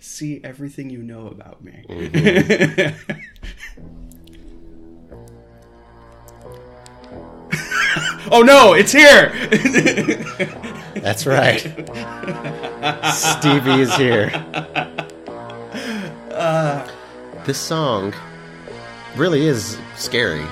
see 0.00 0.40
everything 0.42 0.90
you 0.90 1.02
know 1.02 1.26
about 1.28 1.62
me. 1.62 1.84
oh 8.30 8.42
no, 8.44 8.72
it's 8.74 8.92
here. 8.92 9.30
That's 11.00 11.26
right. 11.26 11.60
Stevie 13.12 13.80
is 13.82 13.94
here. 13.96 14.30
Uh, 16.32 16.88
this 17.44 17.58
song 17.58 18.14
really 19.16 19.46
is 19.46 19.76
scary. 19.96 20.44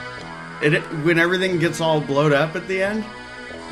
it, 0.62 0.80
when 1.04 1.18
everything 1.18 1.58
gets 1.58 1.80
all 1.80 2.00
blowed 2.00 2.32
up 2.32 2.56
at 2.56 2.66
the 2.68 2.82
end. 2.82 3.04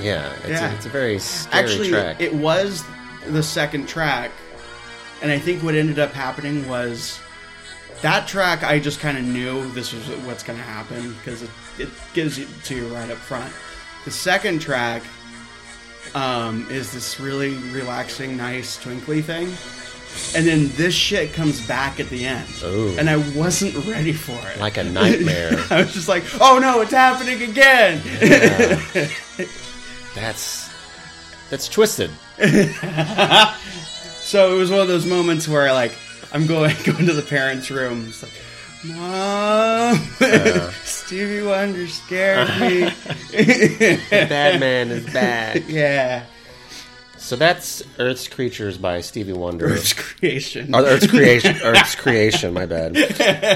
Yeah, 0.01 0.33
it's, 0.39 0.49
Yeah. 0.49 0.71
A, 0.71 0.75
it's 0.75 0.87
a 0.87 0.91
very 0.91 1.19
scary 1.19 1.65
Actually, 1.65 1.89
track. 1.91 2.21
it 2.21 2.35
was 2.35 2.85
the 3.29 3.43
second 3.43 3.89
track, 3.89 4.31
and 5.23 5.31
I 5.31 5.39
think 5.39 5.63
what 5.63 5.75
ended 5.75 5.99
up 5.99 6.13
happening 6.13 6.69
was 6.69 7.21
that 8.03 8.29
track. 8.29 8.63
I 8.63 8.79
just 8.79 9.01
kind 9.01 9.17
of 9.17 9.25
knew 9.25 9.69
this 9.71 9.93
was 9.93 10.07
what's 10.27 10.43
going 10.43 10.59
to 10.59 10.65
happen 10.65 11.15
because 11.15 11.43
it, 11.43 11.51
it 11.79 11.89
gives 12.15 12.39
it 12.39 12.49
to 12.65 12.77
you 12.77 12.87
right 12.89 13.11
up 13.11 13.19
front. 13.19 13.53
The 14.05 14.11
second 14.11 14.61
track 14.61 15.03
um, 16.15 16.67
is 16.71 16.93
this 16.93 17.19
really 17.19 17.55
relaxing, 17.73 18.37
nice, 18.37 18.81
twinkly 18.81 19.23
thing. 19.23 19.49
And 20.35 20.47
then 20.47 20.71
this 20.77 20.95
shit 20.95 21.35
comes 21.35 21.67
back 21.67 22.01
at 22.01 22.09
the 22.09 22.25
end. 22.25 22.49
Ooh. 22.63 22.97
And 22.99 23.11
I 23.11 23.17
wasn't 23.37 23.75
ready 23.87 24.13
for 24.13 24.39
it. 24.51 24.59
like 24.59 24.79
a 24.79 24.85
nightmare. 24.85 25.53
I 25.71 25.83
was 25.83 25.93
just 25.93 26.09
like, 26.09 26.25
oh 26.41 26.59
no, 26.59 26.81
it's 26.81 26.93
happening 26.93 27.43
again. 27.43 28.01
that's 30.15 30.73
that's 31.51 31.69
twisted. 31.69 32.11
So 34.27 34.57
it 34.57 34.59
was 34.59 34.71
one 34.73 34.81
of 34.81 34.89
those 34.89 35.07
moments 35.07 35.47
where 35.47 35.73
like 35.73 35.93
I'm 36.33 36.47
going 36.49 36.75
going 36.85 37.07
to 37.07 37.13
the 37.13 37.23
parents' 37.23 37.71
room. 37.71 38.05
It's 38.09 38.23
like, 38.25 38.33
Mom, 38.85 39.97
Stevie 40.85 41.43
Wonder 41.47 41.87
scared 41.87 42.49
me. 42.61 42.91
Bad 44.11 44.61
man 44.61 44.91
is 44.91 45.13
back. 45.13 45.63
yeah, 45.69 46.25
So 47.19 47.37
that's 47.37 47.83
Earth's 47.99 48.29
Creatures 48.29 48.79
by 48.79 49.01
Stevie 49.01 49.33
Wonder. 49.33 49.67
Earth's 49.67 49.93
creation. 49.93 50.75
Oh, 50.75 50.85
Earth's 50.85 51.07
creation. 51.07 51.57
Earth's 51.63 51.95
creation. 51.95 52.53
My 52.53 52.67
bad. 52.67 52.97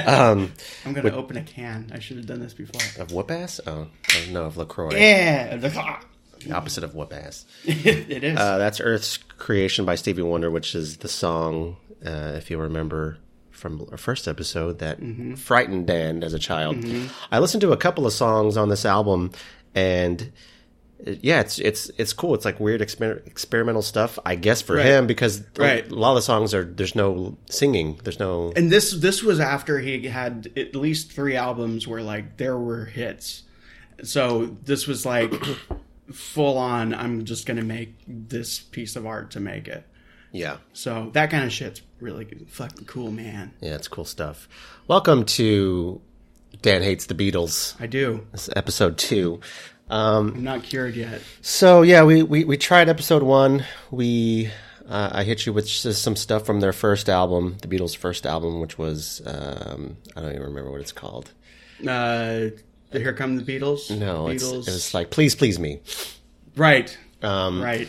Um, 0.08 0.52
I'm 0.86 0.92
gonna 0.94 1.14
open 1.14 1.36
a 1.36 1.42
can. 1.42 1.90
I 1.92 1.98
should 1.98 2.16
have 2.16 2.26
done 2.26 2.40
this 2.40 2.54
before. 2.54 3.02
of 3.02 3.12
whoop 3.12 3.30
ass. 3.30 3.60
Oh, 3.66 3.88
oh, 3.88 4.24
no, 4.30 4.44
of 4.44 4.56
Lacroix. 4.56 4.96
Yeah, 4.96 5.56
The 5.56 5.70
opposite 6.52 6.84
of 6.84 6.94
whoop 6.94 7.12
ass. 7.12 7.44
it 7.64 8.24
is. 8.24 8.38
Uh, 8.38 8.58
that's 8.58 8.80
Earth's 8.80 9.16
creation 9.16 9.84
by 9.84 9.94
Stevie 9.94 10.22
Wonder, 10.22 10.50
which 10.50 10.74
is 10.74 10.98
the 10.98 11.08
song, 11.08 11.76
uh, 12.04 12.32
if 12.36 12.50
you 12.50 12.58
remember 12.58 13.18
from 13.50 13.86
our 13.90 13.98
first 13.98 14.26
episode, 14.26 14.78
that 14.78 14.98
frightened 15.36 15.86
Dan 15.86 16.22
as 16.24 16.32
a 16.34 16.38
child. 16.38 16.82
I 17.30 17.38
listened 17.40 17.60
to 17.62 17.72
a 17.72 17.76
couple 17.76 18.06
of 18.06 18.12
songs 18.12 18.56
on 18.56 18.70
this 18.70 18.86
album, 18.86 19.32
and 19.74 20.32
uh, 21.06 21.12
yeah, 21.20 21.40
it's 21.40 21.58
it's 21.58 21.90
it's 21.98 22.12
cool. 22.14 22.34
It's 22.34 22.44
like 22.46 22.58
weird 22.58 22.80
exper- 22.80 23.26
experimental 23.26 23.82
stuff, 23.82 24.18
I 24.24 24.34
guess, 24.36 24.62
for 24.62 24.76
Right. 24.76 24.86
him 24.86 25.06
because 25.06 25.42
Right. 25.58 25.86
a 25.90 25.94
lot 25.94 26.10
of 26.12 26.16
the 26.16 26.22
songs 26.22 26.54
are 26.54 26.64
there's 26.64 26.94
no 26.94 27.36
singing, 27.50 27.98
there's 28.04 28.18
no 28.18 28.52
and 28.56 28.70
this 28.72 28.92
this 28.92 29.22
was 29.22 29.40
after 29.40 29.78
he 29.78 30.06
had 30.08 30.50
at 30.56 30.74
least 30.74 31.12
three 31.12 31.36
albums 31.36 31.86
where 31.86 32.02
like 32.02 32.38
there 32.38 32.56
were 32.56 32.86
hits. 32.86 33.42
So 34.02 34.56
this 34.64 34.86
was 34.86 35.04
like 35.04 35.34
full 36.12 36.58
on. 36.58 36.94
I'm 36.94 37.24
just 37.24 37.46
gonna 37.46 37.62
make 37.62 37.94
this 38.06 38.58
piece 38.58 38.96
of 38.96 39.06
art 39.06 39.30
to 39.32 39.40
make 39.40 39.68
it. 39.68 39.86
yeah. 40.32 40.58
So 40.72 41.10
that 41.12 41.30
kind 41.30 41.44
of 41.44 41.52
shit's 41.52 41.82
really 42.00 42.26
fucking 42.48 42.86
cool, 42.86 43.10
man. 43.10 43.52
Yeah, 43.60 43.74
it's 43.74 43.88
cool 43.88 44.04
stuff. 44.04 44.48
Welcome 44.88 45.24
to 45.26 46.00
Dan 46.62 46.82
Hates 46.82 47.06
the 47.06 47.14
Beatles. 47.14 47.80
I 47.80 47.86
do. 47.86 48.26
This 48.32 48.48
is 48.48 48.54
episode 48.56 48.98
two. 48.98 49.40
Um, 49.88 50.34
I'm 50.36 50.44
not 50.44 50.62
cured 50.62 50.94
yet. 50.94 51.20
so 51.40 51.82
yeah, 51.82 52.04
we, 52.04 52.22
we, 52.22 52.44
we 52.44 52.56
tried 52.56 52.88
episode 52.88 53.22
one. 53.24 53.64
We 53.90 54.50
uh, 54.88 55.10
I 55.12 55.24
hit 55.24 55.46
you 55.46 55.52
with 55.52 55.66
just 55.68 56.02
some 56.02 56.16
stuff 56.16 56.44
from 56.46 56.60
their 56.60 56.72
first 56.72 57.08
album, 57.08 57.56
the 57.62 57.68
Beatles' 57.68 57.96
first 57.96 58.24
album, 58.26 58.60
which 58.60 58.78
was 58.78 59.20
um, 59.26 59.96
I 60.16 60.20
don't 60.20 60.30
even 60.30 60.42
remember 60.42 60.70
what 60.70 60.80
it's 60.80 60.92
called. 60.92 61.32
Uh, 61.86 62.50
here 62.92 63.12
come 63.12 63.36
the 63.36 63.42
Beatles. 63.42 63.96
No, 63.96 64.28
it's, 64.28 64.44
Beatles. 64.44 64.68
it 64.68 64.72
was 64.72 64.94
like 64.94 65.10
Please 65.10 65.34
Please 65.34 65.58
Me, 65.58 65.80
right, 66.56 66.96
um, 67.22 67.62
right. 67.62 67.88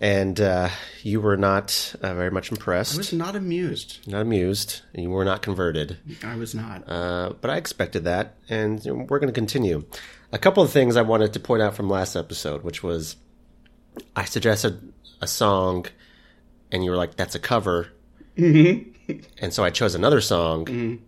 and 0.00 0.40
uh, 0.40 0.68
you 1.02 1.20
were 1.20 1.36
not 1.36 1.94
uh, 2.02 2.14
very 2.14 2.30
much 2.30 2.50
impressed. 2.50 2.94
I 2.94 2.98
was 2.98 3.12
not 3.12 3.36
amused. 3.36 4.06
not 4.06 4.22
amused, 4.22 4.82
and 4.94 5.02
you 5.02 5.10
were 5.10 5.24
not 5.24 5.42
converted. 5.42 5.98
I 6.22 6.36
was 6.36 6.54
not. 6.54 6.88
Uh, 6.88 7.34
but 7.40 7.50
I 7.50 7.56
expected 7.56 8.04
that, 8.04 8.36
and 8.48 8.82
we're 8.84 9.18
going 9.18 9.32
to 9.32 9.32
continue. 9.32 9.84
A 10.32 10.38
couple 10.38 10.62
of 10.62 10.70
things 10.70 10.96
I 10.96 11.02
wanted 11.02 11.32
to 11.34 11.40
point 11.40 11.62
out 11.62 11.74
from 11.74 11.88
last 11.88 12.16
episode, 12.16 12.62
which 12.62 12.82
was 12.82 13.16
I 14.14 14.24
suggested 14.24 14.92
a 15.20 15.26
song, 15.26 15.86
and 16.70 16.84
you 16.84 16.90
were 16.90 16.96
like, 16.96 17.16
"That's 17.16 17.34
a 17.34 17.40
cover," 17.40 17.88
mm-hmm. 18.36 19.20
and 19.38 19.52
so 19.52 19.64
I 19.64 19.70
chose 19.70 19.94
another 19.94 20.20
song. 20.20 21.00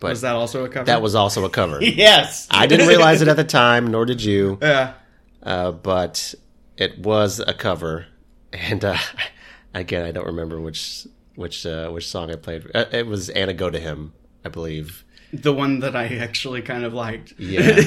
But 0.00 0.10
was 0.10 0.22
that 0.22 0.34
also 0.34 0.64
a 0.64 0.68
cover? 0.68 0.86
that 0.86 1.02
was 1.02 1.14
also 1.14 1.44
a 1.44 1.50
cover. 1.50 1.78
yes. 1.84 2.48
I 2.50 2.66
didn't 2.66 2.88
realize 2.88 3.20
it 3.22 3.28
at 3.28 3.36
the 3.36 3.44
time, 3.44 3.88
nor 3.90 4.04
did 4.06 4.22
you, 4.22 4.58
Yeah. 4.62 4.94
uh, 5.42 5.72
but 5.72 6.34
it 6.76 6.98
was 6.98 7.38
a 7.38 7.52
cover, 7.54 8.06
and 8.52 8.82
uh, 8.84 8.96
again, 9.74 10.04
I 10.06 10.10
don't 10.12 10.26
remember 10.26 10.58
which 10.60 11.06
which 11.36 11.64
uh, 11.66 11.90
which 11.90 12.08
song 12.08 12.30
I 12.30 12.36
played. 12.36 12.64
Uh, 12.74 12.86
It 12.92 13.06
was 13.06 13.28
"Anna 13.30 13.52
Go 13.52 13.68
to 13.70 13.78
Him," 13.78 14.12
I 14.44 14.48
believe. 14.48 15.04
the 15.32 15.52
one 15.52 15.80
that 15.80 15.94
I 15.94 16.06
actually 16.16 16.62
kind 16.62 16.84
of 16.84 16.92
liked. 16.94 17.34
Yeah, 17.38 17.80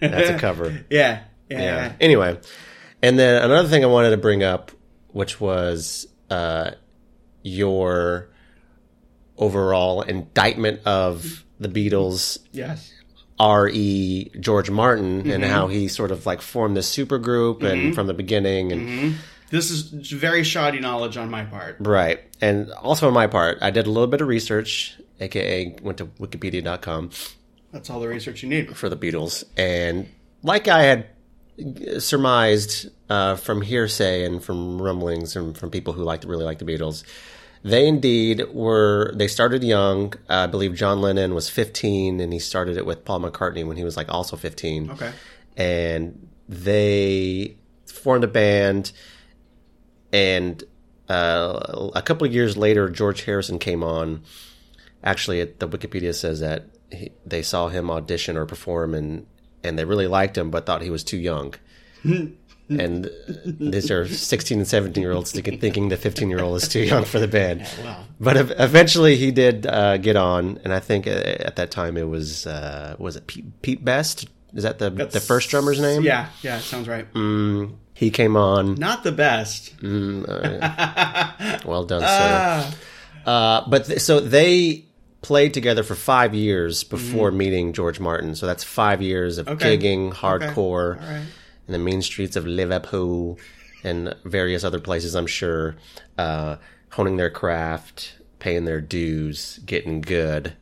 that's 0.00 0.30
a 0.30 0.38
cover. 0.38 0.84
Yeah. 0.90 1.22
Yeah. 1.48 1.60
yeah. 1.60 1.92
Anyway, 2.00 2.38
and 3.02 3.16
then 3.18 3.40
another 3.42 3.68
thing 3.68 3.84
I 3.84 3.86
wanted 3.86 4.10
to 4.10 4.16
bring 4.18 4.42
up, 4.42 4.72
which 5.12 5.40
was 5.40 6.08
uh, 6.28 6.72
your 7.42 8.28
overall 9.38 10.02
indictment 10.02 10.80
of 10.86 11.44
the 11.60 11.68
Beatles, 11.68 12.38
Yes. 12.52 12.92
R.E. 13.38 14.30
George 14.40 14.70
Martin, 14.70 15.22
Mm-hmm. 15.22 15.30
and 15.32 15.44
how 15.44 15.66
he 15.68 15.88
sort 15.88 16.10
of 16.10 16.24
like 16.26 16.40
formed 16.40 16.76
this 16.76 16.94
supergroup 16.94 17.62
and 17.62 17.94
from 17.94 18.06
the 18.06 18.14
beginning, 18.14 18.72
and 18.72 18.88
Mm-hmm. 18.88 19.16
This 19.50 19.70
is 19.70 19.82
very 20.10 20.42
shoddy 20.42 20.80
knowledge 20.80 21.16
on 21.16 21.30
my 21.30 21.44
part. 21.44 21.76
right, 21.80 22.18
and 22.40 22.72
also 22.72 23.06
on 23.06 23.14
my 23.14 23.28
part, 23.28 23.58
I 23.62 23.70
did 23.70 23.86
a 23.86 23.90
little 23.90 24.08
bit 24.08 24.20
of 24.20 24.26
research, 24.26 24.98
aka 25.20 25.76
went 25.82 25.98
to 25.98 26.06
Wikipedia.com 26.06 27.10
That's 27.72 27.88
all 27.88 28.00
the 28.00 28.08
research 28.08 28.42
you 28.42 28.48
need. 28.48 28.76
for 28.76 28.88
the 28.88 28.96
Beatles, 28.96 29.44
and 29.56 30.08
like 30.42 30.66
I 30.66 30.82
had 30.82 31.06
surmised 31.98 32.90
uh, 33.08 33.36
from 33.36 33.62
hearsay 33.62 34.24
and 34.24 34.42
from 34.42 34.80
rumblings 34.82 35.36
and 35.36 35.56
from 35.56 35.70
people 35.70 35.92
who 35.92 36.02
liked 36.02 36.24
really 36.24 36.44
like 36.44 36.58
the 36.58 36.64
Beatles, 36.64 37.04
they 37.66 37.88
indeed 37.88 38.44
were. 38.52 39.12
They 39.14 39.26
started 39.26 39.64
young. 39.64 40.14
Uh, 40.30 40.44
I 40.44 40.46
believe 40.46 40.74
John 40.74 41.00
Lennon 41.00 41.34
was 41.34 41.50
15, 41.50 42.20
and 42.20 42.32
he 42.32 42.38
started 42.38 42.76
it 42.76 42.86
with 42.86 43.04
Paul 43.04 43.20
McCartney 43.20 43.66
when 43.66 43.76
he 43.76 43.82
was 43.82 43.96
like 43.96 44.08
also 44.08 44.36
15. 44.36 44.90
Okay. 44.92 45.12
and 45.56 46.28
they 46.48 47.56
formed 47.86 48.22
a 48.22 48.28
band, 48.28 48.92
and 50.12 50.62
uh, 51.08 51.90
a 51.94 52.02
couple 52.02 52.24
of 52.26 52.32
years 52.32 52.56
later, 52.56 52.88
George 52.88 53.24
Harrison 53.24 53.58
came 53.58 53.82
on. 53.82 54.22
Actually, 55.02 55.42
the 55.44 55.68
Wikipedia 55.68 56.14
says 56.14 56.38
that 56.40 56.66
he, 56.92 57.10
they 57.24 57.42
saw 57.42 57.68
him 57.68 57.90
audition 57.90 58.36
or 58.36 58.46
perform, 58.46 58.94
and 58.94 59.26
and 59.64 59.76
they 59.76 59.84
really 59.84 60.06
liked 60.06 60.38
him, 60.38 60.52
but 60.52 60.66
thought 60.66 60.82
he 60.82 60.90
was 60.90 61.02
too 61.02 61.18
young. 61.18 61.54
and 62.68 63.10
these 63.44 63.90
are 63.90 64.06
16 64.08 64.58
and 64.58 64.66
17 64.66 65.02
year 65.02 65.12
olds 65.12 65.32
thinking, 65.32 65.88
the 65.88 65.96
15 65.96 66.30
year 66.30 66.40
old 66.40 66.56
is 66.56 66.68
too 66.68 66.80
young 66.80 67.04
for 67.04 67.18
the 67.18 67.28
band. 67.28 67.66
Wow. 67.84 68.04
But 68.18 68.36
eventually, 68.58 69.16
he 69.16 69.30
did 69.30 69.66
uh, 69.66 69.98
get 69.98 70.16
on, 70.16 70.58
and 70.64 70.72
I 70.72 70.80
think 70.80 71.06
uh, 71.06 71.10
at 71.10 71.56
that 71.56 71.70
time 71.70 71.96
it 71.96 72.08
was 72.08 72.46
uh, 72.46 72.96
was 72.98 73.16
it 73.16 73.26
Pete, 73.26 73.62
Pete 73.62 73.84
Best? 73.84 74.28
Is 74.54 74.62
that 74.62 74.78
the 74.78 74.90
the 74.90 75.20
first 75.20 75.50
drummer's 75.50 75.80
name? 75.80 76.02
Yeah. 76.02 76.28
Yeah. 76.42 76.58
Sounds 76.60 76.88
right. 76.88 77.12
Mm, 77.12 77.74
he 77.94 78.10
came 78.10 78.36
on. 78.36 78.74
Not 78.76 79.04
the 79.04 79.12
best. 79.12 79.74
Well 79.82 81.84
done, 81.84 82.00
sir. 82.00 82.06
Ah. 82.06 82.74
Uh, 83.26 83.68
but 83.68 83.86
th- 83.86 84.00
so 84.00 84.20
they 84.20 84.84
played 85.22 85.52
together 85.52 85.82
for 85.82 85.94
five 85.94 86.34
years 86.34 86.84
before 86.84 87.30
meeting 87.32 87.72
George 87.72 87.98
Martin. 88.00 88.34
So 88.34 88.46
that's 88.46 88.64
five 88.64 89.02
years 89.02 89.38
of. 89.38 89.48
Okay. 89.48 89.76
gigging, 89.76 90.12
hardcore, 90.12 91.00
All 91.02 91.08
right. 91.66 91.68
in 91.68 91.72
the 91.72 91.78
mean 91.78 92.02
streets 92.02 92.36
of 92.36 92.46
Liverpool 92.46 93.38
and 93.84 94.14
various 94.24 94.64
other 94.64 94.80
places, 94.80 95.14
I'm 95.14 95.26
sure, 95.26 95.76
uh, 96.18 96.56
honing 96.90 97.16
their 97.16 97.30
craft, 97.30 98.16
paying 98.38 98.64
their 98.64 98.80
dues, 98.80 99.60
getting 99.64 100.00
good. 100.00 100.54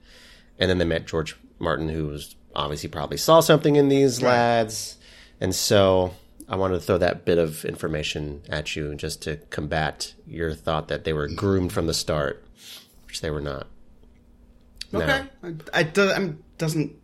And 0.59 0.71
then 0.71 0.79
they 0.79 0.85
met 0.85 1.07
George 1.07 1.37
Martin, 1.59 1.89
who 1.89 2.07
was 2.07 2.37
obviously 2.55 2.89
probably 2.89 3.17
saw 3.17 3.41
something 3.41 3.77
in 3.77 3.89
these 3.89 4.23
lads. 4.23 4.97
And 5.41 5.55
so 5.55 6.15
I 6.49 6.57
wanted 6.57 6.75
to 6.75 6.81
throw 6.81 6.99
that 6.99 7.25
bit 7.25 7.39
of 7.39 7.65
information 7.65 8.43
at 8.49 8.77
you 8.77 8.95
just 8.95 9.23
to 9.23 9.37
combat 9.51 10.15
your 10.27 10.55
thought 10.55 10.89
that 10.89 11.05
they 11.05 11.13
were 11.13 11.29
groomed 11.29 11.73
from 11.73 11.87
the 11.87 11.95
start, 11.95 12.45
which 13.07 13.21
they 13.21 13.31
were 13.31 13.41
not. 13.41 13.67
No. 14.93 15.01
Okay, 15.01 15.25
I, 15.43 15.81
I 15.81 15.83
do, 15.83 16.11
I'm, 16.11 16.43
doesn't 16.59 16.95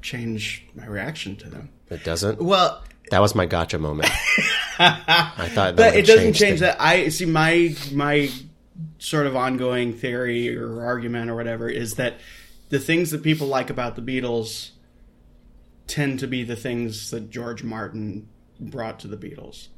change 0.00 0.66
my 0.74 0.86
reaction 0.86 1.36
to 1.36 1.48
them. 1.48 1.68
It 1.90 2.02
doesn't. 2.02 2.42
Well, 2.42 2.82
That 3.12 3.20
was 3.20 3.34
my 3.34 3.44
gotcha 3.44 3.78
moment. 3.78 4.08
I 4.78 5.50
thought, 5.50 5.76
but 5.76 5.94
it 5.94 6.06
doesn't 6.06 6.32
change 6.32 6.60
that. 6.60 6.80
I 6.80 7.10
see 7.10 7.26
my 7.26 7.76
my 7.92 8.30
sort 8.98 9.26
of 9.26 9.36
ongoing 9.36 9.92
theory 9.92 10.56
or 10.56 10.82
argument 10.82 11.28
or 11.28 11.36
whatever 11.36 11.68
is 11.68 11.96
that 11.96 12.14
the 12.70 12.78
things 12.78 13.10
that 13.10 13.22
people 13.22 13.46
like 13.46 13.68
about 13.68 13.96
the 13.96 14.00
Beatles 14.00 14.70
tend 15.86 16.20
to 16.20 16.26
be 16.26 16.42
the 16.42 16.56
things 16.56 17.10
that 17.10 17.28
George 17.28 17.62
Martin 17.62 18.30
brought 18.58 18.98
to 19.00 19.08
the 19.08 19.18
Beatles. 19.18 19.68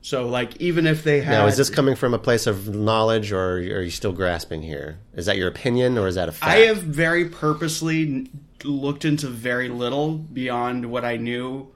So, 0.00 0.26
like, 0.26 0.56
even 0.56 0.86
if 0.86 1.04
they 1.04 1.20
had, 1.20 1.32
Now, 1.32 1.46
is 1.48 1.58
this 1.58 1.68
coming 1.68 1.94
from 1.94 2.14
a 2.14 2.18
place 2.18 2.46
of 2.46 2.74
knowledge, 2.74 3.32
or 3.32 3.56
are 3.56 3.82
you 3.82 3.90
still 3.90 4.12
grasping 4.12 4.62
here? 4.62 4.98
Is 5.12 5.26
that 5.26 5.36
your 5.36 5.48
opinion, 5.48 5.98
or 5.98 6.08
is 6.08 6.14
that 6.14 6.30
a 6.30 6.32
fact? 6.32 6.50
I 6.50 6.60
have 6.60 6.78
very 6.78 7.28
purposely 7.28 8.30
looked 8.64 9.04
into 9.04 9.28
very 9.28 9.68
little 9.68 10.14
beyond 10.14 10.86
what 10.86 11.04
I 11.04 11.18
knew 11.18 11.71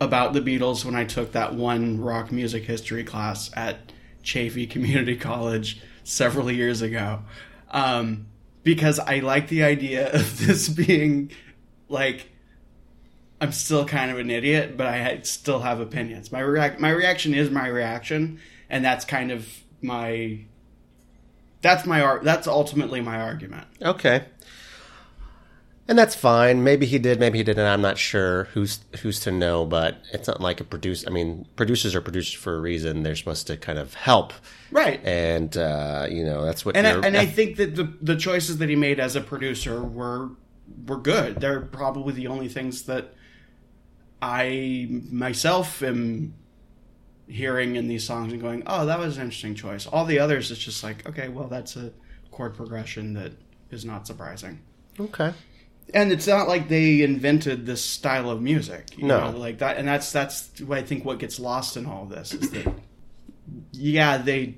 about 0.00 0.32
the 0.32 0.40
Beatles 0.40 0.84
when 0.84 0.94
I 0.94 1.04
took 1.04 1.32
that 1.32 1.54
one 1.54 2.00
rock 2.00 2.30
music 2.30 2.64
history 2.64 3.04
class 3.04 3.50
at 3.54 3.92
Chaffey 4.22 4.66
Community 4.70 5.16
College 5.16 5.80
several 6.04 6.50
years 6.50 6.82
ago. 6.82 7.20
Um, 7.70 8.26
because 8.62 8.98
I 8.98 9.18
like 9.20 9.48
the 9.48 9.62
idea 9.62 10.12
of 10.12 10.38
this 10.46 10.68
being 10.68 11.30
like 11.88 12.28
I'm 13.40 13.52
still 13.52 13.84
kind 13.84 14.10
of 14.10 14.18
an 14.18 14.30
idiot, 14.30 14.76
but 14.76 14.86
I 14.86 15.20
still 15.22 15.60
have 15.60 15.80
opinions. 15.80 16.32
My 16.32 16.42
my 16.78 16.90
reaction 16.90 17.34
is 17.34 17.50
my 17.50 17.68
reaction, 17.68 18.40
and 18.68 18.84
that's 18.84 19.04
kind 19.04 19.30
of 19.30 19.48
my 19.80 20.40
that's 21.60 21.86
my 21.86 22.00
ar- 22.00 22.20
that's 22.22 22.48
ultimately 22.48 23.00
my 23.00 23.20
argument. 23.20 23.66
Okay. 23.80 24.24
And 25.88 25.98
that's 25.98 26.14
fine. 26.14 26.62
Maybe 26.62 26.84
he 26.84 26.98
did, 26.98 27.18
maybe 27.18 27.38
he 27.38 27.44
didn't. 27.44 27.64
I'm 27.66 27.80
not 27.80 27.96
sure. 27.96 28.44
Who's 28.52 28.80
who's 29.00 29.20
to 29.20 29.30
know? 29.30 29.64
But 29.64 29.96
it's 30.12 30.28
not 30.28 30.38
like 30.38 30.60
a 30.60 30.64
produce. 30.64 31.06
I 31.06 31.10
mean, 31.10 31.46
producers 31.56 31.94
are 31.94 32.02
producers 32.02 32.34
for 32.34 32.54
a 32.56 32.60
reason. 32.60 33.02
They're 33.04 33.16
supposed 33.16 33.46
to 33.46 33.56
kind 33.56 33.78
of 33.78 33.94
help, 33.94 34.34
Right. 34.70 35.00
and 35.02 35.56
uh, 35.56 36.06
you 36.10 36.24
know 36.24 36.44
that's 36.44 36.62
what. 36.66 36.76
and 36.76 36.86
I, 36.86 37.00
and 37.06 37.16
I 37.16 37.24
think 37.24 37.56
that 37.56 37.74
the 37.74 37.90
the 38.02 38.16
choices 38.16 38.58
that 38.58 38.68
he 38.68 38.76
made 38.76 39.00
as 39.00 39.16
a 39.16 39.22
producer 39.22 39.82
were 39.82 40.28
were 40.86 40.98
good. 40.98 41.40
They're 41.40 41.62
probably 41.62 42.12
the 42.12 42.26
only 42.26 42.48
things 42.48 42.82
that 42.82 43.14
I 44.20 44.88
myself 45.10 45.82
am 45.82 46.34
hearing 47.28 47.76
in 47.76 47.88
these 47.88 48.04
songs 48.04 48.32
and 48.32 48.42
going, 48.42 48.62
"Oh, 48.66 48.86
that 48.86 48.98
was 48.98 49.16
an 49.16 49.24
interesting 49.24 49.54
choice." 49.54 49.86
All 49.86 50.04
the 50.04 50.18
others, 50.18 50.50
it's 50.50 50.60
just 50.60 50.82
like, 50.82 51.08
okay, 51.08 51.28
well, 51.28 51.48
that's 51.48 51.76
a 51.76 51.92
chord 52.30 52.54
progression 52.54 53.14
that 53.14 53.32
is 53.70 53.84
not 53.84 54.06
surprising. 54.06 54.60
okay. 55.00 55.32
And 55.94 56.12
it's 56.12 56.26
not 56.26 56.48
like 56.48 56.68
they 56.68 57.02
invented 57.02 57.64
this 57.66 57.82
style 57.82 58.30
of 58.30 58.42
music, 58.42 58.96
you 58.98 59.06
No. 59.06 59.30
know, 59.30 59.38
like 59.38 59.58
that. 59.58 59.78
And 59.78 59.88
that's 59.88 60.12
that's 60.12 60.50
what 60.60 60.78
I 60.78 60.82
think 60.82 61.04
what 61.04 61.18
gets 61.18 61.40
lost 61.40 61.76
in 61.76 61.86
all 61.86 62.04
this 62.04 62.34
is 62.34 62.50
that, 62.50 62.74
yeah, 63.72 64.18
they 64.18 64.56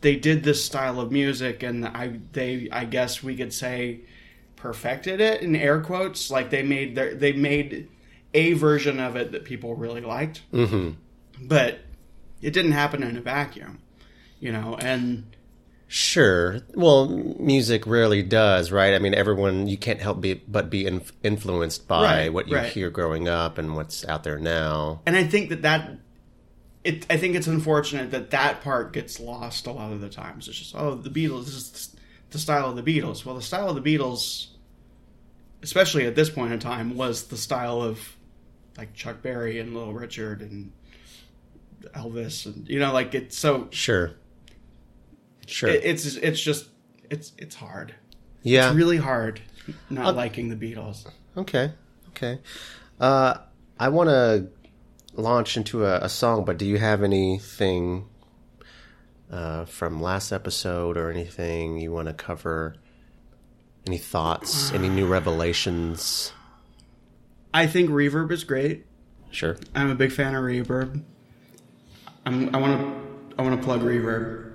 they 0.00 0.16
did 0.16 0.44
this 0.44 0.64
style 0.64 1.00
of 1.00 1.10
music, 1.10 1.62
and 1.62 1.84
I 1.86 2.20
they 2.32 2.68
I 2.70 2.84
guess 2.84 3.22
we 3.22 3.36
could 3.36 3.52
say 3.52 4.00
perfected 4.56 5.20
it 5.20 5.40
in 5.42 5.56
air 5.56 5.80
quotes. 5.80 6.30
Like 6.30 6.50
they 6.50 6.62
made 6.62 6.94
their 6.94 7.14
they 7.14 7.32
made 7.32 7.88
a 8.34 8.52
version 8.52 9.00
of 9.00 9.16
it 9.16 9.32
that 9.32 9.44
people 9.44 9.74
really 9.74 10.02
liked, 10.02 10.42
hmm 10.50 10.90
but 11.40 11.80
it 12.42 12.52
didn't 12.52 12.72
happen 12.72 13.02
in 13.02 13.16
a 13.16 13.20
vacuum, 13.20 13.78
you 14.40 14.52
know. 14.52 14.76
And 14.80 15.24
Sure. 15.90 16.60
Well, 16.74 17.08
music 17.08 17.86
rarely 17.86 18.22
does, 18.22 18.70
right? 18.70 18.92
I 18.94 18.98
mean, 18.98 19.14
everyone 19.14 19.66
you 19.68 19.78
can't 19.78 20.00
help 20.00 20.20
be, 20.20 20.34
but 20.34 20.68
be 20.68 20.86
inf- 20.86 21.12
influenced 21.22 21.88
by 21.88 22.02
Right, 22.24 22.32
what 22.32 22.46
you 22.46 22.56
right. 22.56 22.70
hear 22.70 22.90
growing 22.90 23.26
up 23.26 23.56
and 23.56 23.74
what's 23.74 24.04
out 24.06 24.22
there 24.22 24.38
now. 24.38 25.00
and 25.06 25.16
I 25.16 25.24
think 25.24 25.48
that 25.48 25.62
that 25.62 25.90
it 26.84 27.06
I 27.10 27.16
think 27.16 27.34
it's 27.36 27.46
unfortunate 27.46 28.10
that 28.10 28.30
that 28.30 28.60
part 28.60 28.92
gets 28.92 29.18
lost 29.18 29.66
a 29.66 29.72
lot 29.72 29.90
of 29.92 30.00
the 30.02 30.10
times. 30.10 30.46
It's 30.46 30.58
just 30.58 30.74
oh 30.76 30.94
the 30.94 31.08
Beatles 31.10 31.46
this 31.46 31.54
is 31.54 31.96
the 32.30 32.38
style 32.38 32.68
of 32.68 32.76
the 32.76 32.82
Beatles. 33.00 33.24
Well, 33.24 33.34
the 33.34 33.40
style 33.42 33.70
of 33.70 33.82
the 33.82 33.96
Beatles, 33.98 34.48
especially 35.62 36.06
at 36.06 36.14
this 36.14 36.28
point 36.28 36.52
in 36.52 36.58
time, 36.60 36.96
was 36.98 37.24
the 37.28 37.36
style 37.38 37.80
of 37.80 38.14
like 38.76 38.92
Chuck 38.92 39.22
Berry 39.22 39.58
and 39.58 39.74
Little 39.74 39.94
Richard 39.94 40.42
and 40.42 40.70
Elvis 41.94 42.44
and 42.44 42.68
you 42.68 42.78
know 42.78 42.92
like 42.92 43.14
it's 43.14 43.38
so 43.38 43.68
Sure. 43.70 44.12
Sure. 45.48 45.70
it, 45.70 45.82
it's 45.84 46.04
it's 46.16 46.40
just 46.40 46.68
it's 47.10 47.32
it's 47.38 47.54
hard. 47.56 47.94
yeah. 48.42 48.68
It's 48.68 48.76
really 48.76 48.98
hard 48.98 49.40
not 49.90 50.06
Uh, 50.06 50.12
liking 50.12 50.48
the 50.48 50.56
Beatles. 50.56 51.06
Okay. 51.36 51.72
Okay. 52.10 52.38
Uh, 53.00 53.34
I 53.78 53.88
want 53.90 54.08
to 54.10 54.48
launch 55.14 55.56
into 55.56 55.84
a, 55.84 55.98
a 56.00 56.08
song, 56.08 56.44
but 56.44 56.58
do 56.58 56.64
you 56.66 56.78
have 56.78 57.02
anything 57.02 58.06
uh, 59.30 59.64
from 59.66 60.00
last 60.02 60.32
episode 60.32 60.96
or 60.96 61.10
anything 61.10 61.78
you 61.80 61.92
want 61.92 62.08
to 62.08 62.14
cover? 62.14 62.76
Any 63.86 63.98
thoughts? 63.98 64.72
Any 64.72 64.88
new 64.88 65.06
revelations? 65.06 66.32
I 67.54 67.66
think 67.66 67.88
Reverb 67.90 68.30
is 68.32 68.44
great. 68.44 68.84
Sure. 69.30 69.56
I'm 69.74 69.90
a 69.90 69.94
big 69.94 70.12
fan 70.12 70.34
of 70.34 70.42
Reverb. 70.44 71.02
I'm, 72.26 72.54
I 72.54 72.58
want 72.58 72.80
to 72.80 73.34
I 73.38 73.42
want 73.42 73.60
to 73.60 73.64
plug 73.64 73.80
Reverb. 73.82 74.47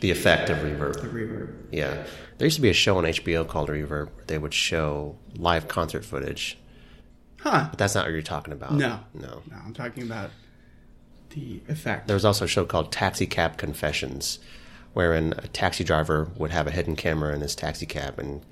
The 0.00 0.10
effect 0.10 0.48
of 0.50 0.58
reverb. 0.58 0.94
The 1.00 1.08
Reverb. 1.08 1.54
Yeah. 1.70 2.04
There 2.38 2.46
used 2.46 2.56
to 2.56 2.62
be 2.62 2.70
a 2.70 2.74
show 2.74 2.96
on 2.98 3.04
HBO 3.04 3.46
called 3.46 3.68
Reverb 3.68 3.88
where 4.14 4.24
they 4.26 4.38
would 4.38 4.54
show 4.54 5.16
live 5.36 5.68
concert 5.68 6.04
footage. 6.04 6.56
Huh? 7.40 7.66
But 7.70 7.78
that's 7.78 7.94
not 7.94 8.04
what 8.06 8.12
you're 8.12 8.22
talking 8.22 8.52
about. 8.52 8.72
No. 8.74 9.00
No. 9.14 9.42
No, 9.50 9.56
I'm 9.64 9.74
talking 9.74 10.02
about 10.02 10.30
the 11.30 11.60
effect. 11.68 12.06
There 12.06 12.14
was 12.16 12.24
also 12.24 12.44
a 12.46 12.48
show 12.48 12.64
called 12.64 12.92
Taxi 12.92 13.26
Cab 13.26 13.56
Confessions, 13.58 14.38
wherein 14.94 15.34
a 15.38 15.48
taxi 15.48 15.84
driver 15.84 16.30
would 16.36 16.50
have 16.50 16.66
a 16.66 16.70
hidden 16.70 16.96
camera 16.96 17.34
in 17.34 17.40
his 17.40 17.54
taxi 17.54 17.86
cab 17.86 18.18
and 18.18 18.44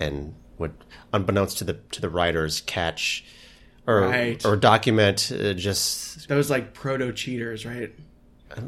and 0.00 0.34
would, 0.58 0.72
unbeknownst 1.12 1.58
to 1.58 1.64
the 1.64 1.74
to 1.92 2.00
the 2.00 2.08
writers, 2.08 2.60
catch 2.62 3.24
or 3.86 4.00
Right. 4.02 4.44
or 4.46 4.56
document 4.56 5.30
uh, 5.32 5.52
just 5.54 6.28
those 6.28 6.50
like 6.50 6.72
proto 6.74 7.12
cheaters, 7.12 7.66
right? 7.66 7.92
A, 8.50 8.60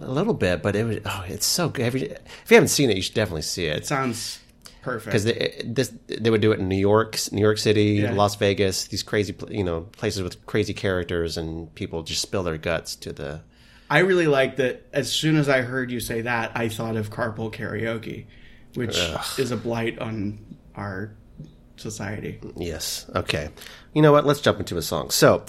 a 0.00 0.10
little 0.10 0.34
bit, 0.34 0.62
but 0.62 0.76
it 0.76 0.84
was 0.84 0.98
oh, 1.04 1.24
it's 1.28 1.46
so 1.46 1.68
good. 1.68 1.86
If 1.86 1.94
you, 1.94 2.02
if 2.02 2.50
you 2.50 2.54
haven't 2.56 2.68
seen 2.68 2.90
it, 2.90 2.96
you 2.96 3.02
should 3.02 3.14
definitely 3.14 3.42
see 3.42 3.66
It 3.66 3.78
it 3.78 3.86
sounds 3.86 4.40
perfect. 4.82 5.06
because 5.06 5.24
they, 5.24 5.62
this 5.64 5.92
they 6.06 6.30
would 6.30 6.40
do 6.40 6.52
it 6.52 6.60
in 6.60 6.68
New 6.68 6.76
York, 6.76 7.18
New 7.32 7.40
York 7.42 7.58
City, 7.58 7.84
Yeah. 8.02 8.12
Las 8.14 8.36
Vegas, 8.36 8.86
these 8.86 9.02
crazy 9.02 9.34
you 9.50 9.64
know 9.64 9.82
places 9.92 10.22
with 10.22 10.44
crazy 10.46 10.74
characters, 10.74 11.36
and 11.36 11.74
people 11.74 12.02
just 12.02 12.22
spill 12.22 12.42
their 12.42 12.58
guts 12.58 12.96
to 12.96 13.12
the. 13.12 13.40
I 13.90 13.98
really 13.98 14.26
like 14.26 14.56
that. 14.56 14.82
As 14.92 15.12
soon 15.12 15.36
as 15.36 15.48
I 15.48 15.60
heard 15.60 15.90
you 15.90 16.00
say 16.00 16.22
that, 16.22 16.52
I 16.54 16.68
thought 16.70 16.96
of 16.96 17.10
carpool 17.10 17.52
karaoke, 17.52 18.24
which 18.74 18.96
is 19.38 19.50
a 19.50 19.56
blight 19.58 19.98
on 19.98 20.38
our 20.74 21.12
society. 21.76 22.40
Yes. 22.56 23.04
Okay. 23.14 23.50
You 23.92 24.00
know 24.02 24.10
what? 24.10 24.24
Let's 24.24 24.40
jump 24.40 24.58
into 24.58 24.76
a 24.78 24.82
song. 24.82 25.10
So, 25.10 25.44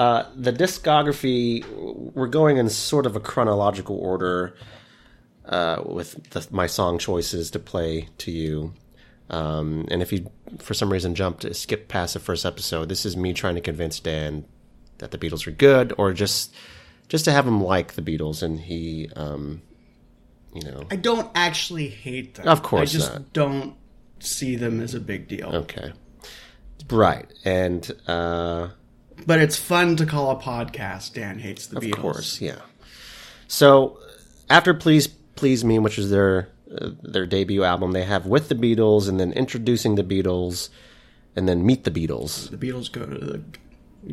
uh, 0.00 0.24
the 0.34 0.50
discography, 0.50 1.62
we're 2.14 2.26
going 2.26 2.56
in 2.56 2.70
sort 2.70 3.04
of 3.04 3.16
a 3.16 3.20
chronological 3.20 3.98
order 3.98 4.54
uh, 5.44 5.82
with 5.84 6.30
the, 6.30 6.46
my 6.50 6.66
song 6.66 6.98
choices 6.98 7.50
to 7.50 7.58
play 7.58 8.08
to 8.16 8.30
you. 8.30 8.72
Um, 9.28 9.86
and 9.90 10.00
if 10.00 10.10
you, 10.10 10.30
for 10.56 10.72
some 10.72 10.90
reason, 10.90 11.14
jumped, 11.14 11.54
skip 11.54 11.88
past 11.88 12.14
the 12.14 12.20
first 12.20 12.46
episode, 12.46 12.88
this 12.88 13.04
is 13.04 13.14
me 13.14 13.34
trying 13.34 13.56
to 13.56 13.60
convince 13.60 14.00
Dan 14.00 14.46
that 15.00 15.10
the 15.10 15.18
Beatles 15.18 15.46
are 15.46 15.50
good, 15.50 15.92
or 15.98 16.14
just 16.14 16.54
just 17.08 17.26
to 17.26 17.32
have 17.32 17.46
him 17.46 17.62
like 17.62 17.92
the 17.92 18.00
Beatles, 18.02 18.42
and 18.42 18.58
he, 18.58 19.10
um, 19.16 19.60
you 20.54 20.62
know, 20.62 20.84
I 20.90 20.96
don't 20.96 21.30
actually 21.34 21.88
hate 21.88 22.36
them. 22.36 22.48
Of 22.48 22.62
course 22.62 22.94
I 22.94 22.98
just 22.98 23.12
not. 23.12 23.32
don't 23.34 23.76
see 24.18 24.56
them 24.56 24.80
as 24.80 24.94
a 24.94 25.00
big 25.00 25.28
deal. 25.28 25.50
okay, 25.56 25.92
right, 26.88 27.30
and. 27.44 27.90
Uh, 28.06 28.70
But 29.26 29.40
it's 29.40 29.56
fun 29.56 29.96
to 29.96 30.06
call 30.06 30.30
a 30.30 30.36
podcast 30.36 31.14
Dan 31.14 31.38
hates 31.38 31.66
the 31.66 31.80
Beatles. 31.80 31.92
Of 31.92 31.98
course, 31.98 32.40
yeah. 32.40 32.60
So 33.48 33.98
after 34.48 34.74
Please 34.74 35.08
Please 35.08 35.64
Me, 35.64 35.78
which 35.78 35.96
was 35.96 36.10
their 36.10 36.48
uh, 36.70 36.90
their 37.02 37.26
debut 37.26 37.64
album, 37.64 37.92
they 37.92 38.04
have 38.04 38.26
With 38.26 38.48
the 38.48 38.54
Beatles, 38.54 39.08
and 39.08 39.18
then 39.18 39.32
Introducing 39.32 39.94
the 39.94 40.04
Beatles, 40.04 40.68
and 41.36 41.48
then 41.48 41.64
Meet 41.64 41.84
the 41.84 41.90
Beatles. 41.90 42.50
The 42.50 42.56
Beatles 42.56 42.90
go 42.90 43.06
to 43.06 43.18
the 43.18 43.42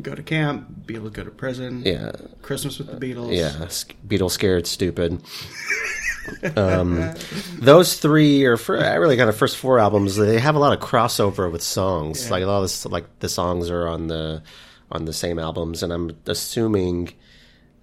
go 0.00 0.14
to 0.14 0.22
camp. 0.22 0.86
Beatles 0.86 1.12
go 1.12 1.24
to 1.24 1.30
prison. 1.30 1.82
Yeah, 1.84 2.12
Christmas 2.42 2.78
with 2.78 2.88
the 2.88 3.14
Beatles. 3.14 3.34
yeah. 3.34 3.66
Beatles 4.06 4.32
scared 4.32 4.66
stupid. 4.66 5.22
um, 6.56 7.14
those 7.58 7.98
three 7.98 8.44
or 8.44 8.56
really 8.68 9.16
kind 9.16 9.28
of 9.28 9.36
first 9.36 9.56
four 9.56 9.78
albums, 9.78 10.16
they 10.16 10.38
have 10.38 10.54
a 10.54 10.58
lot 10.58 10.72
of 10.72 10.80
crossover 10.80 11.50
with 11.50 11.62
songs. 11.62 12.26
Yeah. 12.26 12.30
Like 12.30 12.42
a 12.42 12.46
lot 12.46 12.58
of 12.58 12.64
this, 12.64 12.84
like 12.86 13.18
the 13.20 13.28
songs 13.28 13.70
are 13.70 13.88
on 13.88 14.08
the 14.08 14.42
on 14.90 15.04
the 15.04 15.12
same 15.12 15.38
albums, 15.38 15.82
and 15.82 15.92
I'm 15.92 16.16
assuming 16.26 17.12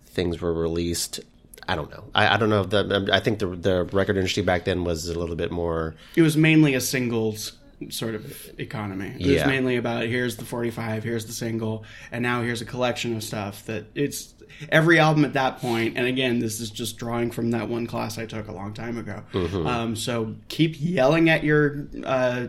things 0.06 0.42
were 0.42 0.54
released. 0.54 1.20
I 1.68 1.76
don't 1.76 1.90
know. 1.90 2.04
I, 2.14 2.36
I 2.36 2.38
don't 2.38 2.50
know. 2.50 2.64
The, 2.64 3.10
I 3.12 3.20
think 3.20 3.40
the 3.40 3.48
the 3.48 3.84
record 3.86 4.18
industry 4.18 4.44
back 4.44 4.66
then 4.66 4.84
was 4.84 5.08
a 5.10 5.18
little 5.18 5.36
bit 5.36 5.52
more. 5.52 5.96
It 6.16 6.22
was 6.22 6.38
mainly 6.38 6.76
a 6.76 6.82
singles 6.82 7.54
sort 7.90 8.16
of 8.16 8.50
economy. 8.60 9.08
It 9.16 9.22
Yeah. 9.22 9.34
was 9.34 9.46
mainly 9.48 9.76
about 9.76 10.06
here's 10.06 10.38
the 10.38 10.46
45, 10.46 11.04
here's 11.04 11.26
the 11.26 11.34
single, 11.34 11.84
and 12.12 12.24
now 12.24 12.42
here's 12.42 12.62
a 12.62 12.66
collection 12.66 13.16
of 13.18 13.24
stuff 13.24 13.66
that 13.66 13.86
it's 13.96 14.34
every 14.70 14.98
album 15.00 15.26
at 15.26 15.34
that 15.34 15.58
point. 15.60 15.98
And 15.98 16.08
again, 16.08 16.40
this 16.40 16.62
is 16.62 16.70
just 16.72 16.98
drawing 16.98 17.32
from 17.32 17.52
that 17.52 17.68
one 17.68 17.86
class 17.86 18.18
I 18.18 18.26
took 18.28 18.48
a 18.48 18.54
long 18.54 18.74
time 18.74 18.98
ago. 18.98 19.24
Um, 19.66 19.96
so 19.98 20.36
keep 20.48 20.76
yelling 20.80 21.30
at 21.30 21.44
your 21.44 21.88
uh, 22.06 22.48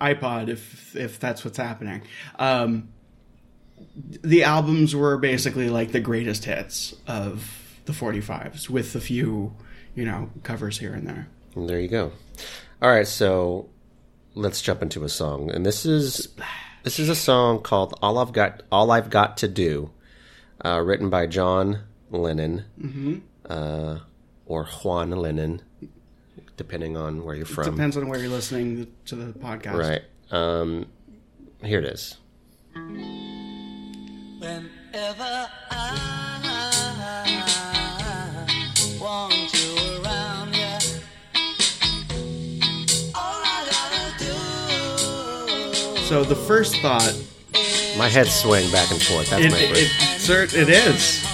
iPod 0.00 0.48
if 0.48 0.96
if 0.96 1.20
that's 1.20 1.44
what's 1.44 1.58
happening. 1.58 2.02
Um, 2.38 2.88
the 3.96 4.42
albums 4.42 4.94
were 4.94 5.16
basically 5.18 5.68
like 5.68 5.92
the 5.92 6.00
greatest 6.00 6.44
hits 6.44 6.94
of 7.06 7.78
the 7.84 7.92
45s 7.92 8.68
with 8.68 8.94
a 8.94 9.00
few, 9.00 9.54
you 9.94 10.04
know, 10.04 10.30
covers 10.42 10.78
here 10.78 10.94
and 10.94 11.06
there. 11.06 11.28
And 11.54 11.68
there 11.68 11.78
you 11.78 11.88
go. 11.88 12.12
All 12.82 12.90
right, 12.90 13.06
so 13.06 13.68
let's 14.34 14.60
jump 14.60 14.82
into 14.82 15.04
a 15.04 15.08
song, 15.08 15.50
and 15.50 15.64
this 15.64 15.86
is 15.86 16.28
this 16.82 16.98
is 16.98 17.08
a 17.08 17.14
song 17.14 17.62
called 17.62 17.96
"All 18.02 18.18
I've 18.18 18.32
Got 18.32 18.62
All 18.70 18.90
I've 18.90 19.10
Got 19.10 19.36
to 19.38 19.48
Do," 19.48 19.90
uh, 20.64 20.82
written 20.84 21.08
by 21.08 21.26
John 21.26 21.80
Lennon 22.10 22.64
uh, 23.48 24.00
or 24.46 24.64
Juan 24.66 25.10
Lennon, 25.10 25.62
depending 26.56 26.96
on 26.96 27.24
where 27.24 27.36
you're 27.36 27.46
from. 27.46 27.64
Depends 27.64 27.96
on 27.96 28.08
where 28.08 28.18
you're 28.18 28.28
listening 28.28 28.92
to 29.06 29.14
the 29.16 29.32
podcast. 29.38 29.78
Right. 29.78 30.02
Um, 30.30 30.86
here 31.62 31.78
it 31.78 31.84
is. 31.84 32.16
Whenever 34.44 35.48
I 35.70 35.80
want 39.00 39.54
you 39.54 40.02
around, 40.04 40.54
yeah. 40.54 40.78
All 43.14 43.40
I 43.42 43.64
gotta 43.70 44.12
do. 45.96 45.96
So 46.04 46.24
the 46.24 46.34
first 46.36 46.76
thought, 46.82 47.14
My 47.96 48.08
head's 48.10 48.34
swaying 48.34 48.70
back 48.70 48.90
and 48.90 49.00
forth. 49.00 49.30
That's 49.30 49.44
it, 49.46 49.50
my 49.50 49.56
it, 49.58 49.88
sir, 50.20 50.42
it 50.42 50.52
is. 50.68 51.24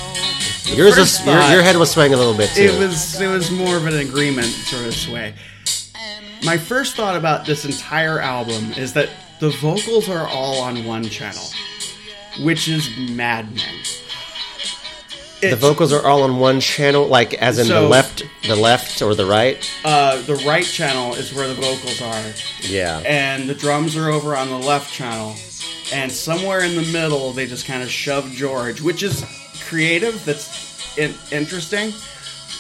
yours 0.77 0.95
first 0.95 1.21
is, 1.21 1.27
your, 1.27 1.35
thought- 1.35 1.53
your 1.53 1.63
head 1.65 1.77
was 1.79 1.91
swaying 1.91 2.15
a 2.15 2.17
little 2.17 2.37
bit 2.37 2.51
too. 2.51 2.63
It 2.63 2.79
was 2.79 3.21
it 3.21 3.27
was 3.27 3.51
more 3.51 3.77
of 3.77 3.87
an 3.87 3.97
agreement 3.97 4.47
sort 4.47 4.87
of 4.87 4.95
sway. 4.95 5.35
My 6.45 6.57
first 6.59 6.95
thought 6.95 7.17
about 7.17 7.45
this 7.45 7.65
entire 7.65 8.21
album 8.21 8.73
is 8.75 8.93
that 8.93 9.11
the 9.41 9.51
vocals 9.51 10.09
are 10.09 10.29
all 10.29 10.61
on 10.61 10.85
one 10.85 11.03
channel, 11.05 11.43
which 12.39 12.69
is 12.69 12.89
maddening. 13.11 13.65
the 15.41 15.47
It's- 15.47 15.61
vocals 15.61 15.91
are 15.91 16.07
all 16.07 16.23
on 16.23 16.37
one 16.39 16.61
channel, 16.61 17.07
like 17.09 17.33
as 17.35 17.59
in 17.59 17.69
the 17.69 17.81
left, 17.81 18.23
the 18.47 18.55
left 18.57 19.01
or 19.01 19.15
the 19.15 19.25
right. 19.25 19.67
uh, 19.87 20.21
the 20.23 20.35
right 20.47 20.65
channel 20.67 21.15
is 21.15 21.33
where 21.33 21.49
the 21.49 21.55
vocals 21.55 22.03
are, 22.03 22.23
Yeah. 22.61 22.99
and 23.07 23.49
the 23.49 23.55
drums 23.55 23.97
are 23.97 24.11
over 24.11 24.37
on 24.37 24.51
the 24.51 24.59
left 24.59 24.93
channel, 24.93 25.35
and 25.95 26.13
somewhere 26.13 26.61
in 26.61 26.77
the 26.77 26.83
middle 26.93 27.33
they 27.33 27.47
just 27.47 27.65
kind 27.67 27.83
of 27.83 27.91
shove 27.91 28.31
George, 28.33 28.83
which 28.83 29.03
is 29.03 29.25
creative. 29.67 30.23
That's 30.27 30.47
in- 30.99 31.15
interesting, 31.31 31.95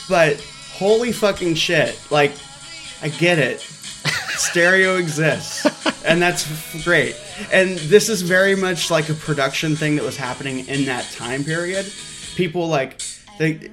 but 0.08 0.40
holy 0.72 1.12
fucking 1.12 1.56
shit! 1.56 1.98
Like, 2.08 2.32
I 3.02 3.08
get 3.10 3.38
it. 3.38 3.62
Stereo 4.40 4.97
exists, 4.97 5.66
and 6.04 6.20
that's 6.20 6.82
great. 6.82 7.14
And 7.52 7.76
this 7.78 8.09
is 8.09 8.23
very 8.23 8.54
much 8.54 8.90
like 8.90 9.09
a 9.09 9.14
production 9.14 9.76
thing 9.76 9.97
that 9.97 10.04
was 10.04 10.16
happening 10.16 10.66
in 10.66 10.87
that 10.87 11.04
time 11.12 11.44
period. 11.44 11.90
People 12.37 12.68
like 12.68 13.02
they 13.38 13.70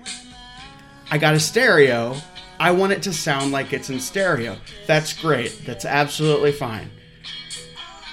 I 1.10 1.18
got 1.18 1.36
a 1.36 1.40
stereo. 1.40 2.18
I 2.60 2.72
want 2.72 2.92
it 2.92 3.04
to 3.04 3.14
sound 3.14 3.52
like 3.52 3.72
it's 3.72 3.90
in 3.90 4.00
stereo. 4.00 4.58
That's 4.88 5.14
great. 5.14 5.66
That's 5.66 5.86
absolutely 5.86 6.52
fine. 6.52 6.90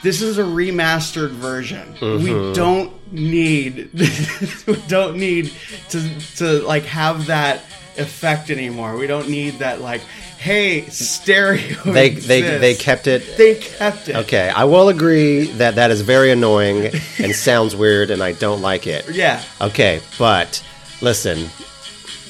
This 0.03 0.21
is 0.21 0.39
a 0.39 0.43
remastered 0.43 1.31
version. 1.31 1.95
We 1.95 1.99
mm-hmm. 1.99 2.53
don't 2.53 3.13
need 3.13 3.91
we 4.67 4.77
don't 4.87 5.17
need 5.17 5.53
to 5.89 6.21
to 6.37 6.61
like 6.61 6.85
have 6.85 7.27
that 7.27 7.65
effect 7.97 8.51
anymore. 8.51 8.97
We 8.97 9.07
don't 9.07 9.29
need 9.29 9.61
that 9.61 9.81
like 9.81 10.03
hey 10.45 10.85
stereo. 10.91 11.81
They 11.85 12.11
they 12.11 12.43
they 12.59 12.75
kept 12.75 13.07
it. 13.07 13.37
they 13.39 13.55
kept 13.55 14.09
it. 14.11 14.17
Okay, 14.17 14.51
I 14.55 14.65
will 14.65 14.91
agree 14.91 15.47
that 15.59 15.77
that 15.77 15.91
is 15.91 16.03
very 16.03 16.31
annoying 16.31 16.91
and 17.19 17.35
sounds 17.49 17.75
weird, 17.75 18.11
and 18.11 18.23
I 18.23 18.33
don't 18.33 18.61
like 18.61 18.87
it. 18.87 19.09
Yeah. 19.11 19.43
Okay, 19.61 20.01
but 20.19 20.63
listen, 21.01 21.49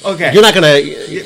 Okay. 0.05 0.33
you're 0.33 0.43
not 0.43 0.55
gonna 0.55 0.79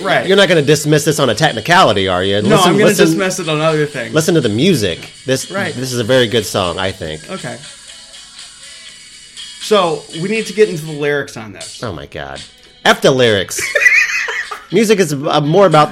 right. 0.03 0.27
You're 0.27 0.37
not 0.39 0.49
gonna 0.49 0.63
dismiss 0.63 1.05
this 1.05 1.19
on 1.21 1.29
a 1.29 1.35
technicality, 1.35 2.09
are 2.09 2.25
you? 2.25 2.41
no, 2.41 2.49
listen, 2.49 2.59
I'm 2.71 2.79
going 2.79 2.79
to 2.79 2.85
listen, 2.87 3.07
dismiss 3.07 3.39
it 3.41 3.49
on 3.51 3.61
other 3.61 3.85
things. 3.85 4.15
Listen 4.15 4.35
to 4.37 4.41
the 4.41 4.49
music. 4.49 4.99
This 5.27 5.51
Right. 5.51 5.75
this 5.75 5.93
is 5.93 6.01
a 6.01 6.05
very 6.05 6.27
good 6.29 6.47
song, 6.47 6.79
I 6.79 6.91
think. 6.93 7.29
Okay. 7.31 7.59
So 9.61 10.03
we 10.23 10.29
need 10.31 10.47
to 10.47 10.55
get 10.55 10.71
into 10.71 10.87
the 10.87 10.93
lyrics 10.93 11.37
on 11.37 11.53
this. 11.53 11.83
Oh 11.83 11.93
my 11.93 12.07
god, 12.07 12.41
f 12.85 13.03
the 13.03 13.11
lyrics. 13.11 13.61
music 14.73 14.99
is 15.01 15.13
uh, 15.13 15.41
more 15.43 15.67
about. 15.67 15.91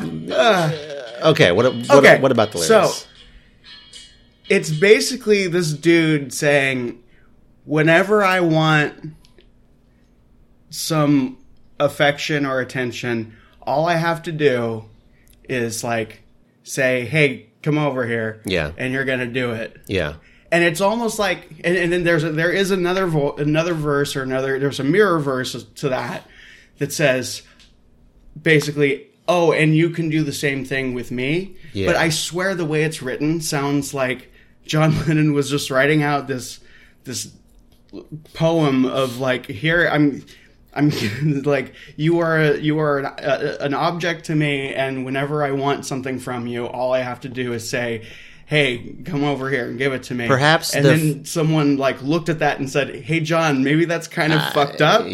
Okay, 1.31 1.53
what 1.53 1.73
what, 1.75 1.91
Okay, 1.91 2.21
what 2.21 2.33
about 2.33 2.53
the 2.53 2.59
lyrics? 2.59 2.95
so- 2.95 3.07
It's 4.49 4.71
basically 4.71 5.49
this 5.49 5.73
dude 5.73 6.33
saying, 6.33 7.03
whenever 7.65 8.23
I 8.23 8.41
want 8.41 9.15
some 10.71 11.39
affection 11.79 12.47
or 12.47 12.61
attention, 12.61 13.37
all 13.63 13.87
I 13.89 13.95
have 13.97 14.23
to 14.25 14.33
do 14.33 14.85
is 15.49 15.83
like 15.85 16.23
say, 16.63 17.05
"Hey, 17.07 17.47
come 17.63 17.79
over 17.79 18.07
here," 18.07 18.41
Yeah. 18.45 18.73
and 18.77 18.93
you're 18.93 19.05
gonna 19.05 19.27
do 19.27 19.53
it. 19.53 19.77
yeah, 19.87 20.15
and 20.53 20.63
it's 20.65 20.81
almost 20.81 21.19
like 21.19 21.49
and, 21.65 21.77
and 21.77 21.93
then 21.93 22.05
there's 22.05 22.25
a, 22.25 22.31
there 22.33 22.51
is 22.53 22.71
another 22.71 23.07
vo- 23.07 23.35
another 23.37 23.75
verse 23.75 24.15
or 24.17 24.23
another 24.23 24.59
there's 24.59 24.81
a 24.81 24.85
mirror 24.85 25.19
verse 25.19 25.65
to 25.77 25.89
that 25.89 26.29
that 26.79 26.93
says 26.93 27.43
basically 28.41 29.07
oh 29.29 29.53
and 29.53 29.75
you 29.77 29.91
can 29.91 30.09
do 30.09 30.23
the 30.23 30.33
same 30.33 30.65
thing 30.65 30.95
with 30.95 31.11
me 31.11 31.57
Yeah. 31.73 31.87
but 31.87 31.97
i 31.97 32.09
swear 32.11 32.55
the 32.55 32.65
way 32.65 32.85
it's 32.85 33.03
written 33.03 33.41
sounds 33.41 33.93
like 33.95 34.33
john 34.65 34.95
lennon 35.07 35.33
was 35.33 35.51
just 35.51 35.71
writing 35.71 36.03
out 36.03 36.27
this 36.29 36.61
this 37.05 37.33
poem 38.35 38.85
of 38.85 39.19
like 39.19 39.47
here 39.47 39.89
i'm 39.89 40.25
I'm 40.75 40.91
like 41.45 41.75
you 41.97 42.19
are 42.21 42.39
a, 42.39 42.59
you 42.59 42.79
are 42.79 42.99
an, 42.99 43.07
a, 43.07 43.57
an 43.65 43.73
object 43.73 44.27
to 44.27 44.35
me, 44.35 44.75
and 44.75 45.07
whenever 45.07 45.43
I 45.43 45.53
want 45.53 45.87
something 45.87 46.19
from 46.19 46.47
you, 46.47 46.67
all 46.67 46.93
I 46.93 47.01
have 47.01 47.21
to 47.21 47.31
do 47.31 47.55
is 47.55 47.67
say, 47.67 48.07
"Hey, 48.47 48.95
come 49.05 49.23
over 49.25 49.51
here 49.51 49.67
and 49.69 49.77
give 49.77 49.93
it 49.93 50.05
to 50.05 50.15
me." 50.15 50.27
Perhaps 50.27 50.75
and 50.75 50.85
the 50.85 50.89
then 50.91 51.25
someone 51.25 51.77
like 51.77 52.01
looked 52.03 52.29
at 52.29 52.39
that 52.39 52.59
and 52.59 52.71
said, 52.71 52.95
"Hey, 52.97 53.21
John, 53.21 53.63
maybe 53.63 53.85
that's 53.85 54.09
kind 54.09 54.33
of 54.33 54.41
fucked 54.53 54.81
up." 54.81 55.05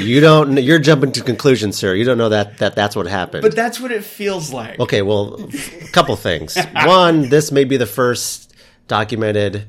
you 0.00 0.20
don't. 0.20 0.56
You're 0.56 0.78
jumping 0.78 1.12
to 1.12 1.22
conclusions, 1.22 1.76
sir. 1.76 1.94
You 1.94 2.04
don't 2.04 2.18
know 2.18 2.30
that 2.30 2.58
that 2.58 2.74
that's 2.74 2.96
what 2.96 3.06
happened. 3.06 3.42
but 3.42 3.54
that's 3.54 3.78
what 3.80 3.92
it 3.92 4.04
feels 4.04 4.52
like. 4.52 4.80
Okay, 4.80 5.02
well, 5.02 5.38
a 5.82 5.86
couple 5.92 6.16
things. 6.16 6.56
One, 6.84 7.28
this 7.28 7.52
may 7.52 7.64
be 7.64 7.76
the 7.76 7.86
first 7.86 8.54
documented, 8.88 9.66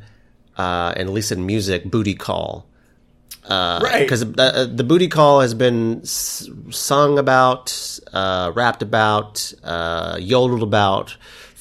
uh, 0.58 0.94
and 0.96 1.08
at 1.10 1.14
least 1.14 1.32
in 1.32 1.46
music, 1.46 1.86
booty 1.86 2.16
call. 2.16 2.68
Uh, 3.48 3.80
Right. 3.84 4.00
Because 4.02 4.24
uh, 4.24 4.66
the 4.74 4.84
booty 4.84 5.08
call 5.08 5.42
has 5.42 5.54
been 5.54 6.02
s- 6.02 6.50
sung 6.72 7.20
about, 7.20 8.00
uh, 8.12 8.52
rapped 8.56 8.82
about, 8.82 9.54
uh, 9.64 10.18
yodeled 10.20 10.64
about 10.64 11.16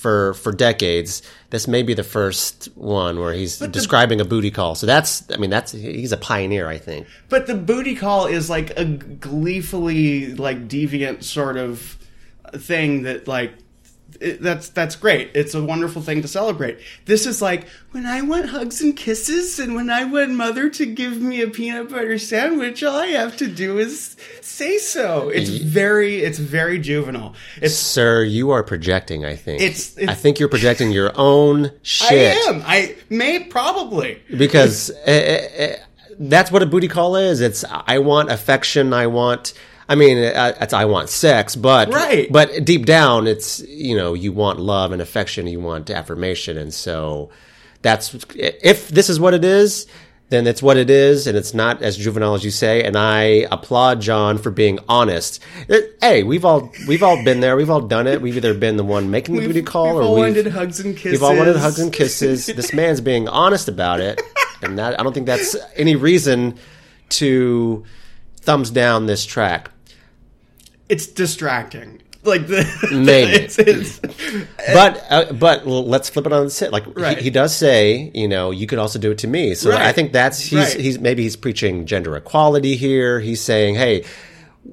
for 0.05 0.35
for 0.35 0.53
decades. 0.53 1.23
This 1.49 1.67
may 1.67 1.83
be 1.83 1.95
the 1.95 2.05
first 2.05 2.67
one 2.75 3.19
where 3.19 3.33
he's 3.33 3.59
describing 3.59 4.21
a 4.21 4.25
booty 4.27 4.51
call. 4.51 4.75
So 4.75 4.85
that's, 4.85 5.25
I 5.33 5.39
mean, 5.39 5.49
that's 5.49 5.73
he's 5.73 6.13
a 6.13 6.19
pioneer, 6.19 6.69
I 6.69 6.77
think. 6.77 7.07
But 7.31 7.47
the 7.47 7.55
booty 7.55 7.97
call 7.97 8.27
is 8.27 8.51
like 8.51 8.79
a 8.79 8.85
gleefully 8.85 10.35
like 10.35 10.69
deviant 10.69 11.25
sort 11.25 11.57
of 11.57 11.97
thing 12.53 13.05
that 13.05 13.27
like 13.27 13.55
it, 14.25 14.43
that's 14.43 14.69
that's 14.71 14.97
great. 14.97 15.31
It's 15.35 15.55
a 15.55 15.63
wonderful 15.63 16.03
thing 16.03 16.23
to 16.23 16.29
celebrate. 16.29 16.79
This 17.05 17.27
is 17.27 17.41
like 17.43 17.69
when 17.93 18.07
I 18.07 18.23
want 18.23 18.49
hugs 18.49 18.81
and 18.81 18.97
kisses, 18.97 19.59
and 19.59 19.75
when 19.75 19.91
I 19.91 20.05
want 20.05 20.31
mother 20.31 20.69
to 20.71 20.87
give 20.87 21.21
me 21.21 21.43
a 21.43 21.49
peanut 21.49 21.91
butter 21.91 22.19
sandwich, 22.19 22.83
all 22.83 22.97
I 22.97 23.07
have 23.09 23.37
to 23.39 23.47
do 23.47 23.79
is 23.79 24.17
say 24.41 24.79
so. 24.79 25.29
It's 25.29 25.51
very 25.51 26.17
it's 26.23 26.39
very 26.39 26.79
juvenile. 26.79 27.35
It's 27.61 27.75
Sir, 27.75 28.23
you 28.25 28.51
are 28.51 28.63
projecting. 28.63 29.25
I 29.25 29.37
think. 29.37 29.61
It's- 29.61 29.97
it's- 29.97 30.09
I 30.09 30.15
think 30.15 30.39
you're 30.41 30.49
projecting 30.49 30.91
your 30.93 31.13
own 31.15 31.71
shit. 31.83 32.37
I 32.37 32.51
am. 32.51 32.63
I 32.67 32.97
may 33.11 33.45
probably. 33.45 34.21
because 34.37 34.91
uh, 34.91 35.11
uh, 35.11 35.63
uh, 35.65 35.77
that's 36.19 36.51
what 36.51 36.63
a 36.63 36.67
booty 36.67 36.89
call 36.89 37.17
is. 37.17 37.41
It's 37.41 37.65
I 37.69 37.99
want 37.99 38.31
affection. 38.31 38.93
I 38.93 39.07
want. 39.09 39.53
I 39.89 39.95
mean, 39.97 40.19
uh, 40.19 40.55
it's 40.61 40.73
I 40.73 40.87
want 40.87 41.09
sex, 41.11 41.57
but 41.57 41.93
Right. 41.93 42.31
But 42.33 42.65
deep 42.65 42.87
down, 42.87 43.27
it's 43.27 43.61
you 43.61 43.97
know 43.97 44.15
you 44.15 44.33
want 44.33 44.59
love 44.61 44.93
and 44.93 45.03
affection. 45.03 45.47
You 45.47 45.61
want 45.61 45.91
affirmation, 45.91 46.57
and 46.57 46.73
so 46.73 47.31
that's 47.83 48.15
if 48.35 48.89
this 48.89 49.11
is 49.11 49.21
what 49.21 49.35
it 49.35 49.45
is. 49.45 49.87
then 50.31 50.47
it's 50.47 50.63
what 50.63 50.79
it 50.79 50.89
is, 50.89 51.27
and 51.27 51.37
it's 51.37 51.53
not 51.53 51.83
as 51.83 51.99
juvenile 51.99 52.35
as 52.35 52.43
you 52.43 52.51
say. 52.51 52.83
And 52.83 52.97
I 52.97 53.47
applaud 53.53 54.01
John 54.01 54.39
for 54.39 54.51
being 54.51 54.79
honest. 54.89 55.39
It- 55.69 55.99
hey, 56.01 56.23
we've 56.23 56.47
all 56.47 56.73
we've 56.89 57.03
all 57.03 57.23
been 57.23 57.41
there. 57.41 57.55
We've 57.57 57.69
all 57.71 57.83
done 57.83 58.07
it. 58.07 58.23
We've 58.23 58.37
either 58.39 58.55
been 58.55 58.79
the 58.79 58.85
one 58.85 59.11
making 59.11 59.35
the 59.35 59.41
We've- 59.43 59.53
booty 59.53 59.63
call, 59.63 59.87
or 59.87 59.95
we've 59.97 60.03
or 60.03 60.03
all 60.09 60.15
we've 60.15 60.35
wanted 60.35 60.47
hugs 60.49 60.81
and 60.81 60.97
kisses. 60.97 61.13
We've 61.13 61.23
all 61.23 61.37
wanted 61.37 61.57
hugs 61.57 61.79
and 61.79 61.93
kisses. 61.93 62.47
this 62.61 62.73
man's 62.73 63.03
being 63.03 63.29
honest 63.29 63.69
about 63.69 64.01
it, 64.01 64.21
and 64.63 64.79
that 64.79 64.99
I 64.99 65.03
don't 65.03 65.13
think 65.13 65.27
that's 65.27 65.55
any 65.77 65.95
reason 65.95 66.57
to 67.11 67.85
thumbs 68.41 68.71
down 68.71 69.05
this 69.07 69.25
track. 69.27 69.71
It's 70.89 71.07
distracting. 71.07 72.01
Like 72.25 72.47
the 72.47 72.65
Maybe. 72.93 73.33
it's, 73.45 73.59
it's, 73.59 73.99
But 74.73 75.05
uh, 75.11 75.33
but 75.35 75.67
let's 75.67 76.09
flip 76.09 76.27
it 76.27 76.33
on 76.33 76.47
its 76.47 76.59
head. 76.59 76.73
Like 76.73 76.85
Right. 76.99 77.19
he, 77.19 77.25
he 77.25 77.31
does 77.31 77.55
say, 77.55 78.11
you 78.15 78.29
know, 78.29 78.51
you 78.51 78.67
could 78.67 78.79
also 78.79 78.99
do 78.99 79.11
it 79.11 79.19
to 79.19 79.27
me. 79.27 79.55
So 79.55 79.71
Right. 79.71 79.83
I 79.83 79.93
think 79.93 80.13
that's 80.13 80.41
he's 80.41 80.59
Right. 80.75 80.81
he's 80.81 80.99
maybe 80.99 81.23
he's 81.23 81.37
preaching 81.37 81.85
gender 81.85 82.17
equality 82.17 82.77
here. 82.77 83.21
He's 83.21 83.43
saying, 83.43 83.75
hey, 83.75 84.05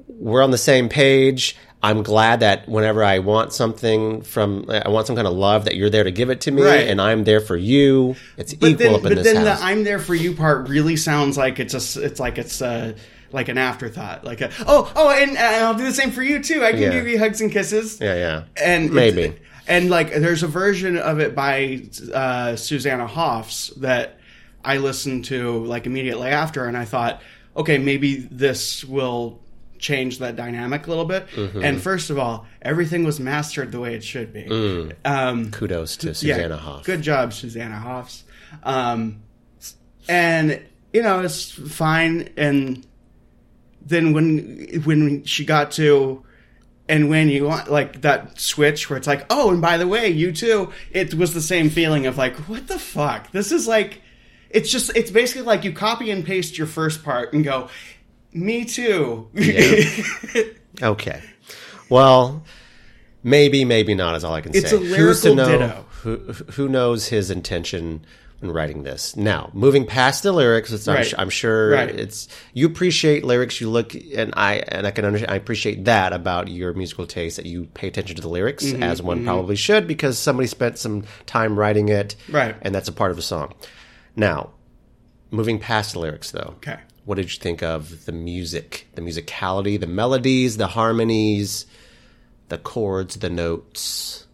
we're 0.08 0.42
on 0.42 0.50
the 0.50 0.58
same 0.58 0.88
page. 0.88 1.56
I'm 1.84 2.02
glad 2.04 2.40
that 2.40 2.68
whenever 2.68 3.02
I 3.02 3.18
want 3.18 3.52
something 3.52 4.22
from, 4.22 4.66
I 4.70 4.88
want 4.88 5.08
some 5.08 5.16
kind 5.16 5.26
of 5.26 5.34
love, 5.34 5.64
that 5.64 5.74
you're 5.74 5.90
there 5.90 6.04
to 6.04 6.12
give 6.12 6.30
it 6.30 6.42
to 6.42 6.52
me, 6.52 6.62
Right. 6.62 6.86
and 6.86 7.00
I'm 7.02 7.24
there 7.24 7.40
for 7.40 7.56
you. 7.56 8.14
It's 8.36 8.54
but 8.54 8.68
equal 8.70 8.78
then, 8.86 8.94
up 8.94 8.96
in 8.98 9.02
but 9.02 9.14
this 9.16 9.24
then 9.32 9.44
house. 9.44 9.58
the 9.58 9.64
"I'm 9.66 9.82
there 9.82 9.98
for 9.98 10.14
you" 10.14 10.32
part 10.36 10.68
really 10.68 10.96
sounds 10.96 11.36
like 11.36 11.58
it's 11.58 11.74
a, 11.96 12.02
it's 12.02 12.20
like 12.20 12.38
it's 12.38 12.62
uh 12.62 12.92
like 13.32 13.48
an 13.48 13.58
afterthought. 13.58 14.24
Like 14.24 14.40
a, 14.40 14.50
oh 14.66 14.92
oh, 14.94 15.10
and, 15.10 15.30
and 15.30 15.64
I'll 15.64 15.74
do 15.74 15.84
the 15.84 15.92
same 15.92 16.10
for 16.10 16.22
you 16.22 16.42
too. 16.42 16.64
I 16.64 16.72
can 16.72 16.82
Yeah. 16.82 16.90
give 16.92 17.06
you 17.06 17.18
hugs 17.18 17.40
and 17.40 17.50
kisses. 17.50 18.00
yeah, 18.00 18.14
yeah, 18.14 18.42
and 18.62 18.92
maybe. 18.92 19.34
and 19.66 19.90
like 19.90 20.12
there's 20.12 20.42
a 20.42 20.48
version 20.48 20.96
of 20.98 21.20
it 21.20 21.34
by 21.34 21.82
uh, 22.12 22.56
Susanna 22.56 23.06
Hoffs 23.06 23.68
that 23.78 24.18
I 24.64 24.76
listened 24.78 25.24
to 25.26 25.64
like 25.64 25.86
immediately 25.86 26.28
after, 26.28 26.66
and 26.66 26.76
I 26.76 26.84
thought, 26.84 27.20
okay, 27.56 27.78
maybe 27.78 28.16
this 28.30 28.84
will 28.84 29.40
change 29.78 30.18
that 30.20 30.36
dynamic 30.36 30.86
a 30.86 30.90
little 30.90 31.04
bit. 31.04 31.26
Mm-hmm. 31.34 31.64
And 31.64 31.82
first 31.82 32.10
of 32.10 32.16
all, 32.18 32.46
everything 32.62 33.02
was 33.02 33.18
mastered 33.18 33.72
the 33.72 33.80
way 33.80 33.96
it 33.96 34.04
should 34.04 34.32
be. 34.32 34.44
Mm. 34.44 34.92
Um, 35.04 35.50
Kudos 35.50 35.96
to 35.96 36.06
yeah, 36.08 36.12
Susanna 36.12 36.56
Hoff. 36.56 36.84
Good 36.84 37.02
job, 37.02 37.32
Susanna 37.32 37.74
Hoffs. 37.80 38.22
Um, 38.62 39.22
and 40.08 40.60
you 40.92 41.02
know 41.02 41.20
it's 41.20 41.50
fine. 41.50 42.28
And 42.36 42.86
then 43.86 44.12
when 44.12 44.82
when 44.84 45.24
she 45.24 45.44
got 45.44 45.70
to 45.72 46.24
and 46.88 47.08
when 47.08 47.28
you 47.28 47.44
want 47.44 47.70
like 47.70 48.02
that 48.02 48.38
switch 48.40 48.90
where 48.90 48.96
it's 48.96 49.06
like, 49.06 49.24
oh, 49.30 49.50
and 49.50 49.62
by 49.62 49.78
the 49.78 49.86
way, 49.86 50.08
you 50.08 50.32
too, 50.32 50.70
it 50.90 51.14
was 51.14 51.32
the 51.32 51.40
same 51.40 51.70
feeling 51.70 52.06
of 52.06 52.18
like, 52.18 52.36
what 52.48 52.66
the 52.68 52.78
fuck? 52.78 53.30
This 53.32 53.52
is 53.52 53.66
like, 53.68 54.02
it's 54.50 54.70
just, 54.70 54.94
it's 54.96 55.10
basically 55.10 55.42
like 55.42 55.64
you 55.64 55.72
copy 55.72 56.10
and 56.10 56.24
paste 56.24 56.58
your 56.58 56.66
first 56.66 57.02
part 57.04 57.32
and 57.32 57.44
go, 57.44 57.68
me 58.32 58.64
too. 58.64 59.28
Okay. 60.82 61.22
Well, 61.90 62.42
maybe, 63.22 63.64
maybe 63.64 63.94
not 63.94 64.16
is 64.16 64.24
all 64.24 64.34
I 64.34 64.40
can 64.40 64.54
It's 64.54 64.70
say. 64.70 64.76
a 64.76 64.80
Who's 64.80 65.20
to 65.20 65.34
know? 65.34 65.46
ditto. 65.48 65.84
Who, 66.02 66.16
who 66.52 66.68
knows 66.68 67.08
his 67.08 67.30
intention 67.30 68.04
when 68.42 68.50
writing 68.52 68.82
this? 68.82 69.16
Now, 69.16 69.50
moving 69.54 69.86
past 69.86 70.22
the 70.24 70.32
lyrics, 70.32 70.72
it's, 70.72 70.86
I'm, 70.88 71.04
I'm 71.16 71.30
sure 71.30 71.70
Right. 71.70 71.88
it's 71.88 72.28
you 72.52 72.66
appreciate 72.66 73.24
lyrics. 73.24 73.60
You 73.60 73.70
look, 73.70 73.94
and 73.94 74.34
I 74.36 74.56
and 74.56 74.86
I 74.86 74.90
can 74.90 75.04
understand. 75.04 75.30
I 75.32 75.36
appreciate 75.36 75.84
that 75.86 76.12
about 76.12 76.48
your 76.48 76.74
musical 76.74 77.06
taste 77.06 77.36
that 77.36 77.46
you 77.46 77.64
pay 77.72 77.88
attention 77.88 78.16
to 78.16 78.22
the 78.22 78.28
lyrics 78.28 78.64
Mm-hmm, 78.64 78.82
as 78.82 79.00
one 79.00 79.24
probably 79.24 79.56
should 79.56 79.86
because 79.86 80.18
somebody 80.18 80.46
spent 80.48 80.76
some 80.78 81.04
time 81.26 81.58
writing 81.58 81.88
it, 81.88 82.16
Right. 82.28 82.56
And 82.62 82.74
that's 82.74 82.88
a 82.88 82.92
part 82.92 83.10
of 83.12 83.18
a 83.18 83.22
song. 83.22 83.54
Now, 84.16 84.50
moving 85.30 85.58
past 85.58 85.92
the 85.94 86.00
lyrics, 86.00 86.32
though, 86.32 86.54
okay. 86.58 86.78
what 87.04 87.14
did 87.14 87.32
you 87.32 87.38
think 87.38 87.62
of 87.62 88.04
the 88.04 88.12
music, 88.12 88.88
the 88.96 89.00
musicality, 89.02 89.80
the 89.80 89.86
melodies, 89.86 90.56
the 90.58 90.66
harmonies, 90.66 91.64
the 92.48 92.58
chords, 92.58 93.16
the 93.16 93.30
notes, 93.30 94.26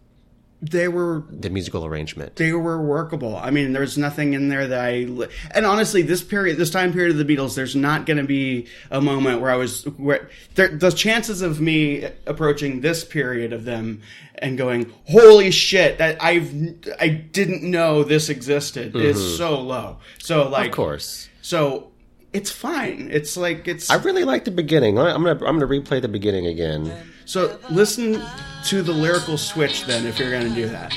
They 0.61 0.89
were 0.89 1.23
the 1.29 1.49
musical 1.49 1.85
arrangement? 1.85 2.35
they 2.35 2.51
were 2.51 2.81
workable. 2.81 3.37
I 3.37 3.49
mean, 3.49 3.71
there's 3.71 3.97
nothing 3.97 4.33
in 4.33 4.49
there 4.49 4.67
that 4.67 4.81
I 4.81 5.05
li- 5.05 5.29
and 5.51 5.65
honestly, 5.65 6.01
this 6.01 6.21
period, 6.21 6.57
this 6.57 6.69
time 6.69 6.91
period 6.91 7.17
of 7.17 7.25
the 7.25 7.35
Beatles, 7.35 7.55
there's 7.55 7.77
not 7.77 8.05
going 8.05 8.17
to 8.17 8.25
be 8.25 8.67
a 8.91 8.99
moment 8.99 9.39
where 9.39 9.51
I 9.51 9.55
was 9.55 9.85
where 9.97 10.29
there, 10.55 10.67
the 10.67 10.91
chances 10.91 11.41
of 11.41 11.61
me 11.61 12.09
approaching 12.25 12.81
this 12.81 13.05
period 13.05 13.53
of 13.53 13.63
them 13.63 14.01
and 14.35 14.57
going, 14.57 14.91
"Holy 15.05 15.49
shit, 15.51 15.97
that 15.99 16.21
I've 16.21 16.53
I 16.99 17.07
didn't 17.07 17.63
know 17.63 18.03
this 18.03 18.27
existed," 18.27 18.95
is 18.97 19.17
mm-hmm. 19.17 19.37
so 19.37 19.61
low. 19.61 19.97
So 20.17 20.49
like, 20.49 20.71
Of 20.71 20.75
course. 20.75 21.29
so 21.41 21.89
it's 22.33 22.51
fine. 22.51 23.09
It's 23.11 23.37
like 23.37 23.67
it's 23.67 23.89
I 23.89 23.95
really 23.95 24.23
like 24.23 24.45
the 24.45 24.51
beginning. 24.51 24.99
I'm 24.99 25.23
gonna 25.23 25.45
I'm 25.45 25.57
gonna 25.57 25.67
replay 25.67 26.01
the 26.01 26.07
beginning 26.07 26.47
again. 26.47 26.91
Um, 26.91 27.13
so 27.29 27.59
listen 27.69 28.19
to 28.65 28.81
the 28.81 28.91
lyrical 28.91 29.37
switch 29.37 29.85
then 29.85 30.07
if 30.07 30.17
you're 30.17 30.31
going 30.31 30.49
to 30.49 30.55
do 30.55 30.67
that. 30.67 30.91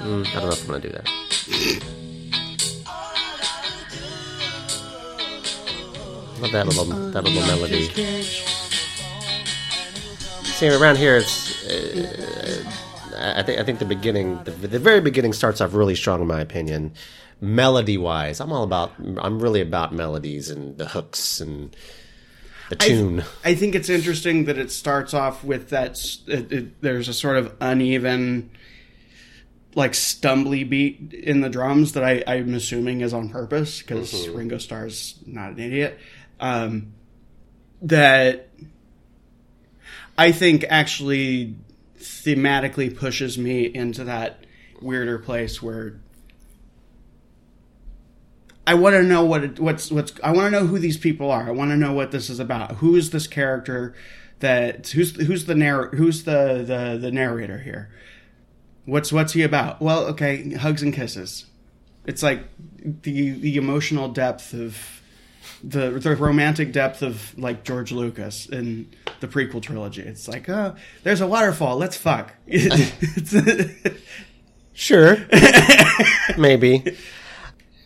Mm, 0.00 0.26
I 0.26 0.32
don't 0.32 0.44
know 0.44 0.50
if 0.50 0.62
I'm 0.62 0.66
gonna 0.66 0.80
do 0.80 0.88
that. 0.88 1.06
Love 6.40 6.52
that 6.52 6.66
little 6.66 6.84
that 6.84 7.22
little 7.22 7.42
melody. 7.42 7.88
See, 10.44 10.68
around 10.68 10.98
here, 10.98 11.18
it's. 11.18 11.64
Uh, 11.66 12.64
I 13.36 13.42
think 13.44 13.60
I 13.60 13.64
think 13.64 13.78
the 13.78 13.84
beginning, 13.84 14.42
the, 14.42 14.50
the 14.50 14.78
very 14.80 15.00
beginning, 15.00 15.34
starts 15.34 15.60
off 15.60 15.72
really 15.72 15.94
strong, 15.94 16.20
in 16.20 16.26
my 16.26 16.40
opinion. 16.40 16.94
Melody 17.40 17.96
wise, 17.96 18.40
I'm 18.40 18.50
all 18.50 18.64
about. 18.64 18.92
I'm 19.18 19.40
really 19.40 19.60
about 19.60 19.94
melodies 19.94 20.50
and 20.50 20.76
the 20.78 20.86
hooks 20.86 21.40
and 21.40 21.76
the 22.68 22.76
tune. 22.76 23.24
I 23.44 23.54
think 23.54 23.74
it's 23.74 23.88
interesting 23.88 24.44
that 24.44 24.58
it 24.58 24.70
starts 24.70 25.14
off 25.14 25.44
with 25.44 25.70
that. 25.70 25.98
It, 26.26 26.52
it, 26.52 26.82
there's 26.82 27.08
a 27.08 27.14
sort 27.14 27.36
of 27.36 27.54
uneven, 27.60 28.50
like 29.74 29.92
stumbly 29.92 30.68
beat 30.68 31.12
in 31.12 31.40
the 31.40 31.48
drums 31.48 31.92
that 31.92 32.04
I, 32.04 32.22
I'm 32.26 32.54
assuming 32.54 33.00
is 33.00 33.14
on 33.14 33.28
purpose 33.28 33.80
because 33.80 34.28
Ringo 34.28 34.58
Starr's 34.58 35.18
not 35.26 35.52
an 35.52 35.60
idiot. 35.60 35.98
Um, 36.40 36.94
that 37.82 38.48
I 40.16 40.32
think 40.32 40.64
actually 40.68 41.56
thematically 41.98 42.94
pushes 42.94 43.38
me 43.38 43.64
into 43.64 44.04
that 44.04 44.44
weirder 44.80 45.18
place 45.18 45.62
where 45.62 46.00
I 48.68 48.74
want 48.74 48.96
to 48.96 49.02
know 49.02 49.24
what 49.24 49.44
it, 49.44 49.58
what's 49.58 49.90
what's 49.90 50.12
I 50.22 50.30
want 50.32 50.48
to 50.48 50.50
know 50.50 50.66
who 50.66 50.78
these 50.78 50.98
people 50.98 51.30
are. 51.30 51.48
I 51.48 51.52
want 51.52 51.70
to 51.70 51.76
know 51.76 51.94
what 51.94 52.10
this 52.10 52.28
is 52.28 52.38
about. 52.38 52.72
Who 52.76 52.96
is 52.96 53.12
this 53.12 53.26
character 53.26 53.94
that 54.40 54.88
who's 54.88 55.16
who's 55.16 55.46
the 55.46 55.54
narr 55.54 55.88
who's 55.88 56.24
the, 56.24 56.64
the 56.66 56.98
the 57.00 57.10
narrator 57.10 57.60
here? 57.60 57.90
What's 58.84 59.10
what's 59.10 59.32
he 59.32 59.42
about? 59.42 59.80
Well, 59.80 60.04
okay, 60.08 60.52
hugs 60.52 60.82
and 60.82 60.92
kisses. 60.92 61.46
It's 62.04 62.22
like 62.22 62.44
the 62.84 63.30
the 63.30 63.56
emotional 63.56 64.10
depth 64.10 64.52
of 64.52 65.00
the 65.64 65.88
the 65.92 66.14
romantic 66.14 66.70
depth 66.70 67.00
of 67.00 67.38
like 67.38 67.64
George 67.64 67.90
Lucas 67.90 68.44
in 68.44 68.94
the 69.20 69.28
prequel 69.28 69.62
trilogy. 69.62 70.02
It's 70.02 70.28
like, 70.28 70.46
oh, 70.50 70.76
there's 71.04 71.22
a 71.22 71.26
waterfall. 71.26 71.78
Let's 71.78 71.96
fuck. 71.96 72.34
Sure. 74.78 75.16
Maybe. 76.38 76.96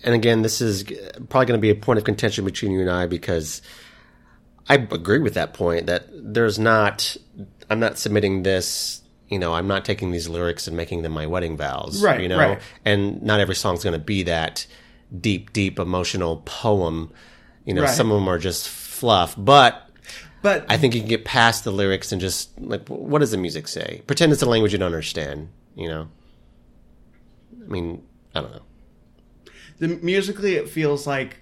And 0.05 0.15
again, 0.15 0.43
this 0.43 0.61
is 0.61 0.83
probably 1.29 1.47
going 1.47 1.59
to 1.59 1.59
be 1.59 1.71
a 1.71 1.75
point 1.75 1.99
of 1.99 2.05
contention 2.05 2.45
between 2.45 2.73
you 2.73 2.81
and 2.81 2.91
I 2.91 3.07
because 3.07 3.63
I 4.69 4.75
agree 4.75 5.19
with 5.21 5.35
that 5.35 5.55
point 5.55 5.87
that 5.87 6.07
there's 6.13 6.59
not, 6.59 7.17
I'm 7.71 7.79
not 7.81 7.99
submitting 7.99 8.43
this, 8.43 9.03
you 9.29 9.39
know, 9.39 9.55
I'm 9.55 9.69
not 9.69 9.85
taking 9.85 10.11
these 10.11 10.29
lyrics 10.29 10.67
and 10.67 10.77
making 10.77 11.03
them 11.03 11.13
my 11.13 11.27
wedding 11.27 11.57
vows. 11.57 12.03
Right, 12.03 12.21
You 12.21 12.29
know, 12.29 12.39
right. 12.39 12.61
and 12.85 13.23
not 13.23 13.41
every 13.41 13.55
song's 13.55 13.85
going 13.85 13.93
to 13.99 14.05
be 14.05 14.25
that 14.25 14.67
deep, 15.21 15.53
deep 15.53 15.79
emotional 15.79 16.43
poem. 16.45 17.13
You 17.65 17.75
know, 17.75 17.83
Right. 17.83 17.91
some 17.91 18.11
of 18.11 18.17
them 18.19 18.29
are 18.29 18.39
just 18.39 18.69
fluff, 18.69 19.35
but 19.39 19.89
but 20.43 20.67
I 20.69 20.77
think 20.77 20.95
you 20.95 21.01
can 21.01 21.09
get 21.09 21.25
past 21.25 21.63
the 21.63 21.71
lyrics 21.71 22.11
and 22.11 22.21
just 22.21 22.61
like, 22.61 22.89
what 22.89 23.21
does 23.21 23.31
the 23.31 23.37
music 23.37 23.69
say? 23.69 24.03
Pretend 24.09 24.33
it's 24.33 24.43
a 24.43 24.47
language 24.49 24.73
you 24.73 24.79
don't 24.79 24.87
understand. 24.87 25.49
You 25.77 25.87
know, 25.89 26.09
I 27.65 27.69
mean, 27.69 28.03
I 28.35 28.41
don't 28.41 28.51
know. 28.53 28.63
The 29.83 29.89
musically 29.89 30.55
it 30.55 30.69
feels 30.69 31.09
like 31.09 31.39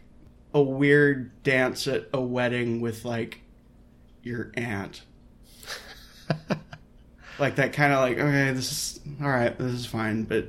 a 0.54 0.62
weird 0.62 1.42
dance 1.42 1.86
at 1.86 2.08
a 2.14 2.20
wedding 2.20 2.80
with 2.80 3.04
like 3.04 3.42
your 4.22 4.50
aunt 4.54 5.02
like 7.38 7.56
that 7.56 7.74
kind 7.74 7.92
of 7.92 8.00
like 8.00 8.18
okay 8.18 8.50
this 8.52 8.72
is 8.72 9.00
all 9.20 9.28
right 9.28 9.58
this 9.58 9.72
is 9.72 9.84
fine 9.84 10.24
but 10.24 10.48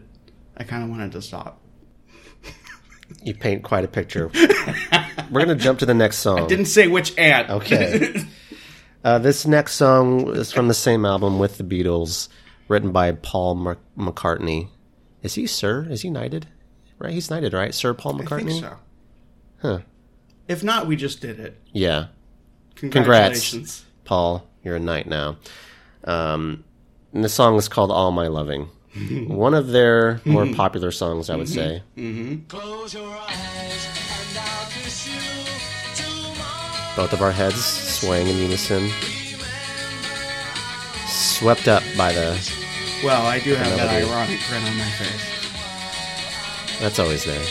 i 0.55 0.63
kind 0.63 0.85
of 0.85 0.89
wanted 0.89 1.11
to 1.11 1.21
stop 1.21 1.59
You 3.23 3.33
paint 3.33 3.63
quite 3.63 3.83
a 3.83 3.89
picture. 3.89 4.31
We're 5.31 5.41
gonna 5.41 5.55
jump 5.55 5.79
to 5.79 5.85
the 5.85 5.93
next 5.93 6.19
song. 6.19 6.47
didn't 6.47 6.67
say 6.67 6.87
which 6.87 7.15
aunt 7.17 7.49
Okay. 7.49 8.23
Uh, 9.03 9.19
this 9.19 9.45
next 9.45 9.73
song 9.73 10.33
is 10.33 10.53
from 10.53 10.69
the 10.69 10.73
same 10.73 11.03
album 11.03 11.37
with 11.39 11.57
the 11.57 11.63
Beatles, 11.65 12.29
written 12.69 12.93
by 12.93 13.11
Paul 13.11 13.75
McCartney. 13.97 14.69
Is 15.23 15.33
he 15.33 15.45
Sir? 15.45 15.87
Is 15.89 16.03
he 16.03 16.09
knighted? 16.09 16.47
Right? 17.01 17.13
He's 17.13 17.29
knighted, 17.29 17.53
right? 17.53 17.73
Sir 17.73 17.93
Paul 17.93 18.13
McCartney. 18.15 18.21
I 18.21 18.23
McCartney. 18.25 18.47
think 18.51 18.63
so. 18.65 18.77
Huh. 19.61 19.79
If 20.47 20.63
not, 20.63 20.87
we 20.87 20.95
just 20.95 21.21
did 21.21 21.39
it. 21.39 21.59
Yeah, 21.71 22.07
Congratulations. 22.75 23.85
Paul, 24.05 24.47
you're 24.63 24.75
a 24.75 24.79
knight 24.79 25.07
now. 25.07 25.37
Um, 26.03 26.63
and 27.13 27.23
the 27.23 27.29
song 27.29 27.55
is 27.57 27.67
called 27.67 27.91
"All 27.91 28.11
My 28.11 28.27
Loving." 28.27 28.69
One 29.27 29.53
of 29.53 29.67
their 29.69 30.19
more 30.25 30.45
popular 30.53 30.91
songs, 30.91 31.29
I 31.29 31.35
would 31.35 31.47
say. 31.47 31.83
Close 32.49 32.93
your 32.93 33.07
eyes 33.15 33.87
and 34.29 34.37
I'll 34.37 34.69
kiss 34.71 35.07
you 35.07 36.03
tomorrow. 36.03 36.95
Both 36.97 37.13
of 37.13 37.21
our 37.21 37.31
heads 37.31 37.63
swaying 37.63 38.27
in 38.27 38.35
unison, 38.37 38.89
swept 41.07 41.67
up 41.67 41.83
by 41.97 42.11
the. 42.13 42.37
Well, 43.03 43.25
I 43.25 43.39
do 43.39 43.55
have 43.55 43.69
that 43.77 43.87
melody. 43.87 44.05
ironic 44.11 44.39
grin 44.49 44.63
on 44.63 44.77
my 44.77 44.83
face. 44.91 45.40
That's 46.81 46.97
always 46.97 47.23
there. 47.25 47.45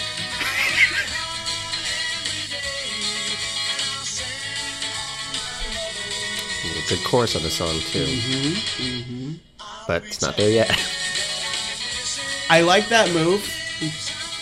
It's 6.65 6.91
a 6.91 6.97
chorus 7.09 7.37
on 7.37 7.45
the 7.45 7.51
song 7.51 7.79
too, 7.93 8.07
mm-hmm, 8.07 8.83
mm-hmm. 8.83 9.35
but 9.87 10.05
it's 10.05 10.21
not 10.21 10.37
there 10.37 10.51
yet. 10.51 10.69
I 12.51 12.63
like 12.63 12.89
that 12.89 13.13
move. 13.13 13.49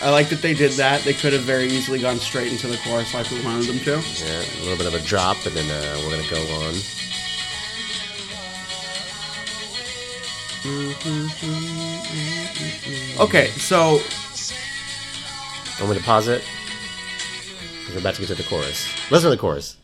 I 0.00 0.08
like 0.08 0.30
that 0.30 0.40
they 0.40 0.54
did 0.54 0.72
that. 0.72 1.02
They 1.02 1.12
could 1.12 1.34
have 1.34 1.42
very 1.42 1.66
easily 1.66 1.98
gone 1.98 2.16
straight 2.16 2.50
into 2.50 2.66
the 2.66 2.78
chorus 2.78 3.12
like 3.12 3.30
we 3.30 3.42
wanted 3.44 3.66
them 3.66 3.80
to. 3.80 3.90
Yeah, 3.90 4.40
a 4.40 4.64
little 4.64 4.78
bit 4.78 4.86
of 4.86 4.94
a 4.94 5.00
drop, 5.00 5.44
and 5.44 5.54
then 5.54 5.70
uh, 5.70 5.98
we're 6.02 6.12
gonna 6.16 6.30
go 6.30 6.40
on. 6.64 6.72
Mm-hmm, 10.64 11.28
okay, 13.20 13.50
so 13.50 14.00
Me 15.86 15.94
to 15.96 16.02
pause 16.02 16.28
it? 16.28 16.44
we're 17.90 18.00
about 18.00 18.14
to 18.14 18.20
get 18.20 18.26
to 18.28 18.34
the 18.34 18.42
chorus. 18.42 18.86
Listen 19.10 19.30
to 19.30 19.36
the 19.36 19.40
chorus. 19.40 19.76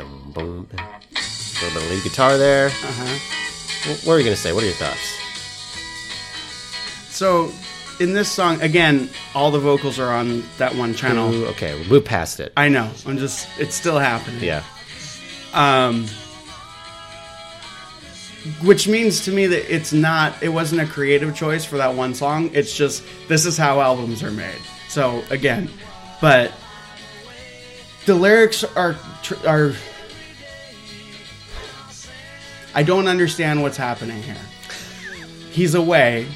A 0.00 1.64
little 1.64 1.80
bit 1.80 1.82
of 1.82 1.90
lead 1.90 2.04
guitar 2.04 2.36
there. 2.36 2.66
uh-huh. 2.68 3.94
What 4.04 4.14
are 4.14 4.18
you 4.18 4.24
gonna 4.24 4.36
say? 4.36 4.52
What 4.52 4.62
are 4.62 4.66
your 4.66 4.74
thoughts? 4.76 5.14
so 7.10 7.50
in 8.00 8.12
this 8.12 8.30
song 8.30 8.60
again, 8.60 9.10
all 9.34 9.50
the 9.50 9.58
vocals 9.58 9.98
are 9.98 10.12
on 10.12 10.42
that 10.58 10.74
one 10.74 10.94
channel. 10.94 11.32
Ooh, 11.32 11.46
okay, 11.46 11.74
we'll 11.74 11.88
move 11.88 12.04
past 12.04 12.40
it. 12.40 12.52
I 12.56 12.68
know. 12.68 12.90
I'm 13.06 13.18
just 13.18 13.48
it's 13.58 13.74
still 13.74 13.98
happening. 13.98 14.42
Yeah. 14.42 14.64
Um 15.52 16.06
which 18.62 18.88
means 18.88 19.24
to 19.24 19.32
me 19.32 19.46
that 19.46 19.74
it's 19.74 19.92
not 19.92 20.42
it 20.42 20.48
wasn't 20.48 20.80
a 20.80 20.86
creative 20.86 21.34
choice 21.34 21.64
for 21.64 21.76
that 21.78 21.94
one 21.94 22.14
song. 22.14 22.50
It's 22.54 22.74
just 22.74 23.04
this 23.28 23.44
is 23.46 23.56
how 23.56 23.80
albums 23.80 24.22
are 24.22 24.30
made. 24.30 24.60
So 24.88 25.22
again, 25.30 25.68
but 26.20 26.52
the 28.06 28.14
lyrics 28.14 28.64
are 28.64 28.96
are 29.46 29.72
I 32.74 32.82
don't 32.82 33.08
understand 33.08 33.62
what's 33.62 33.76
happening 33.76 34.22
here. 34.22 34.36
He's 35.50 35.74
away. 35.74 36.28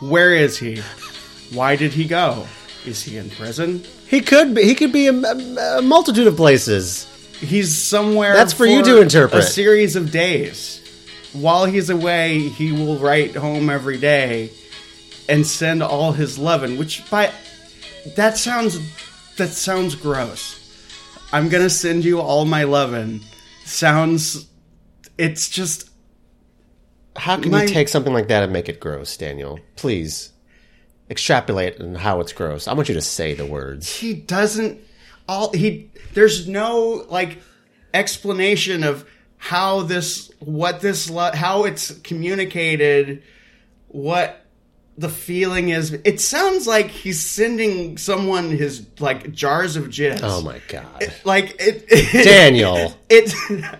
Where 0.00 0.34
is 0.34 0.58
he? 0.58 0.80
Why 1.52 1.76
did 1.76 1.92
he 1.92 2.04
go? 2.06 2.46
Is 2.86 3.02
he 3.02 3.18
in 3.18 3.30
prison? 3.30 3.84
He 4.06 4.20
could 4.20 4.54
be. 4.54 4.62
He 4.64 4.74
could 4.74 4.92
be 4.92 5.06
a, 5.08 5.12
a- 5.12 5.82
multitude 5.82 6.26
of 6.26 6.36
places. 6.36 7.06
He's 7.38 7.76
somewhere. 7.76 8.34
That's 8.34 8.52
for 8.52 8.66
you 8.66 8.82
to 8.82 9.00
interpret. 9.00 9.44
A 9.44 9.46
series 9.46 9.96
of 9.96 10.10
days. 10.10 10.78
While 11.32 11.64
he's 11.66 11.90
away, 11.90 12.38
he 12.48 12.72
will 12.72 12.96
write 12.98 13.36
home 13.36 13.70
every 13.70 13.98
day 13.98 14.50
and 15.28 15.46
send 15.46 15.82
all 15.82 16.12
his 16.12 16.38
lovin'. 16.38 16.76
Which 16.78 17.08
by 17.10 17.32
that 18.16 18.36
sounds 18.38 18.78
that 19.36 19.48
sounds 19.50 19.94
gross. 19.94 20.56
I'm 21.32 21.48
gonna 21.48 21.70
send 21.70 22.04
you 22.04 22.20
all 22.20 22.44
my 22.44 22.64
lovin'. 22.64 23.20
Sounds. 23.64 24.46
It's 25.18 25.48
just 25.48 25.89
How 27.16 27.36
can 27.36 27.50
My- 27.52 27.62
you 27.62 27.68
take 27.68 27.88
something 27.88 28.12
like 28.12 28.28
that 28.28 28.42
and 28.42 28.52
make 28.52 28.68
it 28.68 28.80
gross, 28.80 29.16
Daniel? 29.16 29.58
Please 29.76 30.32
extrapolate 31.10 31.80
on 31.80 31.94
how 31.96 32.20
it's 32.20 32.32
gross. 32.32 32.68
I 32.68 32.72
want 32.74 32.88
you 32.88 32.94
to 32.94 33.00
say 33.02 33.34
the 33.34 33.46
words. 33.46 33.92
he 33.96 34.14
doesn't 34.14 34.80
all 35.28 35.52
he 35.52 35.90
there's 36.14 36.46
no 36.48 37.04
like 37.08 37.38
explanation 37.94 38.84
of 38.84 39.04
how 39.36 39.82
this 39.82 40.30
what 40.38 40.80
this 40.80 41.08
how 41.34 41.64
it's 41.64 41.90
communicated 42.00 43.22
what 43.88 44.44
the 44.98 45.08
feeling 45.08 45.70
is 45.70 45.92
it 46.04 46.20
sounds 46.20 46.66
like 46.66 46.88
he's 46.88 47.24
sending 47.24 47.96
someone 47.96 48.50
his 48.50 48.86
like 49.00 49.32
jars 49.32 49.74
of 49.76 49.84
jizz 49.86 50.20
Oh 50.22 50.42
my 50.42 50.60
god, 50.68 51.12
like 51.24 51.56
it, 51.60 51.84
it 51.88 52.24
Daniel! 52.24 52.94
it 53.08 53.32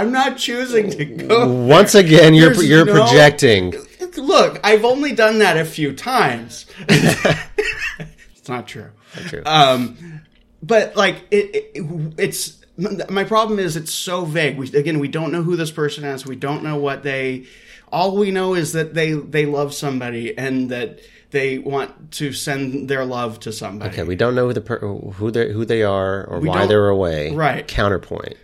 i'm 0.00 0.12
not 0.12 0.36
choosing 0.36 0.90
to 0.90 1.04
go 1.04 1.46
Once 1.66 1.94
again, 1.94 2.34
you're 2.34 2.54
There's 2.54 2.68
you're 2.68 2.84
no- 2.84 2.92
projecting. 3.06 3.74
look 4.16 4.58
i've 4.64 4.84
only 4.84 5.12
done 5.12 5.38
that 5.38 5.56
a 5.56 5.64
few 5.64 5.92
times 5.94 6.66
it's 6.88 8.48
not 8.48 8.66
true 8.66 8.90
Not 9.16 9.26
True. 9.26 9.42
um, 9.46 10.20
but 10.62 10.96
like 10.96 11.22
it, 11.30 11.72
it, 11.74 11.84
it's 12.18 12.58
my 13.10 13.24
problem 13.24 13.58
is 13.58 13.76
it's 13.76 13.92
so 13.92 14.24
vague. 14.24 14.56
We, 14.56 14.68
again, 14.72 15.00
we 15.00 15.08
don't 15.08 15.32
know 15.32 15.42
who 15.42 15.54
this 15.56 15.70
person 15.70 16.02
is. 16.04 16.24
We 16.24 16.36
don't 16.36 16.62
know 16.62 16.76
what 16.78 17.02
they. 17.02 17.44
All 17.92 18.16
we 18.16 18.30
know 18.30 18.54
is 18.54 18.72
that 18.72 18.94
they 18.94 19.12
they 19.12 19.44
love 19.46 19.74
somebody 19.74 20.36
and 20.38 20.70
that 20.70 21.00
they 21.30 21.58
want 21.58 22.12
to 22.12 22.32
send 22.32 22.88
their 22.88 23.04
love 23.04 23.38
to 23.40 23.52
somebody. 23.52 23.90
okay, 23.90 24.02
we 24.04 24.16
don't 24.16 24.34
know 24.34 24.46
who 24.46 24.54
the 24.54 24.60
per- 24.62 24.78
who 24.78 25.30
they 25.30 25.52
who 25.52 25.64
they 25.66 25.82
are 25.82 26.24
or 26.24 26.40
why 26.40 26.66
they're 26.66 26.88
away. 26.88 27.32
Right. 27.34 27.66
Counterpoint. 27.68 28.36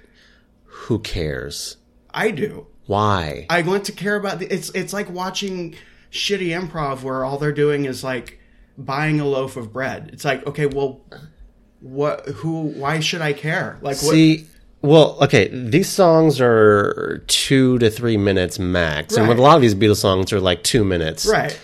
Who 0.87 1.01
cares? 1.01 1.79
I 2.15 2.31
do. 2.31 2.69
Why? 2.87 3.47
I 3.51 3.63
want 3.63 3.87
to 3.87 3.93
care 3.93 4.15
about 4.15 4.39
the. 4.39 4.47
It's 4.47 4.71
it's 4.71 4.93
like 4.93 5.11
watching 5.11 5.75
shitty 6.13 6.49
improv 6.49 7.03
where 7.03 7.25
all 7.25 7.39
they're 7.39 7.51
doing 7.51 7.87
is 7.87 8.05
like 8.05 8.39
buying 8.79 9.19
a 9.19 9.25
loaf 9.25 9.57
of 9.57 9.73
bread. 9.73 10.11
It's 10.13 10.25
like 10.25 10.47
okay, 10.47 10.67
well, 10.67 11.01
what? 11.81 12.27
Who? 12.29 12.69
Why 12.69 13.01
should 13.01 13.21
I 13.21 13.33
care? 13.33 13.79
Like 13.81 13.97
what? 13.97 14.13
See, 14.13 14.47
well, 14.81 15.19
okay, 15.23 15.49
these 15.49 15.89
songs 15.89 16.41
are 16.41 17.25
two 17.27 17.81
to 17.81 17.91
three 17.91 18.17
minutes 18.17 18.61
max, 18.61 19.17
and 19.17 19.27
with 19.27 19.39
a 19.39 19.43
lot 19.43 19.57
of 19.57 19.63
these 19.63 19.75
Beatles 19.75 19.97
songs 19.97 20.33
are 20.33 20.41
like 20.41 20.63
two 20.63 20.85
minutes. 20.85 21.27
right. 21.27 21.59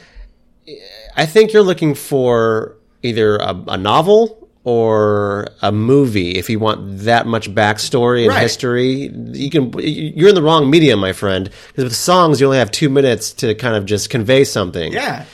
I 1.14 1.26
think 1.26 1.52
you're 1.52 1.62
looking 1.62 1.94
for 1.94 2.76
either 3.02 3.36
a, 3.36 3.54
a 3.68 3.76
novel 3.76 4.41
or 4.64 5.48
a 5.60 5.72
movie 5.72 6.32
if 6.38 6.48
you 6.48 6.58
want 6.60 6.98
that 7.00 7.26
much 7.26 7.50
backstory 7.52 8.20
and 8.22 8.28
Right. 8.28 8.42
history. 8.42 9.10
You 9.32 9.50
can 9.50 9.72
you're 9.78 10.28
in 10.28 10.34
the 10.36 10.42
wrong 10.42 10.70
medium, 10.70 11.00
my 11.00 11.12
friend. 11.12 11.50
Because 11.68 11.84
with 11.84 11.94
songs, 11.96 12.40
you 12.40 12.46
only 12.46 12.58
have 12.58 12.70
two 12.70 12.88
minutes 12.88 13.32
to 13.34 13.54
kind 13.56 13.74
of 13.76 13.84
just 13.86 14.08
convey 14.10 14.44
something. 14.44 14.92
Yeah. 14.92 15.24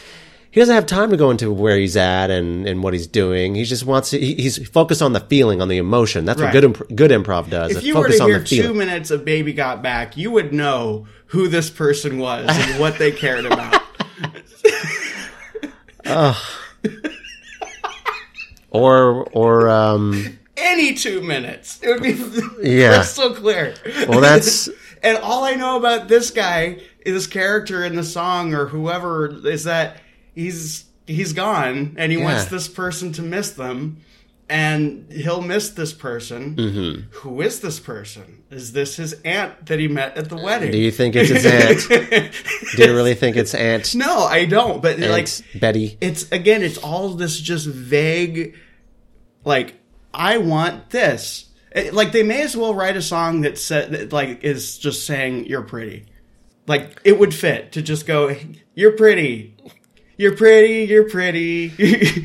He 0.51 0.61
doesn't 0.61 0.75
have 0.75 0.87
time 0.87 1.11
to 1.11 1.19
go 1.19 1.31
into 1.31 1.53
where 1.53 1.77
he's 1.77 1.95
at 1.97 2.31
and, 2.31 2.67
and 2.67 2.83
what 2.83 2.95
he's 2.95 3.07
doing. 3.07 3.55
He 3.55 3.65
just 3.65 3.85
wants 3.85 4.11
to. 4.11 4.19
He, 4.19 4.35
he's 4.35 4.67
focused 4.71 5.03
on 5.03 5.13
the 5.13 5.21
feeling, 5.21 5.61
on 5.61 5.69
the 5.69 5.77
emotion. 5.77 6.25
That's 6.25 6.41
Right. 6.41 6.47
what 6.47 6.53
good 6.55 6.65
imp- 6.65 6.97
good 6.97 7.11
improv 7.11 7.51
does. 7.51 7.77
If 7.77 7.85
you 7.85 7.97
were 7.99 8.09
to 8.09 8.25
hear 8.25 8.43
two 8.43 8.73
minutes 8.73 9.11
of 9.11 9.27
Baby 9.27 9.53
Got 9.53 9.83
Back, 9.83 10.17
you 10.17 10.31
would 10.31 10.55
know 10.55 11.07
who 11.27 11.49
this 11.49 11.69
person 11.69 12.19
was 12.19 12.47
and 12.49 12.81
what 12.81 12.97
they 12.99 13.13
cared 13.13 13.45
about. 13.45 13.83
or 18.71 19.25
or 19.33 19.69
um, 19.69 20.39
Any 20.57 20.95
two 20.95 21.21
minutes. 21.23 21.79
It 21.83 21.89
would 21.89 22.03
be 22.03 22.19
Yeah. 22.69 22.97
crystal 22.97 23.33
clear. 23.35 23.75
Well, 24.09 24.21
that's- 24.21 24.69
and 25.05 25.17
all 25.19 25.45
I 25.45 25.55
know 25.55 25.77
about 25.77 26.09
this 26.09 26.31
guy, 26.33 26.81
this 27.07 27.29
character 27.29 27.85
in 27.85 27.95
the 27.95 28.03
song 28.03 28.55
or 28.55 28.67
whoever, 28.67 29.27
is 29.47 29.65
that 29.65 29.99
he's 30.35 30.85
he's 31.07 31.33
gone 31.33 31.95
and 31.97 32.11
he 32.13 32.19
wants 32.19 32.47
this 32.47 32.67
person 32.69 33.13
to 33.13 33.23
miss 33.23 33.53
them. 33.53 33.99
And 34.51 35.13
he'll 35.13 35.43
miss 35.43 35.71
this 35.71 35.93
person. 35.93 36.57
Mm-hmm. 36.57 37.01
Who 37.19 37.41
is 37.43 37.61
this 37.61 37.79
person? 37.81 38.45
Is 38.51 38.73
this 38.73 38.97
his 38.97 39.13
aunt 39.23 39.67
that 39.67 39.79
he 39.79 39.89
met 39.89 40.17
at 40.17 40.31
the 40.31 40.37
wedding? 40.37 40.73
do 40.73 40.79
you 40.79 40.91
think 40.91 41.15
it's 41.17 41.29
his 41.29 41.45
aunt? 41.91 42.33
do 42.77 42.83
you 42.85 42.95
really 42.95 43.15
think 43.15 43.37
it's 43.37 43.55
Aunt, 43.55 43.95
no, 43.95 44.21
I 44.21 44.47
don't. 44.47 44.81
But 44.81 44.99
like, 45.01 45.29
Betty? 45.61 45.99
it's 46.01 46.31
again 46.33 46.63
it's 46.63 46.79
all 46.79 47.11
this 47.11 47.39
just 47.39 47.67
vague 47.67 48.57
like 49.45 49.75
i 50.15 50.39
want 50.39 50.91
this 50.91 51.51
It- 51.73 51.93
like 51.95 52.13
they 52.13 52.23
may 52.23 52.43
as 52.43 52.57
well 52.57 52.75
write 52.75 52.97
a 52.97 53.03
song 53.03 53.43
that 53.43 53.59
said 53.59 53.93
that 53.93 54.13
like 54.13 54.43
is 54.45 54.79
just 54.79 55.07
saying 55.07 55.45
you're 55.47 55.63
pretty 55.63 56.07
like 56.67 56.99
it 57.05 57.19
would 57.19 57.35
fit 57.35 57.73
to 57.73 57.83
just 57.83 58.07
go 58.07 58.35
you're 58.75 58.93
pretty 58.93 59.55
You're 60.19 60.37
pretty, 60.37 60.85
you're 60.85 61.09
pretty. 61.09 61.71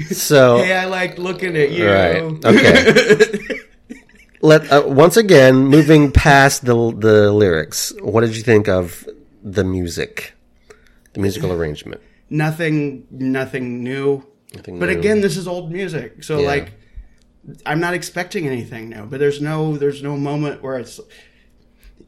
So 0.05 0.57
hey, 0.63 0.73
I 0.75 0.85
like 0.85 1.17
looking 1.19 1.55
at 1.55 1.71
you. 1.71 1.87
Right. 1.87 2.21
Okay. 2.43 3.59
let 4.41 4.69
uh, 4.71 4.83
once 4.87 5.15
again 5.15 5.67
moving 5.67 6.11
past 6.11 6.65
the 6.65 6.73
the 6.97 7.31
lyrics. 7.31 7.93
What 8.01 8.21
did 8.21 8.35
you 8.35 8.41
think 8.43 8.67
of 8.67 9.07
the 9.43 9.63
music, 9.63 10.33
the 11.13 11.19
musical 11.21 11.51
arrangement? 11.51 12.01
nothing 12.29 13.05
nothing 13.11 13.83
new. 13.83 14.25
Nothing 14.55 14.79
but 14.79 14.89
new. 14.89 14.97
again, 14.97 15.21
this 15.21 15.37
is 15.37 15.47
old 15.47 15.71
music. 15.71 16.23
So 16.23 16.39
Yeah. 16.39 16.47
like 16.47 16.73
I'm 17.65 17.79
not 17.79 17.93
expecting 17.93 18.47
anything 18.47 18.89
new, 18.89 19.05
but 19.05 19.19
there's 19.19 19.39
no 19.39 19.77
there's 19.77 20.01
no 20.01 20.17
moment 20.17 20.63
where 20.63 20.79
it's 20.79 20.99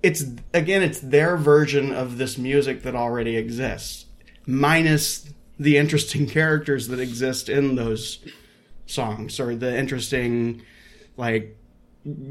it's 0.01 0.23
again 0.53 0.81
it's 0.81 0.99
their 0.99 1.37
version 1.37 1.93
of 1.93 2.17
this 2.17 2.39
music 2.39 2.81
that 2.83 2.95
already 2.95 3.37
exists 3.37 4.05
minus 4.47 5.29
the 5.59 5.77
interesting 5.77 6.27
characters 6.27 6.87
that 6.89 6.99
exist 6.99 7.49
in 7.49 7.75
those 7.75 8.19
songs 8.85 9.39
or 9.39 9.55
the 9.55 9.77
interesting 9.77 10.61
like 11.17 11.57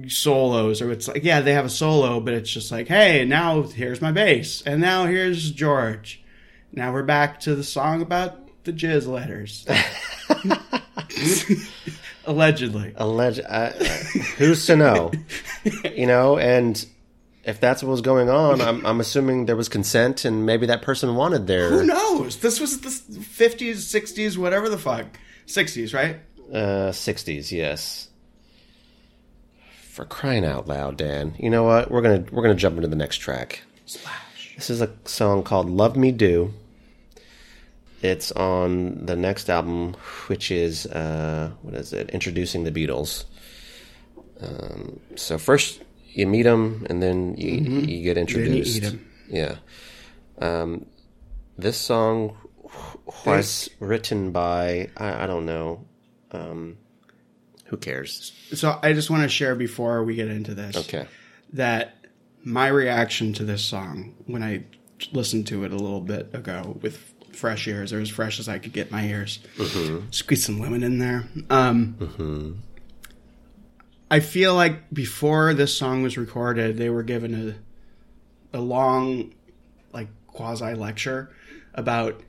solos 0.07 0.81
or 0.81 0.93
it's 0.93 1.09
like 1.09 1.25
yeah 1.25 1.41
they 1.41 1.53
have 1.53 1.65
a 1.65 1.71
solo 1.71 2.21
but 2.21 2.33
it's 2.33 2.51
just 2.51 2.71
like 2.71 2.87
hey 2.87 3.25
now 3.25 3.63
here's 3.63 4.01
my 4.01 4.13
bass 4.13 4.63
and 4.63 4.81
now 4.81 5.05
here's 5.05 5.51
george 5.51 6.23
now 6.71 6.93
we're 6.93 7.03
back 7.03 7.41
to 7.41 7.57
the 7.57 7.65
song 7.65 8.01
about 8.01 8.39
the 8.63 8.73
jizz 8.73 9.09
letters 9.09 9.67
allegedly 12.27 12.93
Alleged. 12.97 13.43
Uh, 13.47 13.71
who's 14.37 14.65
to 14.67 14.77
know? 14.77 15.13
You 15.85 16.07
know, 16.07 16.39
and 16.39 16.85
if 17.47 17.61
that's 17.61 17.83
what 17.83 17.91
was 17.91 18.01
going 18.01 18.29
on, 18.31 18.61
I'm 18.61 18.85
I'm 18.87 19.01
assuming 19.01 19.47
there 19.47 19.57
was 19.57 19.69
consent, 19.69 20.25
and 20.25 20.45
maybe 20.47 20.67
that 20.67 20.83
person 20.83 21.15
wanted 21.15 21.47
their 21.47 21.71
who 21.71 21.85
knows 21.87 22.39
this 22.39 22.59
was 22.61 22.81
the 22.81 22.89
50s 22.89 23.77
60s 23.77 24.37
whatever 24.39 24.69
the 24.69 24.79
fuck 24.79 25.07
60s 25.47 25.93
right 25.95 26.17
Uh, 26.53 26.91
60s, 26.93 27.51
yes. 27.53 28.09
For 29.91 30.05
crying 30.05 30.45
out 30.45 30.67
loud, 30.67 30.97
Dan. 30.97 31.35
You 31.39 31.51
know 31.51 31.63
what? 31.65 31.91
We're 31.91 32.03
gonna 32.03 32.25
we're 32.33 32.43
gonna 32.43 32.55
jump 32.55 32.77
into 32.77 32.89
the 32.89 32.97
next 32.97 33.19
track. 33.19 33.63
Splash. 33.87 34.55
This 34.57 34.69
is 34.71 34.81
a 34.83 34.91
song 35.05 35.43
called 35.45 35.71
"Love 35.71 35.97
Me 35.97 36.11
Do." 36.11 36.53
It's 38.03 38.33
on 38.33 39.07
the 39.07 39.15
next 39.17 39.49
album, 39.49 39.95
which 40.27 40.51
is 40.51 40.87
uh, 40.87 41.53
what 41.63 41.75
is 41.75 41.93
it? 41.93 42.11
Introducing 42.11 42.65
the 42.65 42.73
Beatles. 42.73 43.25
Um, 44.43 44.99
so 45.15 45.39
first 45.39 45.81
you 46.17 46.27
meet 46.27 46.45
them, 46.45 46.87
and 46.89 47.03
then 47.03 47.37
you 47.37 47.51
you 47.93 48.03
get 48.03 48.17
introduced. 48.19 48.83
'em. 48.85 49.05
Yeah. 49.29 49.57
Um, 50.39 50.87
this 51.59 51.77
song 51.77 52.37
was 53.25 53.69
written 53.81 54.33
by 54.33 54.91
I, 54.97 55.25
I 55.25 55.27
don't 55.27 55.47
know. 55.47 55.85
Um, 56.33 56.79
who 57.67 57.77
cares? 57.79 58.33
so 58.53 58.79
i 58.83 58.93
just 58.93 59.09
want 59.11 59.23
to 59.23 59.29
share 59.29 59.55
before 59.55 60.05
we 60.05 60.15
get 60.17 60.29
into 60.29 60.55
this 60.55 60.77
Okay. 60.77 61.07
that 61.53 61.97
my 62.45 62.69
reaction 62.69 63.33
to 63.35 63.45
this 63.45 63.63
song 63.65 64.15
when 64.27 64.43
I 64.43 64.65
listened 65.13 65.47
to 65.49 65.65
it 65.65 65.73
a 65.73 65.77
little 65.77 66.01
bit 66.01 66.35
ago 66.35 66.77
with 66.83 67.13
fresh 67.33 67.67
ears, 67.67 67.93
or 67.93 68.01
as 68.01 68.09
fresh 68.11 68.39
as 68.39 68.49
I 68.49 68.59
could 68.59 68.73
get 68.73 68.91
my 68.93 69.05
ears, 69.07 69.39
squeeze 70.11 70.45
some 70.45 70.61
lemon 70.61 70.83
in 70.85 70.99
there. 70.99 71.25
Um, 71.51 72.63
I 74.11 74.21
feel 74.21 74.55
like 74.55 74.93
before 74.93 75.55
this 75.55 75.77
song 75.77 76.03
was 76.03 76.17
recorded, 76.17 76.77
they 76.77 76.91
were 76.91 77.03
given 77.03 77.35
a 78.53 78.57
a 78.57 78.61
long, 78.61 79.35
like 79.93 80.09
quasi 80.29 80.75
lecture 80.75 81.35
about 81.75 82.21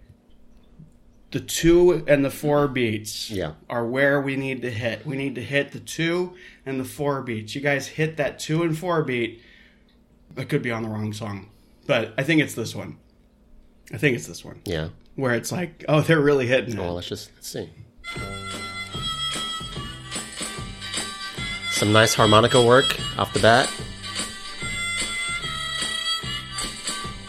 the 1.31 1.39
two 1.39 2.03
and 2.07 2.25
the 2.25 2.31
four 2.31 2.67
beats 2.67 3.29
Yeah. 3.29 3.53
are 3.69 3.85
where 3.85 4.19
we 4.21 4.35
need 4.35 4.61
to 4.63 4.71
hit. 4.71 5.05
We 5.05 5.17
need 5.17 5.35
to 5.35 5.43
hit 5.43 5.71
the 5.71 5.79
two 5.79 6.33
and 6.65 6.79
the 6.79 6.85
four 6.85 7.21
beats. 7.21 7.53
You 7.53 7.61
guys 7.61 7.87
hit 7.87 8.17
that 8.17 8.39
two 8.39 8.63
and 8.63 8.75
four 8.77 9.03
beat. 9.03 9.41
I 10.37 10.45
could 10.45 10.61
be 10.63 10.71
on 10.71 10.81
the 10.83 10.89
wrong 10.89 11.13
song, 11.13 11.49
but 11.85 12.13
I 12.17 12.23
think 12.23 12.41
it's 12.41 12.55
this 12.55 12.73
one. 12.73 12.97
I 13.93 13.97
think 13.97 14.15
it's 14.15 14.25
this 14.27 14.43
one 14.43 14.61
Yeah. 14.65 14.89
where 15.15 15.35
it's 15.35 15.51
like, 15.51 15.85
oh, 15.87 16.01
they're 16.01 16.19
really 16.19 16.47
hitting 16.47 16.73
it. 16.73 16.79
Well, 16.79 16.95
let's 16.95 17.07
just 17.07 17.31
let's 17.35 17.49
see. 17.49 17.69
Some 21.75 21.91
nice 21.91 22.13
harmonica 22.13 22.63
work 22.63 22.85
off 23.19 23.33
the 23.33 23.39
bat. 23.41 23.69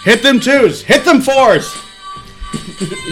Hit 0.04 0.22
them 0.22 0.38
twos, 0.38 0.82
hit 0.82 1.04
them 1.04 1.20
fours. 1.20 1.74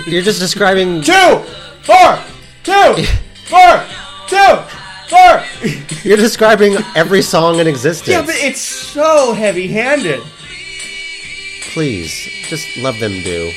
You're 0.07 0.23
just 0.23 0.39
describing. 0.39 1.03
Two, 1.03 1.39
four, 1.83 2.19
two, 2.63 3.05
four, 3.49 3.85
two, 4.29 4.57
four. 5.09 5.43
You're 6.05 6.17
describing 6.19 6.77
every 6.95 7.21
song 7.21 7.59
in 7.59 7.67
existence. 7.67 8.09
yeah, 8.09 8.23
but 8.25 8.37
it's 8.37 8.61
so 8.61 9.33
heavy-handed. 9.33 10.21
Please, 11.73 12.13
just 12.49 12.77
love 12.77 12.99
them 13.01 13.11
do. 13.25 13.51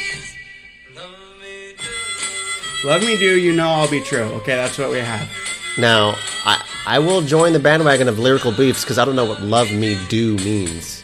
Love 2.84 3.02
me 3.02 3.18
do, 3.18 3.38
you 3.40 3.54
know 3.54 3.68
I'll 3.68 3.90
be 3.90 4.02
true. 4.02 4.24
Okay, 4.24 4.56
that's 4.56 4.80
what 4.80 4.90
we 4.90 4.98
have. 4.98 5.30
Now, 5.78 6.16
I 6.46 6.64
I 6.88 7.00
will 7.00 7.22
join 7.22 7.54
the 7.54 7.60
bandwagon 7.60 8.08
of 8.08 8.18
lyrical 8.18 8.52
beefs 8.52 8.84
because 8.84 8.98
I 8.98 9.06
don't 9.06 9.16
know 9.16 9.26
what 9.26 9.42
"love 9.42 9.72
me 9.72 9.98
do" 10.10 10.36
means. 10.38 11.04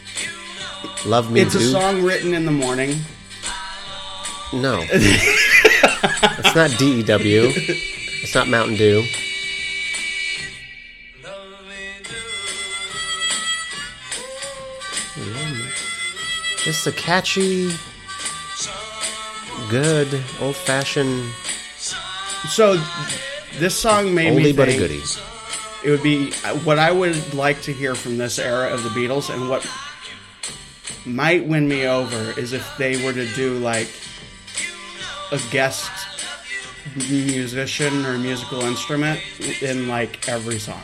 Love 1.06 1.30
me 1.30 1.40
It's 1.42 1.52
do. 1.52 1.60
a 1.60 1.62
song 1.70 2.02
written 2.02 2.34
in 2.34 2.44
the 2.44 2.50
morning. 2.50 2.96
No, 4.52 4.80
it's 4.90 6.54
not 6.54 6.70
DEW. 6.78 7.52
It's 8.22 8.34
not 8.34 8.48
Mountain 8.48 8.76
Dew. 8.76 9.02
It's 16.66 16.86
a 16.86 16.92
catchy, 16.92 17.70
good, 19.68 20.22
old-fashioned, 20.40 21.30
So 22.48 22.82
this 23.58 23.76
song 23.76 24.14
made 24.14 24.34
me 24.34 24.52
oldie 24.52 24.56
but 24.56 24.68
a 24.68 24.72
think 24.72 25.34
it 25.84 25.90
would 25.90 26.02
be 26.02 26.32
uh, 26.44 26.56
what 26.60 26.78
I 26.78 26.90
would 26.90 27.34
like 27.34 27.60
to 27.62 27.72
hear 27.72 27.94
from 27.94 28.16
this 28.16 28.38
era 28.38 28.72
of 28.72 28.82
the 28.82 28.88
Beatles, 28.88 29.32
and 29.32 29.50
what 29.50 29.68
might 31.04 31.46
win 31.46 31.68
me 31.68 31.86
over 31.86 32.38
is 32.40 32.54
if 32.54 32.66
they 32.78 33.04
were 33.04 33.12
to 33.12 33.26
do 33.34 33.58
like 33.58 33.88
a 35.30 35.38
guest 35.50 35.90
musician 36.96 38.06
or 38.06 38.16
musical 38.16 38.62
instrument 38.62 39.20
in 39.62 39.86
like 39.86 40.26
every 40.28 40.58
song. 40.58 40.82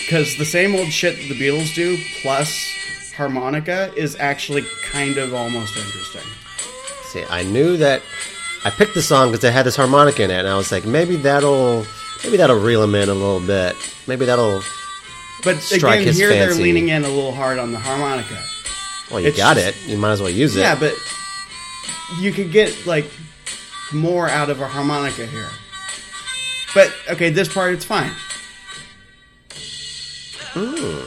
Because 0.00 0.36
the 0.36 0.44
same 0.44 0.74
old 0.74 0.92
shit 0.92 1.16
the 1.28 1.38
Beatles 1.38 1.74
do 1.74 1.96
plus 2.20 2.72
harmonica 3.16 3.92
is 3.96 4.16
actually 4.16 4.64
kind 4.82 5.18
of 5.18 5.32
almost 5.32 5.76
interesting. 5.76 6.28
See, 7.04 7.24
I 7.30 7.44
knew 7.44 7.76
that 7.76 8.02
I 8.64 8.70
picked 8.70 8.94
the 8.94 9.02
song 9.02 9.30
because 9.30 9.44
it 9.44 9.52
had 9.52 9.66
this 9.66 9.76
harmonica 9.76 10.22
in 10.22 10.30
it, 10.30 10.38
and 10.38 10.48
I 10.48 10.56
was 10.56 10.72
like, 10.72 10.86
maybe 10.86 11.16
that'll, 11.16 11.84
maybe 12.22 12.38
that'll 12.38 12.58
reel 12.58 12.82
him 12.82 12.94
in 12.94 13.08
a 13.08 13.14
little 13.14 13.40
bit. 13.40 13.76
Maybe 14.06 14.24
that'll. 14.24 14.62
But 15.42 15.58
Strike 15.58 15.96
again, 15.96 16.06
his 16.08 16.16
here 16.16 16.30
they're 16.30 16.54
leaning 16.54 16.88
in 16.88 17.04
a 17.04 17.08
little 17.08 17.32
hard 17.32 17.58
on 17.58 17.72
the 17.72 17.78
harmonica. 17.78 18.42
Well, 19.10 19.20
you 19.20 19.28
It's 19.28 19.36
got 19.36 19.56
just- 19.56 19.76
it. 19.86 19.90
You 19.90 19.98
might 19.98 20.12
as 20.12 20.20
well 20.22 20.30
use 20.30 20.56
it. 20.56 20.60
Yeah, 20.60 20.78
but 20.78 20.94
you 22.18 22.32
could 22.32 22.50
get 22.52 22.86
like 22.86 23.10
more 23.92 24.28
out 24.28 24.48
of 24.48 24.60
a 24.62 24.66
harmonica 24.66 25.26
here. 25.26 25.50
But 26.74 26.92
okay, 27.10 27.28
this 27.30 27.52
part 27.52 27.74
it's 27.74 27.84
fine. 27.84 28.10
Ooh. 30.56 31.04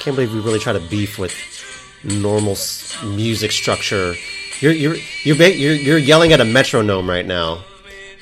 Can't 0.00 0.16
believe 0.16 0.32
we 0.34 0.40
really 0.40 0.58
try 0.58 0.72
to 0.72 0.80
beef 0.80 1.18
with 1.18 1.32
normal 2.04 2.52
s- 2.52 3.02
music 3.02 3.52
structure. 3.52 4.14
You're 4.60 4.72
you're 4.72 4.96
you're 5.24 5.36
you're, 5.48 5.74
you're 5.74 5.98
yelling 5.98 6.32
at 6.32 6.40
a 6.40 6.44
metronome 6.44 7.08
right 7.08 7.26
now. 7.26 7.64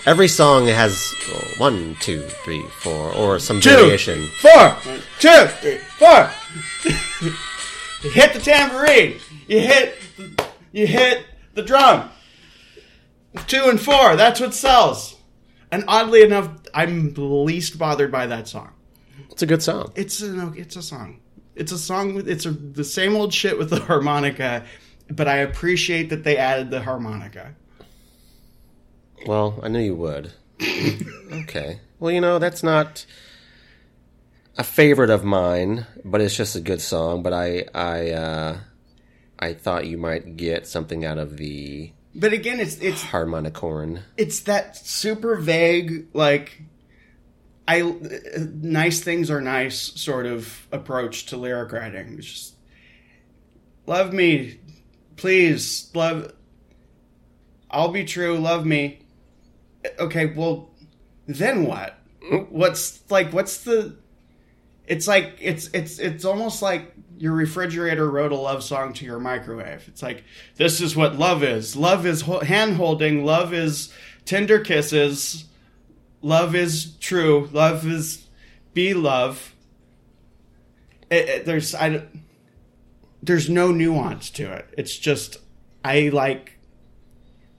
Every 0.04 0.26
song 0.28 0.66
has 0.66 1.14
oh, 1.28 1.44
one, 1.58 1.96
two, 2.00 2.22
three, 2.44 2.62
four, 2.80 3.12
or 3.14 3.38
some 3.38 3.60
Two, 3.60 3.70
variation. 3.70 4.28
four, 4.40 4.76
two, 5.20 5.46
three, 5.60 5.78
four. 5.78 6.28
you 8.02 8.10
hit 8.10 8.32
the 8.32 8.40
tambourine. 8.40 9.20
You 9.46 9.60
hit. 9.60 9.94
You 10.72 10.86
hit 10.86 11.24
the 11.54 11.62
drum. 11.62 12.10
Two 13.46 13.64
and 13.66 13.80
four. 13.80 14.16
That's 14.16 14.40
what 14.40 14.54
sells. 14.54 15.14
And 15.70 15.84
oddly 15.88 16.22
enough, 16.22 16.50
I'm 16.74 17.14
least 17.16 17.78
bothered 17.78 18.10
by 18.10 18.26
that 18.26 18.48
song. 18.48 18.72
It's 19.30 19.42
a 19.42 19.46
good 19.46 19.62
song. 19.62 19.92
It's 19.94 20.20
a 20.22 20.52
it's 20.54 20.76
a 20.76 20.82
song. 20.82 21.20
It's 21.54 21.72
a 21.72 21.78
song 21.78 22.22
it's 22.26 22.46
a, 22.46 22.50
the 22.50 22.84
same 22.84 23.14
old 23.14 23.32
shit 23.34 23.58
with 23.58 23.70
the 23.70 23.80
harmonica, 23.80 24.64
but 25.10 25.28
I 25.28 25.36
appreciate 25.38 26.08
that 26.10 26.24
they 26.24 26.36
added 26.36 26.70
the 26.70 26.82
harmonica. 26.82 27.54
Well, 29.26 29.60
I 29.62 29.68
knew 29.68 29.80
you 29.80 29.94
would. 29.96 30.32
okay. 31.32 31.80
Well, 31.98 32.10
you 32.10 32.20
know 32.20 32.38
that's 32.38 32.62
not 32.62 33.04
a 34.58 34.64
favorite 34.64 35.10
of 35.10 35.24
mine, 35.24 35.86
but 36.04 36.20
it's 36.20 36.36
just 36.36 36.56
a 36.56 36.60
good 36.60 36.80
song. 36.80 37.22
But 37.22 37.32
I 37.32 37.64
I 37.74 38.10
uh, 38.10 38.58
I 39.38 39.52
thought 39.54 39.86
you 39.86 39.98
might 39.98 40.36
get 40.36 40.66
something 40.66 41.04
out 41.04 41.18
of 41.18 41.36
the 41.36 41.92
But 42.14 42.32
again, 42.32 42.58
it's 42.60 42.76
it's 42.78 43.02
harmonicorn. 43.02 44.00
it's 44.16 44.40
that 44.40 44.76
super 44.76 45.36
vague 45.36 46.08
like 46.14 46.62
I 47.66 47.82
uh, 47.82 48.46
nice 48.60 49.00
things 49.00 49.30
are 49.30 49.40
nice 49.40 49.78
sort 50.00 50.26
of 50.26 50.66
approach 50.72 51.26
to 51.26 51.36
lyric 51.36 51.72
writing. 51.72 52.16
It's 52.18 52.26
just 52.26 52.54
love 53.86 54.12
me, 54.12 54.58
please 55.16 55.90
love. 55.94 56.32
I'll 57.70 57.92
be 57.92 58.04
true. 58.04 58.38
Love 58.38 58.66
me. 58.66 59.00
Okay, 59.98 60.26
well, 60.26 60.70
then 61.26 61.64
what? 61.64 61.98
What's 62.50 63.00
like? 63.10 63.32
What's 63.32 63.58
the? 63.58 63.96
It's 64.86 65.06
like 65.06 65.38
it's 65.40 65.68
it's 65.72 65.98
it's 65.98 66.24
almost 66.24 66.62
like 66.62 66.92
your 67.18 67.32
refrigerator 67.32 68.10
wrote 68.10 68.32
a 68.32 68.36
love 68.36 68.64
song 68.64 68.92
to 68.94 69.04
your 69.04 69.20
microwave. 69.20 69.86
It's 69.86 70.02
like 70.02 70.24
this 70.56 70.80
is 70.80 70.96
what 70.96 71.16
love 71.16 71.44
is. 71.44 71.76
Love 71.76 72.04
is 72.04 72.22
hand 72.22 72.76
holding. 72.76 73.24
Love 73.24 73.54
is 73.54 73.92
tender 74.24 74.58
kisses. 74.58 75.44
Love 76.22 76.54
is 76.54 76.96
true. 77.00 77.48
Love 77.52 77.86
is 77.86 78.26
be 78.74 78.94
love. 78.94 79.54
It, 81.10 81.28
it- 81.28 81.44
there's 81.46 81.74
I. 81.74 82.04
There's 83.22 83.48
no 83.48 83.70
nuance 83.70 84.30
to 84.30 84.52
it. 84.52 84.66
It's 84.78 84.96
just 84.96 85.36
I 85.84 86.08
like. 86.08 86.58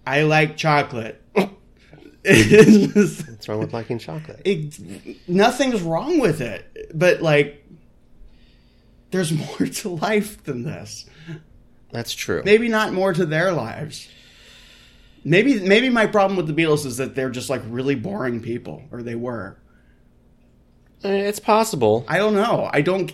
I 0.06 0.24
like 0.24 0.58
chocolate. 0.58 1.22
What's 2.26 3.48
wrong 3.50 3.60
with 3.60 3.74
liking 3.74 4.00
chocolate? 4.00 4.42
it, 4.46 5.28
nothing's 5.28 5.82
wrong 5.82 6.20
with 6.20 6.40
it, 6.42 6.90
but 6.94 7.22
like, 7.22 7.66
there's 9.12 9.32
more 9.60 9.68
to 9.68 9.90
life 9.90 10.44
than 10.44 10.64
this. 10.64 11.06
That's 11.92 12.14
true. 12.14 12.42
Maybe 12.44 12.70
not 12.70 12.92
more 12.94 13.14
to 13.14 13.26
their 13.26 13.52
lives. 13.52 14.08
Maybe 15.26 15.60
maybe 15.60 15.90
my 15.90 16.06
problem 16.08 16.36
with 16.38 16.48
the 16.48 16.54
Beatles 16.54 16.86
is 16.86 16.98
that 16.98 17.16
they're 17.16 17.30
just 17.30 17.50
like 17.50 17.62
really 17.68 17.96
boring 17.96 18.42
people, 18.42 18.84
or 18.92 19.02
they 19.04 19.16
were. 19.16 19.58
Uh, 21.04 21.10
It's 21.10 21.40
possible. 21.40 22.06
I 22.08 22.18
don't 22.18 22.34
know. 22.34 22.70
I 22.74 22.82
don't. 22.82 23.12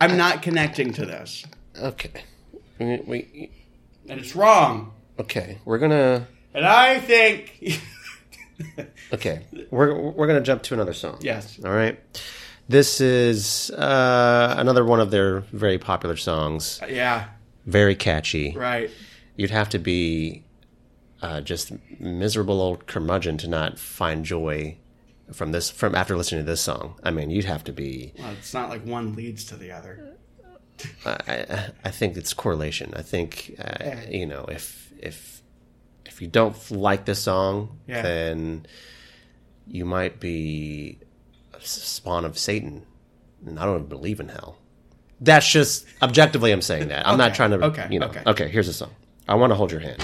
I'm 0.00 0.16
not 0.16 0.42
connecting 0.42 0.92
to 0.94 1.04
this, 1.06 1.44
Okay. 1.76 2.10
We, 2.78 2.96
we 3.06 3.50
and 4.08 4.20
it's 4.20 4.36
wrong. 4.36 4.92
okay. 5.18 5.58
We're 5.64 5.78
gonna 5.78 6.26
And 6.54 6.64
I 6.66 7.00
think, 7.00 7.80
okay. 9.12 9.44
We're 9.70 9.94
we're 10.12 10.26
gonna 10.26 10.40
jump 10.40 10.62
to 10.64 10.74
another 10.74 10.92
song. 10.92 11.18
yes, 11.20 11.58
All 11.64 11.72
right. 11.72 11.98
This 12.68 13.00
is 13.00 13.70
uh, 13.70 14.54
another 14.58 14.84
one 14.84 15.00
of 15.00 15.10
their 15.10 15.40
very 15.52 15.78
popular 15.78 16.16
songs. 16.16 16.80
yeah, 16.88 17.28
Very 17.66 17.94
catchy. 17.96 18.54
right. 18.56 18.90
You'd 19.36 19.50
have 19.50 19.70
to 19.70 19.78
be 19.78 20.44
uh, 21.22 21.40
just 21.40 21.72
miserable 22.00 22.60
old 22.60 22.86
curmudgeon 22.86 23.38
to 23.38 23.48
not 23.48 23.78
find 23.78 24.24
joy 24.24 24.76
from 25.32 25.52
this 25.52 25.70
from 25.70 25.94
after 25.94 26.16
listening 26.16 26.44
to 26.44 26.50
this 26.50 26.60
song. 26.60 26.98
I 27.02 27.10
mean, 27.10 27.30
you'd 27.30 27.44
have 27.44 27.64
to 27.64 27.72
be. 27.72 28.12
Well, 28.18 28.32
it's 28.32 28.54
not 28.54 28.70
like 28.70 28.84
one 28.84 29.14
leads 29.14 29.44
to 29.46 29.56
the 29.56 29.72
other. 29.72 30.14
I, 31.04 31.70
I, 31.84 31.90
think 31.90 32.16
it's 32.16 32.32
correlation. 32.32 32.92
I 32.94 33.02
think 33.02 33.56
uh, 33.58 33.96
you 34.08 34.26
know 34.26 34.44
if 34.48 34.92
if 35.00 35.42
if 36.06 36.22
you 36.22 36.28
don't 36.28 36.70
like 36.70 37.04
this 37.04 37.20
song, 37.20 37.78
Yeah. 37.86 38.02
then 38.02 38.66
you 39.66 39.84
might 39.84 40.20
be 40.20 40.98
a 41.52 41.60
spawn 41.60 42.24
of 42.24 42.38
Satan, 42.38 42.86
and 43.44 43.58
I 43.58 43.64
don't 43.64 43.76
even 43.76 43.88
believe 43.88 44.20
in 44.20 44.28
hell. 44.28 44.58
That's 45.20 45.50
just 45.50 45.84
objectively, 46.00 46.52
I'm 46.52 46.62
saying 46.62 46.88
that. 46.88 47.06
I'm 47.06 47.18
not 47.18 47.34
trying 47.34 47.50
to, 47.50 47.64
okay, 47.66 47.88
you 47.90 47.98
know. 47.98 48.06
okay. 48.06 48.22
Okay, 48.24 48.48
here's 48.48 48.68
a 48.68 48.72
song. 48.72 48.92
I 49.26 49.34
want 49.34 49.50
to 49.50 49.56
hold 49.56 49.72
your 49.72 49.80
hand. 49.80 50.02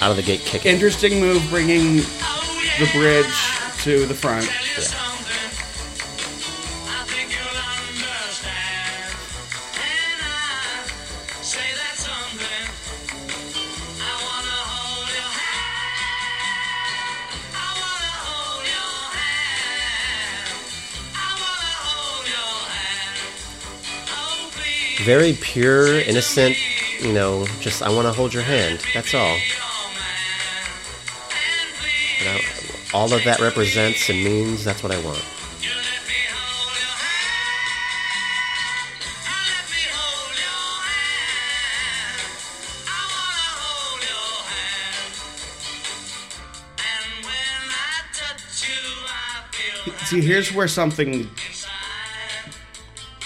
Out 0.00 0.10
of 0.10 0.16
the 0.16 0.22
gate, 0.22 0.40
kicking. 0.40 0.72
Interesting 0.72 1.20
move, 1.20 1.42
bringing 1.48 1.96
the 1.96 2.88
bridge 2.92 3.26
to 3.82 4.04
the 4.06 4.14
front. 4.14 4.46
I 4.46 4.50
think 7.06 7.30
you'll 7.32 7.46
understand. 7.48 9.14
And 9.74 10.20
I 10.22 10.92
say 11.42 11.72
that 11.80 11.96
something. 11.96 12.68
I 13.98 14.12
wanna 14.20 14.58
hold 14.68 15.08
your 15.16 15.32
hand. 15.40 16.04
I 17.54 17.56
wanna 17.80 18.14
hold 18.26 18.64
your 18.68 18.98
hand. 19.16 20.60
I 21.16 21.28
wanna 21.40 21.74
hold 21.88 22.26
your 22.28 22.54
hand. 22.68 23.16
Please. 24.52 25.06
Very 25.06 25.32
pure, 25.40 26.00
innocent. 26.00 26.56
You 27.00 27.12
know, 27.12 27.46
just 27.60 27.82
I 27.82 27.88
want 27.90 28.06
to 28.06 28.12
hold 28.12 28.32
your 28.34 28.42
hand. 28.42 28.80
That's 28.94 29.14
all. 29.14 29.36
I, 32.20 32.42
all 32.94 33.12
of 33.12 33.24
that 33.24 33.40
represents 33.40 34.08
and 34.08 34.22
means. 34.22 34.64
That's 34.64 34.82
what 34.82 34.92
I 34.92 35.02
want. 35.04 35.22
See, 50.06 50.20
here's 50.20 50.52
where 50.52 50.68
something 50.68 51.28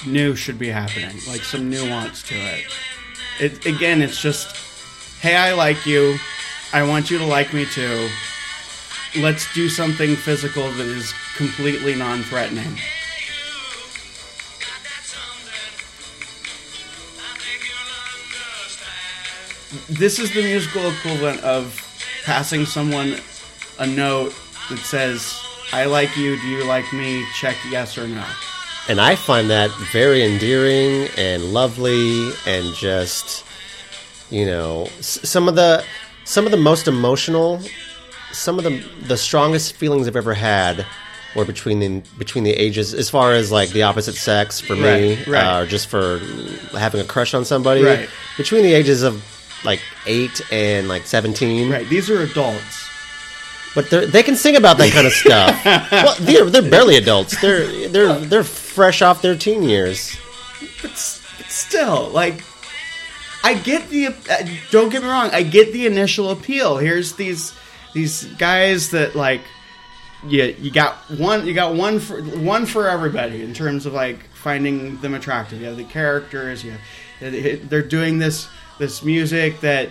new 0.07 0.35
should 0.35 0.59
be 0.59 0.69
happening, 0.69 1.21
like 1.29 1.43
some 1.43 1.69
nuance 1.69 2.23
to 2.23 2.35
it. 2.35 2.65
It 3.39 3.67
again, 3.67 4.01
it's 4.01 4.21
just, 4.23 5.21
hey, 5.21 5.37
I 5.37 5.53
like 5.53 5.85
you. 5.85 6.17
I 6.73 6.83
want 6.89 7.11
you 7.11 7.19
to 7.19 7.27
like 7.27 7.53
me 7.53 7.67
too. 7.67 8.09
Let's 9.17 9.53
do 9.55 9.69
something 9.69 10.15
physical 10.15 10.71
that 10.71 10.87
is 10.87 11.13
completely 11.37 11.97
you'll 17.65 18.53
understand. 18.53 19.99
This 19.99 20.19
is 20.21 20.33
the 20.33 20.43
musical 20.43 20.89
equivalent 20.91 21.43
of 21.43 21.75
passing 22.25 22.67
someone 22.67 23.17
a 23.81 23.87
note 23.87 24.33
that 24.69 24.79
says, 24.79 25.35
"I 25.73 25.87
like 25.87 26.17
you. 26.17 26.37
Do 26.41 26.47
you 26.47 26.65
like 26.65 26.93
me? 26.93 27.25
Check 27.41 27.57
yes 27.71 27.99
or 27.99 28.07
no." 28.07 28.25
And 28.89 29.01
I 29.01 29.17
find 29.17 29.51
that 29.51 29.71
very 29.93 30.23
endearing 30.25 31.09
and 31.17 31.53
lovely, 31.53 32.33
and 32.47 32.75
just 32.77 33.45
you 34.31 34.47
know 34.47 34.89
some 35.01 35.49
of 35.49 35.57
the 35.57 35.85
some 36.25 36.45
of 36.45 36.53
the 36.53 36.57
most 36.57 36.87
emotional, 36.87 37.61
some 38.33 38.59
of 38.59 38.65
the 38.65 38.85
the 39.07 39.17
strongest 39.17 39.75
feelings 39.77 40.07
I've 40.09 40.17
ever 40.17 40.35
had 40.35 40.87
were 41.37 41.45
between 41.45 41.79
the 41.81 42.03
between 42.19 42.45
the 42.45 42.53
ages, 42.53 42.93
as 42.95 43.09
far 43.11 43.33
as 43.33 43.53
like 43.53 43.71
the 43.71 43.83
opposite 43.85 44.15
sex 44.17 44.61
for 44.61 44.75
me, 44.77 45.15
Right, 45.17 45.27
right. 45.27 45.45
uh, 45.45 45.61
or 45.63 45.67
just 45.67 45.89
for 45.89 46.19
having 46.77 47.01
a 47.01 47.05
crush 47.05 47.35
on 47.35 47.45
somebody. 47.45 47.83
Right. 47.85 48.09
Between 48.37 48.63
the 48.63 48.73
ages 48.75 49.03
of 49.03 49.23
like 49.65 49.81
eight 50.07 50.41
and 50.51 50.89
like 50.89 51.03
seventeen, 51.07 51.71
Right? 51.71 51.89
These 51.89 52.11
are 52.11 52.21
adults. 52.23 52.89
but 53.75 53.89
they 53.91 54.23
can 54.25 54.35
sing 54.35 54.57
about 54.57 54.79
that 54.79 54.91
kind 54.93 55.07
of 55.07 55.13
stuff. 55.13 55.65
well, 55.93 56.17
they're 56.21 56.51
they're 56.51 56.69
barely 56.71 56.97
adults. 56.97 57.41
They're 57.41 57.89
they're 57.89 58.19
they're 58.19 58.45
fresh 58.45 59.01
off 59.03 59.23
their 59.23 59.37
teen 59.37 59.63
years. 59.63 60.17
but, 60.83 60.91
but 60.91 61.47
still, 61.49 62.09
like, 62.09 62.43
I 63.45 63.55
get 63.55 63.89
the. 63.91 64.09
Uh, 64.09 64.13
don't 64.73 64.89
get 64.91 65.03
me 65.03 65.09
wrong. 65.09 65.31
I 65.33 65.43
get 65.45 65.73
the 65.73 65.87
initial 65.87 66.31
appeal. 66.31 66.79
Here's 66.79 67.13
these 67.15 67.53
these 67.93 68.25
guys 68.25 68.91
that 68.91 69.15
like. 69.15 69.43
You, 70.23 70.55
you 70.61 70.71
got 70.71 70.97
one 71.13 71.47
you 71.47 71.55
got 71.55 71.75
one 71.75 71.99
for 71.99 72.21
one 72.21 72.67
for 72.67 72.87
everybody 72.87 73.43
in 73.43 73.55
terms 73.55 73.87
of 73.87 73.95
like 73.95 74.29
finding 74.35 75.01
them 75.01 75.15
attractive. 75.15 75.63
You 75.63 75.69
have 75.69 75.79
the 75.79 75.85
characters. 75.85 76.63
You 76.63 76.75
have, 77.21 77.71
they're 77.71 77.81
doing 77.81 78.19
this 78.19 78.47
this 78.79 79.03
music 79.03 79.61
that 79.61 79.89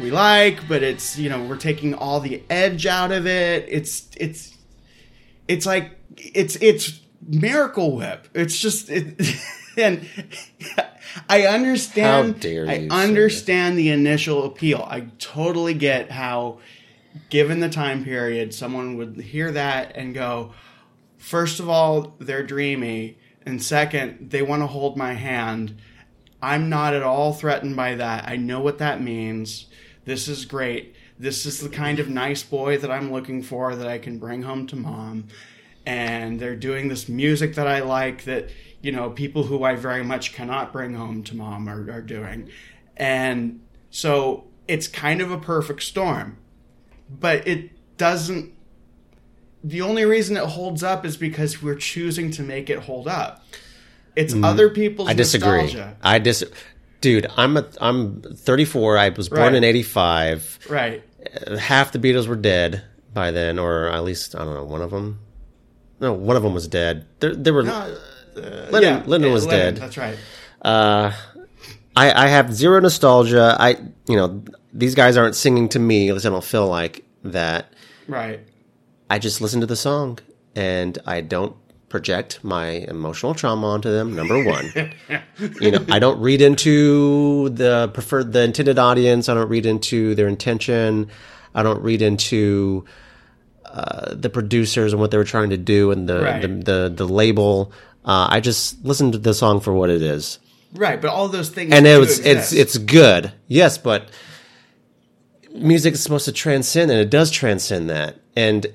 we 0.00 0.10
like, 0.10 0.66
but 0.66 0.82
it's 0.82 1.18
you 1.18 1.28
know 1.28 1.44
we're 1.44 1.56
taking 1.56 1.94
all 1.94 2.18
the 2.18 2.42
edge 2.50 2.86
out 2.86 3.12
of 3.12 3.26
it. 3.26 3.66
It's 3.68 4.08
it's 4.16 4.56
it's 5.48 5.66
like 5.66 5.98
it's 6.16 6.56
it's 6.56 7.00
Miracle 7.26 7.96
Whip. 7.96 8.28
It's 8.34 8.58
just 8.58 8.90
it, 8.90 9.20
and 9.76 10.06
I 11.28 11.46
understand. 11.46 12.44
I 12.44 12.88
understand 12.90 13.78
the 13.78 13.90
initial 13.90 14.44
appeal. 14.44 14.86
I 14.88 15.06
totally 15.18 15.74
get 15.74 16.10
how, 16.10 16.58
given 17.30 17.60
the 17.60 17.68
time 17.68 18.04
period, 18.04 18.54
someone 18.54 18.96
would 18.96 19.16
hear 19.16 19.50
that 19.52 19.96
and 19.96 20.14
go, 20.14 20.52
first 21.18 21.60
of 21.60 21.68
all, 21.68 22.14
they're 22.18 22.42
dreamy, 22.42 23.18
and 23.44 23.62
second, 23.62 24.30
they 24.30 24.42
want 24.42 24.62
to 24.62 24.66
hold 24.66 24.96
my 24.96 25.14
hand. 25.14 25.76
I'm 26.40 26.68
not 26.68 26.94
at 26.94 27.02
all 27.02 27.32
threatened 27.32 27.76
by 27.76 27.94
that. 27.96 28.28
I 28.28 28.36
know 28.36 28.60
what 28.60 28.78
that 28.78 29.02
means. 29.02 29.66
This 30.04 30.28
is 30.28 30.44
great. 30.44 30.94
This 31.18 31.46
is 31.46 31.60
the 31.60 31.68
kind 31.68 31.98
of 32.00 32.08
nice 32.08 32.42
boy 32.42 32.78
that 32.78 32.90
I'm 32.90 33.12
looking 33.12 33.42
for 33.42 33.76
that 33.76 33.86
I 33.86 33.98
can 33.98 34.18
bring 34.18 34.42
home 34.42 34.66
to 34.68 34.76
mom. 34.76 35.28
and 35.84 36.38
they're 36.38 36.56
doing 36.56 36.88
this 36.88 37.08
music 37.08 37.54
that 37.56 37.66
I 37.66 37.80
like 37.80 38.24
that 38.24 38.50
you 38.80 38.92
know 38.92 39.10
people 39.10 39.44
who 39.44 39.64
I 39.64 39.76
very 39.76 40.04
much 40.04 40.32
cannot 40.32 40.72
bring 40.72 40.94
home 40.94 41.22
to 41.24 41.36
mom 41.36 41.68
are, 41.68 41.90
are 41.90 42.02
doing, 42.02 42.50
and 42.96 43.60
so 43.90 44.44
it's 44.68 44.88
kind 44.88 45.20
of 45.20 45.30
a 45.30 45.38
perfect 45.38 45.82
storm, 45.82 46.36
but 47.08 47.46
it 47.46 47.70
doesn't. 47.98 48.52
The 49.64 49.80
only 49.82 50.04
reason 50.04 50.36
it 50.36 50.44
holds 50.44 50.82
up 50.82 51.04
is 51.04 51.16
because 51.16 51.62
we're 51.62 51.76
choosing 51.76 52.30
to 52.32 52.42
make 52.42 52.68
it 52.68 52.80
hold 52.80 53.06
up. 53.06 53.44
It's 54.16 54.34
other 54.42 54.68
people's 54.70 55.08
Mm. 55.08 55.10
I 55.12 55.14
disagree. 55.14 55.62
nostalgia. 55.62 55.96
I 56.02 56.18
dis. 56.18 56.44
Dude, 57.00 57.26
I'm 57.36 57.56
a, 57.56 57.66
I'm 57.80 58.20
34. 58.22 58.98
I 58.98 59.08
was 59.10 59.28
born 59.28 59.40
Right. 59.40 59.54
in 59.54 59.64
85. 59.64 60.58
Right. 60.68 61.02
half 61.58 61.92
the 61.92 61.98
Beatles 62.00 62.26
were 62.26 62.36
dead 62.36 62.82
by 63.14 63.30
then, 63.30 63.58
or 63.58 63.88
at 63.88 64.02
least 64.04 64.34
I 64.34 64.38
don't 64.44 64.54
know, 64.54 64.64
one 64.64 64.82
of 64.82 64.90
them. 64.90 65.20
No, 66.00 66.12
one 66.12 66.36
of 66.36 66.42
them 66.42 66.52
was 66.54 66.66
dead. 66.66 67.06
There, 67.20 67.34
there 67.34 67.54
were. 67.54 67.62
Uh, 67.62 67.90
Lennon, 68.34 68.82
yeah, 68.82 69.02
Lennon 69.06 69.28
yeah, 69.28 69.32
was 69.34 69.46
Lennon, 69.46 69.74
dead. 69.74 69.82
That's 69.82 69.96
right. 69.96 70.16
Uh, 70.62 71.12
I, 71.96 72.24
I 72.24 72.28
have 72.28 72.54
zero 72.54 72.80
nostalgia. 72.80 73.56
I, 73.58 73.76
you 74.08 74.16
know, 74.16 74.42
these 74.72 74.94
guys 74.94 75.16
aren't 75.16 75.36
singing 75.36 75.68
to 75.70 75.78
me. 75.78 76.08
At 76.08 76.14
least 76.14 76.26
I 76.26 76.30
don't 76.30 76.44
feel 76.44 76.66
like 76.66 77.04
that. 77.24 77.72
Right. 78.08 78.40
I 79.10 79.18
just 79.18 79.40
listen 79.40 79.60
to 79.60 79.66
the 79.66 79.76
song, 79.76 80.18
and 80.56 80.98
I 81.06 81.20
don't 81.20 81.54
project 81.90 82.42
my 82.42 82.68
emotional 82.88 83.34
trauma 83.34 83.66
onto 83.66 83.90
them. 83.90 84.14
Number 84.16 84.42
one, 84.42 84.72
you 85.60 85.70
know, 85.72 85.84
I 85.90 85.98
don't 85.98 86.18
read 86.20 86.40
into 86.40 87.50
the 87.50 87.90
preferred, 87.92 88.32
the 88.32 88.42
intended 88.42 88.78
audience. 88.78 89.28
I 89.28 89.34
don't 89.34 89.50
read 89.50 89.66
into 89.66 90.14
their 90.14 90.28
intention. 90.28 91.08
I 91.54 91.62
don't 91.62 91.82
read 91.82 92.00
into 92.00 92.86
uh, 93.66 94.14
the 94.14 94.30
producers 94.30 94.94
and 94.94 95.00
what 95.00 95.10
they 95.10 95.18
were 95.18 95.24
trying 95.24 95.50
to 95.50 95.58
do 95.58 95.90
and 95.90 96.08
the 96.08 96.22
Right. 96.22 96.40
the, 96.42 96.48
the 96.48 96.92
the 96.96 97.06
label. 97.08 97.72
Uh, 98.04 98.26
I 98.30 98.40
just 98.40 98.82
listen 98.84 99.12
to 99.12 99.18
the 99.18 99.34
song 99.34 99.60
for 99.60 99.72
what 99.74 99.90
it 99.90 100.00
is, 100.02 100.38
Right, 100.74 101.00
but 101.00 101.10
all 101.10 101.28
those 101.28 101.50
things 101.50 101.72
and 101.72 101.86
it 101.86 101.98
was 101.98 102.18
it's 102.20 102.52
exist. 102.52 102.52
it's 102.54 102.78
good. 102.78 103.32
Yes, 103.46 103.76
but 103.78 104.08
music 105.54 105.94
is 105.94 106.02
supposed 106.02 106.24
to 106.24 106.32
transcend, 106.32 106.90
and 106.90 106.98
it 107.00 107.10
does 107.10 107.30
transcend 107.30 107.90
that. 107.90 108.16
And 108.34 108.66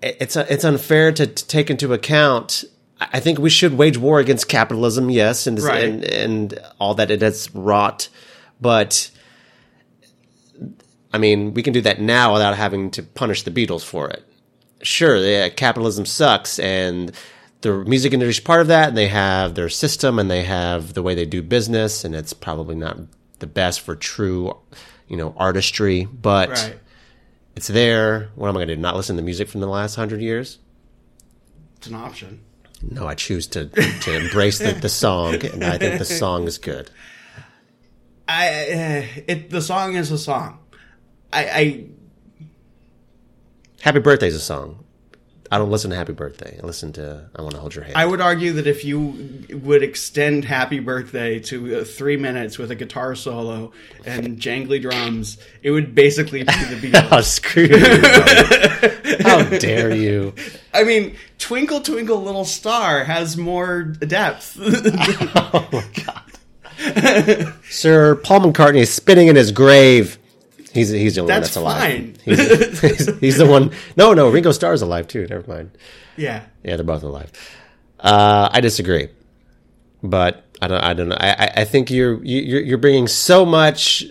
it's 0.00 0.36
it's 0.36 0.64
unfair 0.64 1.12
to, 1.12 1.26
to 1.26 1.46
take 1.46 1.68
into 1.70 1.92
account. 1.92 2.64
I 3.00 3.08
I 3.14 3.20
think 3.20 3.38
we 3.40 3.50
should 3.50 3.74
wage 3.76 3.98
war 3.98 4.20
against 4.20 4.48
capitalism, 4.48 5.10
yes, 5.10 5.46
and 5.48 5.60
Right. 5.60 5.84
and, 5.84 6.04
and 6.04 6.58
all 6.78 6.94
that 6.94 7.10
it 7.10 7.22
has 7.22 7.52
wrought, 7.54 8.08
but. 8.60 9.10
I 11.14 11.18
mean, 11.18 11.52
we 11.52 11.62
can 11.62 11.74
do 11.74 11.82
that 11.82 12.00
now 12.00 12.32
without 12.32 12.56
having 12.56 12.90
to 12.92 13.02
punish 13.02 13.42
the 13.42 13.50
Beatles 13.50 13.84
for 13.84 14.08
it. 14.08 14.24
Sure, 14.82 15.16
yeah, 15.18 15.50
capitalism 15.50 16.06
sucks, 16.06 16.58
and 16.58 17.12
the 17.62 17.84
music 17.84 18.12
industry 18.12 18.30
is 18.30 18.40
part 18.40 18.60
of 18.60 18.68
that. 18.68 18.88
And 18.88 18.96
they 18.96 19.08
have 19.08 19.54
their 19.54 19.68
system, 19.68 20.18
and 20.18 20.30
they 20.30 20.44
have 20.44 20.94
the 20.94 21.02
way 21.02 21.14
they 21.14 21.26
do 21.26 21.42
business, 21.42 22.04
and 22.04 22.14
it's 22.14 22.32
probably 22.32 22.74
not 22.74 22.98
the 23.38 23.46
best 23.46 23.80
for 23.80 23.96
true, 23.96 24.56
you 25.08 25.16
know, 25.16 25.34
artistry. 25.36 26.04
But 26.04 26.50
right. 26.50 26.78
it's 27.56 27.68
there. 27.68 28.30
What 28.34 28.48
am 28.48 28.56
I 28.56 28.58
going 28.58 28.68
to 28.68 28.76
do? 28.76 28.80
Not 28.80 28.96
listen 28.96 29.16
to 29.16 29.22
music 29.22 29.48
from 29.48 29.60
the 29.60 29.68
last 29.68 29.96
hundred 29.96 30.20
years? 30.20 30.58
It's 31.78 31.86
an 31.86 31.94
option. 31.94 32.40
No, 32.82 33.06
I 33.06 33.14
choose 33.14 33.46
to 33.48 33.66
to 33.66 34.14
embrace 34.16 34.58
the, 34.58 34.72
the 34.72 34.88
song, 34.88 35.34
and 35.34 35.64
I 35.64 35.78
think 35.78 35.98
the 35.98 36.04
song 36.04 36.46
is 36.46 36.58
good. 36.58 36.90
I 38.28 38.48
uh, 38.48 39.22
it 39.26 39.50
the 39.50 39.60
song 39.60 39.94
is 39.94 40.10
a 40.10 40.18
song. 40.18 40.58
I, 41.32 41.44
I 41.44 41.86
Happy 43.80 44.00
Birthday 44.00 44.28
is 44.28 44.34
a 44.34 44.40
song. 44.40 44.81
I 45.52 45.58
don't 45.58 45.70
listen 45.70 45.90
to 45.90 45.96
Happy 45.96 46.14
Birthday. 46.14 46.58
I 46.62 46.66
listen 46.66 46.94
to 46.94 47.28
I 47.36 47.42
Want 47.42 47.52
to 47.52 47.60
Hold 47.60 47.74
Your 47.74 47.84
Hand. 47.84 47.94
I 47.94 48.06
would 48.06 48.22
argue 48.22 48.54
that 48.54 48.66
if 48.66 48.86
you 48.86 49.44
would 49.50 49.82
extend 49.82 50.46
Happy 50.46 50.80
Birthday 50.80 51.40
to 51.40 51.80
uh, 51.80 51.84
three 51.84 52.16
minutes 52.16 52.56
with 52.56 52.70
a 52.70 52.74
guitar 52.74 53.14
solo 53.14 53.70
and 54.06 54.38
jangly 54.38 54.80
drums, 54.80 55.36
it 55.62 55.70
would 55.70 55.94
basically 55.94 56.42
be 56.42 56.52
the 56.52 57.06
oh, 57.12 57.20
screw 57.20 57.64
you! 57.64 59.22
How 59.24 59.42
dare 59.58 59.94
you? 59.94 60.32
I 60.74 60.84
mean, 60.84 61.16
Twinkle 61.38 61.82
Twinkle 61.82 62.22
Little 62.22 62.46
Star 62.46 63.04
has 63.04 63.36
more 63.36 63.82
depth. 63.82 64.58
Oh 65.54 65.68
my 65.70 65.84
god, 66.06 67.54
Sir 67.68 68.14
Paul 68.16 68.40
McCartney 68.40 68.80
is 68.80 68.92
spinning 68.92 69.28
in 69.28 69.36
his 69.36 69.52
grave. 69.52 70.18
He's 70.72 70.88
he's 70.90 71.14
the 71.16 71.20
only 71.22 71.34
That's 71.34 71.54
one 71.56 71.64
that's 71.64 71.78
alive. 71.80 71.90
fine. 71.90 72.16
He's, 72.24 72.80
he's, 72.80 73.18
he's 73.18 73.36
the 73.38 73.46
one. 73.46 73.72
No, 73.96 74.14
no, 74.14 74.30
Ringo 74.30 74.52
Starr's 74.52 74.80
alive 74.82 75.06
too. 75.08 75.26
Never 75.28 75.46
mind. 75.50 75.70
yeah. 76.16 76.44
Yeah, 76.64 76.76
they're 76.76 76.84
both 76.84 77.02
alive. 77.02 77.30
Uh, 78.00 78.48
I 78.50 78.60
disagree, 78.60 79.08
but 80.02 80.44
I 80.60 80.68
don't. 80.68 80.82
I 80.82 80.94
don't 80.94 81.08
know. 81.08 81.16
I, 81.18 81.30
I- 81.32 81.52
I 81.62 81.64
think 81.64 81.90
you're 81.90 82.22
you're 82.24 82.60
you're 82.62 82.78
bringing 82.78 83.06
so 83.08 83.44
much, 83.44 84.04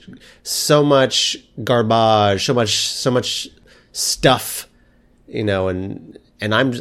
so 0.43 0.83
much 0.83 1.37
garbage, 1.63 2.45
so 2.45 2.53
much, 2.53 2.77
so 2.87 3.09
much 3.11 3.47
stuff, 3.91 4.67
you 5.27 5.43
know, 5.43 5.67
and 5.67 6.17
and 6.39 6.53
I'm 6.53 6.73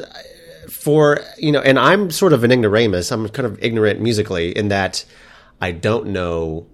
for 0.69 1.21
you 1.39 1.53
know, 1.53 1.61
and 1.61 1.79
I'm 1.79 2.11
sort 2.11 2.33
of 2.33 2.45
an 2.45 2.53
ignoramus. 2.53 3.11
I'm 3.11 3.29
kind 3.31 3.47
of 3.47 3.63
ignorant 3.63 4.01
musically 4.01 4.51
in 4.57 4.69
that 4.69 5.05
I 5.61 5.73
don't 5.73 6.09
know 6.09 6.67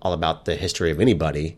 all 0.00 0.12
about 0.12 0.44
the 0.44 0.54
history 0.56 0.90
of 0.90 1.00
anybody, 1.00 1.56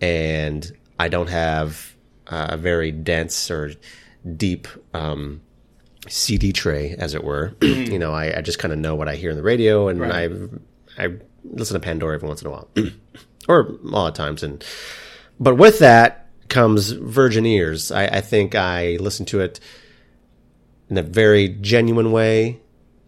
and 0.00 0.70
I 0.98 1.08
don't 1.08 1.28
have 1.28 1.94
uh, 2.26 2.48
a 2.50 2.56
very 2.56 2.90
dense 2.90 3.50
or 3.50 3.72
deep 4.36 4.68
um, 4.92 5.40
CD 6.08 6.52
tray, 6.52 6.94
as 6.98 7.14
it 7.14 7.24
were. 7.24 7.54
you 7.62 7.98
know, 7.98 8.12
I, 8.12 8.38
I 8.38 8.40
just 8.40 8.58
kind 8.58 8.72
of 8.72 8.78
know 8.78 8.94
what 8.94 9.08
I 9.08 9.16
hear 9.16 9.30
in 9.30 9.36
the 9.36 9.42
radio, 9.42 9.88
and 9.88 10.00
Right. 10.00 10.30
I 10.98 11.04
I 11.04 11.08
listen 11.44 11.74
to 11.74 11.80
Pandora 11.80 12.14
every 12.14 12.28
once 12.28 12.40
in 12.42 12.48
a 12.48 12.50
while, 12.50 12.68
or 13.48 13.60
a 13.60 13.72
lot 13.82 14.08
of 14.08 14.14
times. 14.14 14.42
And 14.42 14.64
but 15.40 15.56
with 15.56 15.80
that 15.80 16.28
comes 16.48 16.90
virgin 16.92 17.46
ears. 17.46 17.90
I, 17.90 18.04
I 18.06 18.20
think 18.20 18.54
I 18.54 18.96
listen 19.00 19.26
to 19.26 19.40
it 19.40 19.60
in 20.88 20.98
a 20.98 21.02
very 21.02 21.48
genuine 21.48 22.12
way 22.12 22.60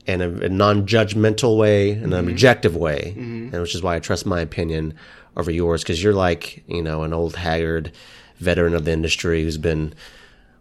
and 0.07 0.23
a, 0.23 0.47
a 0.47 0.49
non-judgmental 0.49 1.57
way 1.59 1.91
and 1.93 2.15
an 2.15 2.29
objective 2.29 2.75
way, 2.77 3.15
and 3.17 3.53
which 3.53 3.75
is 3.75 3.83
why 3.83 3.97
I 3.97 4.01
trust 4.01 4.25
my 4.27 4.41
opinion 4.41 4.95
over 5.37 5.51
yours 5.51 5.83
because 5.83 6.03
you're 6.03 6.15
like 6.15 6.65
you 6.67 6.83
know 6.83 7.03
an 7.03 7.13
old 7.13 7.37
haggard 7.37 7.93
veteran 8.39 8.75
of 8.75 8.85
the 8.85 8.93
industry 8.93 9.43
who's 9.43 9.59
been 9.59 9.95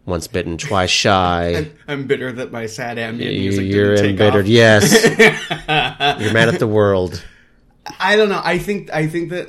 once 0.04 0.26
bitten, 0.28 0.56
twice 0.56 0.90
shy. 1.04 1.68
I'm 1.88 2.06
bitter 2.06 2.30
that 2.32 2.52
my 2.52 2.66
sad 2.66 2.98
ambient 2.98 3.34
You, 3.34 3.40
music 3.40 3.66
you're 3.66 3.96
didn't 3.96 4.02
take 4.02 4.10
embittered. 4.20 4.44
off. 4.44 4.48
Yes, 4.50 6.20
you're 6.20 6.32
mad 6.32 6.48
at 6.48 6.58
the 6.60 6.66
world. 6.68 7.24
I 8.00 8.16
don't 8.16 8.28
know. 8.28 8.40
I 8.42 8.58
think 8.58 8.92
I 8.92 9.06
think 9.08 9.30
that 9.30 9.48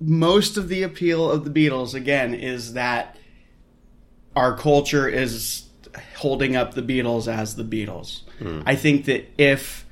most 0.00 0.56
of 0.56 0.68
the 0.68 0.82
appeal 0.82 1.30
of 1.30 1.44
the 1.44 1.50
Beatles 1.50 1.94
again 1.94 2.32
is 2.34 2.72
that 2.72 3.16
our 4.36 4.56
culture 4.56 5.08
is 5.08 5.66
holding 6.16 6.56
up 6.56 6.74
the 6.74 6.82
Beatles 6.82 7.26
as 7.30 7.56
the 7.56 7.64
Beatles. 7.64 8.22
Hmm. 8.38 8.62
I 8.64 8.76
think 8.76 9.04
that 9.06 9.26
if 9.36 9.84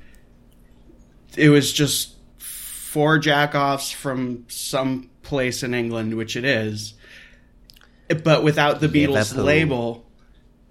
it 1.37 1.49
was 1.49 1.71
just 1.71 2.15
four 2.89 3.19
jackoffs 3.19 3.93
from 3.93 4.43
some 4.47 5.11
place 5.21 5.61
in 5.61 5.75
England, 5.75 6.17
which 6.17 6.35
it 6.35 6.43
is, 6.43 6.95
but 8.23 8.43
without 8.43 8.79
the 8.79 8.87
Beatles 8.87 9.35
label, 9.37 10.09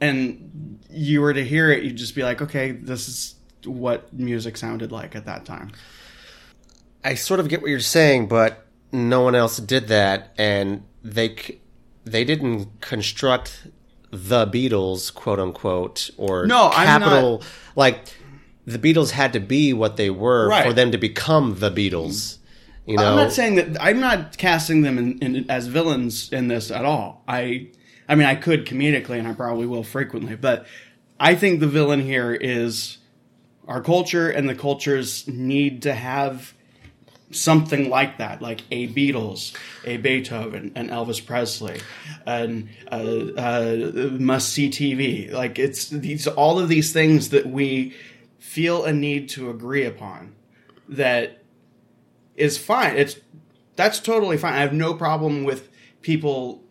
and 0.01 0.81
you 0.91 1.21
were 1.21 1.33
to 1.33 1.45
hear 1.45 1.71
it, 1.71 1.85
you'd 1.85 1.95
just 1.95 2.17
be 2.17 2.25
like, 2.25 2.43
okay, 2.43 2.73
this 2.73 3.09
is 3.09 3.37
what 3.65 4.13
music 4.13 4.57
sounded 4.57 4.91
like 4.91 5.15
at 5.15 5.27
that 5.27 5.45
time. 5.45 5.71
I 7.05 7.15
sort 7.15 7.39
of 7.39 7.49
get 7.49 7.63
what 7.63 7.71
you're 7.71 7.79
saying, 7.79 8.27
but 8.27 8.67
no 8.91 9.21
one 9.21 9.37
else 9.37 9.59
did 9.59 9.87
that, 9.87 10.35
and 10.37 10.83
they 11.05 11.61
they 12.05 12.25
didn't 12.25 12.81
construct 12.81 13.69
the 14.11 14.45
Beatles, 14.45 15.15
quote 15.15 15.39
unquote, 15.39 16.11
or 16.17 16.49
No, 16.49 16.69
capital 16.71 17.45
like 17.77 18.13
the 18.69 18.79
Beatles 18.79 19.11
had 19.11 19.33
to 19.33 19.41
be 19.41 19.73
what 19.73 19.97
they 19.97 20.11
were 20.11 20.49
Right. 20.49 20.67
for 20.67 20.73
them 20.73 20.91
to 20.93 20.99
become 20.99 21.59
the 21.59 21.71
Beatles. 21.71 22.39
You 22.87 22.97
know, 22.97 23.11
I'm 23.11 23.17
not 23.17 23.33
saying 23.33 23.57
that 23.57 23.83
I'm 23.83 24.01
not 24.01 24.39
casting 24.39 24.83
them 24.83 24.97
in, 24.99 25.19
in, 25.19 25.51
as 25.51 25.67
villains 25.67 26.33
in 26.33 26.49
this 26.49 26.71
at 26.71 26.85
all. 26.85 27.23
I, 27.29 27.69
I 28.09 28.15
mean, 28.15 28.27
I 28.27 28.35
could 28.35 28.65
comedically, 28.67 29.19
and 29.19 29.29
I 29.29 29.35
probably 29.35 29.67
will 29.67 29.83
frequently, 29.83 30.37
but 30.37 30.67
I 31.21 31.35
think 31.35 31.61
the 31.61 31.67
villain 31.67 32.01
here 32.01 32.33
is 32.33 32.99
our 33.67 33.83
culture, 33.83 34.31
and 34.31 34.49
the 34.49 34.55
cultures 34.55 35.29
need 35.29 35.83
to 35.83 35.93
have 35.95 36.55
something 37.31 37.91
like 37.91 38.17
that, 38.17 38.41
like 38.41 38.63
a 38.71 38.89
Beatles, 38.89 39.55
a 39.85 39.99
Beethoven, 39.99 40.73
an 40.75 40.89
Elvis 40.89 41.25
Presley, 41.25 41.81
and 42.27 42.71
uh, 42.91 42.95
uh, 42.95 44.09
must 44.19 44.49
see 44.49 44.71
TV. 44.71 45.31
Like 45.31 45.59
it's 45.59 45.91
these 45.91 46.27
all 46.27 46.59
of 46.59 46.71
these 46.71 46.95
things 46.95 47.29
that 47.31 47.47
we 47.47 47.95
feel 48.49 48.83
a 48.87 48.93
need 48.93 49.29
to 49.29 49.51
agree 49.51 49.85
upon 49.85 50.35
that 50.89 51.43
is 52.35 52.57
fine. 52.57 52.97
It's 52.97 53.17
that's 53.77 54.01
totally 54.01 54.39
fine. 54.39 54.55
I 54.55 54.61
have 54.61 54.73
no 54.73 54.95
problem 54.95 55.45
with 55.45 55.69
people 56.01 56.65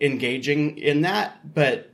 engaging 0.00 0.76
in 0.76 1.02
that, 1.02 1.54
but 1.54 1.90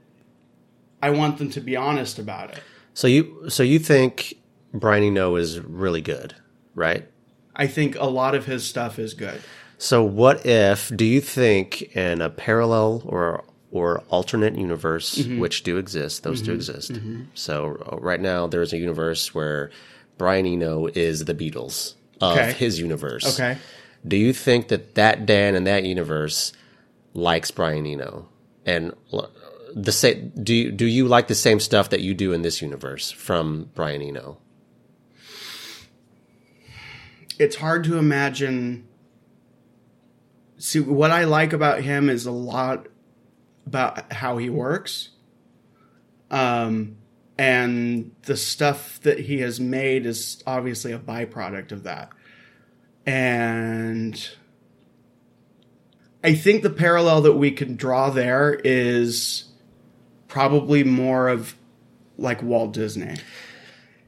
I 1.03 1.11
want 1.11 1.37
them 1.37 1.51
to 1.51 1.61
be 1.61 1.77
honest 1.77 2.19
about 2.19 2.53
it. 2.53 2.63
So 2.95 3.07
you 3.07 3.51
so 3.51 3.63
you 3.63 3.79
think 3.79 4.35
Brian 4.73 5.05
Eno 5.05 5.37
is 5.37 5.61
really 5.61 6.01
good, 6.01 6.35
right? 6.75 7.07
I 7.55 7.67
think 7.67 7.97
a 7.97 8.07
lot 8.07 8.35
of 8.35 8.47
his 8.47 8.65
stuff 8.65 8.99
is 8.99 9.13
good. 9.13 9.43
So 9.77 10.03
what 10.03 10.47
if 10.47 10.91
do 10.97 11.05
you 11.05 11.21
think 11.21 11.95
in 11.95 12.23
a 12.23 12.31
parallel 12.31 13.03
or 13.05 13.45
or 13.73 14.05
alternate 14.11 14.55
universe 14.57 15.17
Mm-hmm. 15.19 15.41
which 15.41 15.63
do 15.65 15.79
exist, 15.79 16.23
those 16.23 16.43
do 16.43 16.53
exist. 16.53 16.93
So 17.35 17.77
uh, 17.91 17.97
right 17.97 18.21
now 18.21 18.47
there's 18.47 18.73
a 18.73 18.79
universe 18.79 19.35
where 19.35 19.71
Brian 20.19 20.47
Eno 20.47 20.87
is 20.87 21.25
the 21.25 21.35
Beatles 21.35 21.95
of 22.21 22.37
Okay. 22.37 22.53
his 22.53 22.79
universe. 22.79 23.25
Okay. 23.41 23.59
Do 24.07 24.17
you 24.17 24.33
think 24.33 24.69
that 24.69 24.95
that 24.95 25.27
Dan 25.27 25.55
in 25.55 25.65
that 25.65 25.85
universe 25.85 26.53
likes 27.15 27.51
Brian 27.51 27.87
Eno 27.87 28.29
and 28.67 28.93
the 29.75 29.91
same? 29.93 30.33
Do 30.41 30.55
you, 30.55 30.71
do 30.71 30.85
you 30.87 31.09
like 31.09 31.29
the 31.29 31.35
same 31.35 31.59
stuff 31.59 31.89
that 31.91 32.01
you 32.03 32.13
do 32.15 32.33
in 32.33 32.43
this 32.43 32.61
universe 32.61 33.11
from 33.11 33.71
Brian 33.75 34.03
Eno? 34.03 34.39
It's 37.39 37.57
hard 37.57 37.85
to 37.85 37.97
imagine. 37.99 38.87
See, 40.59 40.81
what 40.81 41.11
I 41.11 41.25
like 41.25 41.53
about 41.53 41.81
him 41.81 42.09
is 42.09 42.27
a 42.27 42.31
lot 42.33 42.87
about 43.67 44.13
how 44.13 44.39
he 44.39 44.51
works. 44.51 45.11
Um, 46.31 46.97
and 47.39 48.13
the 48.23 48.37
stuff 48.37 49.01
that 49.03 49.19
he 49.19 49.41
has 49.41 49.61
made 49.61 50.07
is 50.07 50.43
obviously 50.47 50.93
a 50.93 50.99
byproduct 50.99 51.73
of 51.73 51.85
that. 51.85 52.11
And 53.05 54.29
I 56.23 56.35
think 56.35 56.63
the 56.63 56.71
parallel 56.71 57.23
that 57.23 57.33
we 57.33 57.51
can 57.51 57.77
draw 57.77 58.11
there 58.11 58.55
is 58.65 59.45
probably 60.29 60.85
more 60.85 61.29
of 61.29 61.57
like 62.17 62.43
Walt 62.43 62.73
Disney. 62.73 63.17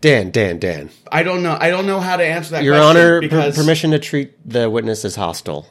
Dan, 0.00 0.30
Dan, 0.30 0.59
Dan. 0.59 0.90
I 1.11 1.22
don't 1.22 1.42
know. 1.42 1.57
I 1.59 1.70
don't 1.70 1.86
know 1.86 1.98
how 1.98 2.16
to 2.16 2.24
answer 2.24 2.52
that. 2.52 2.62
Your 2.62 2.74
question 2.74 2.96
Honor, 2.96 3.16
per- 3.16 3.20
because 3.22 3.57
permission 3.57 3.90
to 3.92 3.98
treat 3.98 4.34
the 4.48 4.68
witness 4.68 5.05
as 5.05 5.16
hostile. 5.16 5.66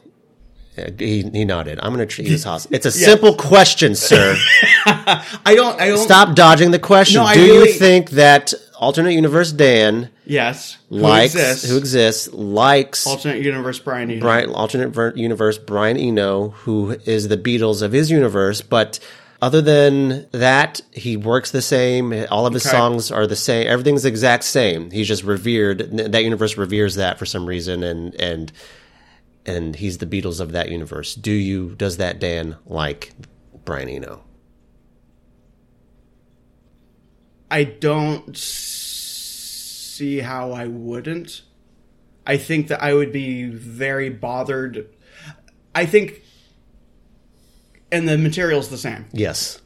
He, 0.98 1.22
he 1.22 1.44
nodded. 1.44 1.78
I'm 1.82 1.94
going 1.94 2.06
to 2.06 2.12
treat 2.12 2.26
you 2.28 2.34
as 2.34 2.44
hostile. 2.44 2.74
It's 2.74 2.84
a 2.86 2.88
Yes. 2.88 3.04
simple 3.04 3.34
question, 3.36 3.94
sir. 3.94 4.36
I 4.86 5.54
don't. 5.54 5.80
I 5.80 5.88
don't. 5.88 5.98
Stop 5.98 6.34
dodging 6.34 6.70
the 6.72 6.78
question. 6.78 7.22
No, 7.22 7.32
Do 7.32 7.40
really- 7.40 7.68
you 7.68 7.74
think 7.74 8.10
that 8.10 8.52
alternate 8.78 9.12
universe 9.12 9.52
Dan 9.52 10.10
Yes. 10.26 10.78
Who 10.88 10.96
likes 10.96 11.34
exists. 11.34 11.68
who 11.68 11.76
exists 11.76 12.32
likes 12.32 13.06
alternate 13.06 13.42
universe 13.42 13.78
Brian 13.78 14.10
Eno. 14.10 14.20
Brian 14.20 14.50
alternate 14.50 14.88
ver- 14.88 15.12
universe 15.14 15.58
Brian 15.58 15.96
Eno, 15.96 16.48
who 16.50 16.90
is 17.04 17.28
the 17.28 17.36
Beatles 17.36 17.82
of 17.82 17.92
his 17.92 18.10
universe, 18.10 18.60
but 18.62 18.98
other 19.42 19.60
than 19.60 20.26
that, 20.32 20.80
he 20.92 21.16
works 21.16 21.50
the 21.50 21.60
same. 21.62 22.12
All 22.30 22.46
of 22.46 22.54
his 22.54 22.64
Okay. 22.66 22.74
songs 22.76 23.12
are 23.12 23.26
the 23.26 23.36
same. 23.36 23.66
Everything's 23.68 24.02
the 24.04 24.08
exact 24.08 24.42
same. 24.44 24.90
He's 24.90 25.06
just 25.06 25.22
revered. 25.22 25.96
That 26.12 26.24
universe 26.24 26.56
reveres 26.56 26.94
that 26.96 27.18
for 27.18 27.26
some 27.26 27.46
reason, 27.46 27.82
and 27.84 28.14
and 28.16 28.50
and 29.46 29.76
he's 29.76 29.98
the 29.98 30.06
Beatles 30.06 30.40
of 30.40 30.52
that 30.52 30.70
universe. 30.70 31.14
Do 31.14 31.32
you? 31.32 31.74
Does 31.76 31.96
that 31.98 32.18
Dan 32.18 32.56
like 32.66 33.12
Brian 33.64 33.88
Eno? 33.88 34.24
I 37.50 37.64
don't 37.64 38.36
see 38.36 40.18
how 40.18 40.52
I 40.52 40.66
wouldn't. 40.66 41.42
I 42.26 42.36
think 42.36 42.68
that 42.68 42.82
I 42.82 42.94
would 42.94 43.12
be 43.12 43.44
very 43.44 44.08
bothered. 44.08 44.88
I 45.74 45.86
think, 45.86 46.22
and 47.92 48.08
the 48.08 48.16
material's 48.16 48.70
the 48.70 48.78
same. 48.78 49.06
Yes, 49.12 49.60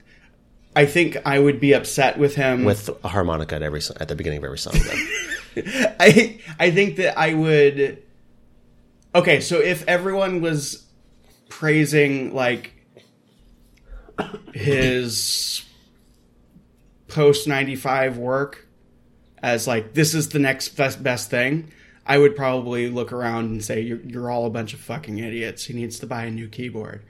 I 0.75 0.87
think 0.87 1.17
I 1.25 1.39
would 1.39 1.61
be 1.61 1.73
upset 1.73 2.19
with 2.19 2.35
him. 2.35 2.65
with 2.65 2.91
a 3.05 3.09
harmonica 3.09 3.55
at 3.55 3.63
every 3.63 3.81
at 4.01 4.09
the 4.09 4.17
beginning 4.17 4.39
of 4.39 4.45
every 4.45 4.59
song. 4.59 4.75
I 5.57 6.41
I 6.59 6.71
think 6.71 6.97
that 6.97 7.19
I 7.19 7.35
would. 7.35 8.03
Okay, 9.15 9.41
so 9.41 9.61
if 9.61 9.87
everyone 9.89 10.41
was 10.41 10.87
praising 11.49 12.35
like 12.35 12.73
his 14.53 15.65
post 17.09 17.47
ninety 17.49 17.77
five 17.77 18.19
work 18.19 18.67
as 19.43 19.67
like 19.67 19.95
this 19.95 20.15
is 20.15 20.29
the 20.31 20.39
next 20.39 20.71
best 20.71 21.03
best 21.03 21.31
thing, 21.31 21.73
I 22.07 22.19
would 22.19 22.37
probably 22.37 22.89
look 22.91 23.13
around 23.13 23.47
and 23.47 23.65
say 23.65 23.81
you're 23.81 24.01
you're 24.01 24.31
all 24.31 24.47
a 24.47 24.51
bunch 24.51 24.75
of 24.75 24.81
fucking 24.81 25.19
idiots. 25.19 25.65
He 25.65 25.75
needs 25.75 25.99
to 26.01 26.07
buy 26.07 26.25
a 26.25 26.31
new 26.31 26.49
keyboard. 26.49 27.03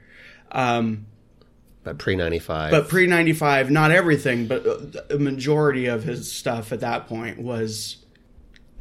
Um, 0.51 1.05
but 1.83 1.97
pre 1.97 2.15
ninety 2.15 2.39
five. 2.39 2.71
but 2.71 2.89
pre 2.89 3.07
95 3.07 3.71
not 3.71 3.91
everything 3.91 4.47
but 4.47 4.65
a 5.09 5.17
majority 5.17 5.85
of 5.85 6.03
his 6.03 6.31
stuff 6.31 6.71
at 6.73 6.81
that 6.81 7.07
point 7.07 7.39
was 7.39 7.97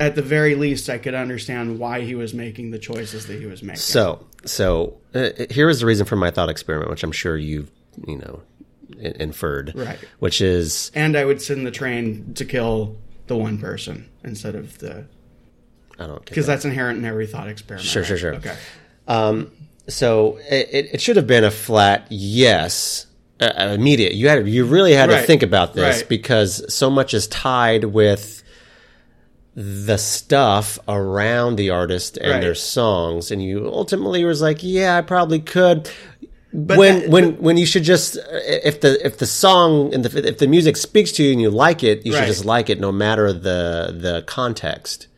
at 0.01 0.15
the 0.15 0.23
very 0.23 0.55
least 0.55 0.89
i 0.89 0.99
could 0.99 1.15
understand 1.15 1.79
why 1.79 2.01
he 2.03 2.15
was 2.15 2.33
making 2.35 2.71
the 2.71 2.79
choices 2.79 3.27
that 3.27 3.39
he 3.41 3.47
was 3.47 3.63
making 3.63 3.81
So, 3.81 4.27
so 4.45 4.97
uh, 5.15 5.31
here 5.51 5.69
is 5.69 5.81
the 5.81 5.87
reason 5.87 6.07
for 6.07 6.17
my 6.17 6.31
thought 6.31 6.49
experiment, 6.49 6.91
which 6.91 7.03
I'm 7.03 7.13
sure 7.13 7.37
you've 7.37 7.71
you 8.07 8.17
know 8.19 8.43
in- 8.99 9.21
inferred, 9.21 9.73
Right. 9.75 9.99
Which 10.21 10.41
is 10.41 10.91
and 10.95 11.17
i 11.17 11.25
would 11.25 11.41
send 11.43 11.67
the 11.67 11.71
train 11.71 12.35
to 12.35 12.45
kill 12.45 12.97
the 13.27 13.37
one 13.37 13.59
person 13.59 14.09
instead 14.25 14.55
of 14.55 14.79
the 14.79 15.05
I 15.99 16.07
don't 16.07 16.25
because 16.25 16.47
that's 16.47 16.65
inherent 16.65 16.99
in 16.99 17.05
every 17.05 17.27
thought 17.27 17.49
experiment 17.49 17.87
Sure, 17.89 18.05
sure, 18.05 18.15
right? 18.17 18.21
sure. 18.21 18.35
okay 18.35 18.57
Um, 19.09 19.51
so 19.89 20.39
it, 20.51 20.91
it- 20.95 21.01
should 21.01 21.17
have 21.17 21.27
been 21.27 21.45
a 21.45 21.51
flat 21.51 22.07
yes. 22.11 23.07
Uh, 23.41 23.71
immediate. 23.73 24.15
You 24.15 24.29
had 24.29 24.49
you 24.49 24.65
really 24.65 24.93
had 24.95 25.11
to 25.11 25.19
think 25.23 25.43
about 25.45 25.73
this 25.73 25.99
Right. 26.01 26.09
because 26.09 26.73
so 26.75 26.91
much 26.91 27.15
is 27.15 27.29
tied 27.29 27.85
with 27.85 28.43
the 29.61 29.97
stuff 29.99 30.79
around 30.87 31.57
the 31.57 31.69
artist 31.71 32.17
and 32.17 32.31
Right. 32.31 32.41
their 32.41 32.55
songs, 32.55 33.33
and 33.33 33.43
you 33.43 33.67
ultimately 33.67 34.25
was 34.25 34.41
like, 34.41 34.59
yeah, 34.63 34.97
I 34.97 35.01
probably 35.01 35.41
could. 35.41 35.91
But 36.53 36.79
when 36.79 37.01
that- 37.01 37.11
when 37.11 37.33
when 37.39 37.57
you 37.57 37.67
should 37.67 37.83
just 37.83 38.17
if 38.47 38.81
the 38.81 39.05
if 39.05 39.19
the 39.19 39.27
song 39.27 39.93
and 39.93 40.05
the 40.05 40.29
if 40.29 40.39
the 40.39 40.47
music 40.47 40.77
speaks 40.77 41.11
to 41.13 41.25
you 41.25 41.33
and 41.33 41.41
you 41.41 41.51
like 41.51 41.83
it, 41.83 42.07
you 42.07 42.13
should 42.13 42.27
just 42.27 42.45
like 42.45 42.71
it 42.71 42.79
no 42.79 42.93
matter 42.93 43.33
the 43.33 43.93
the 43.99 44.23
context. 44.27 45.09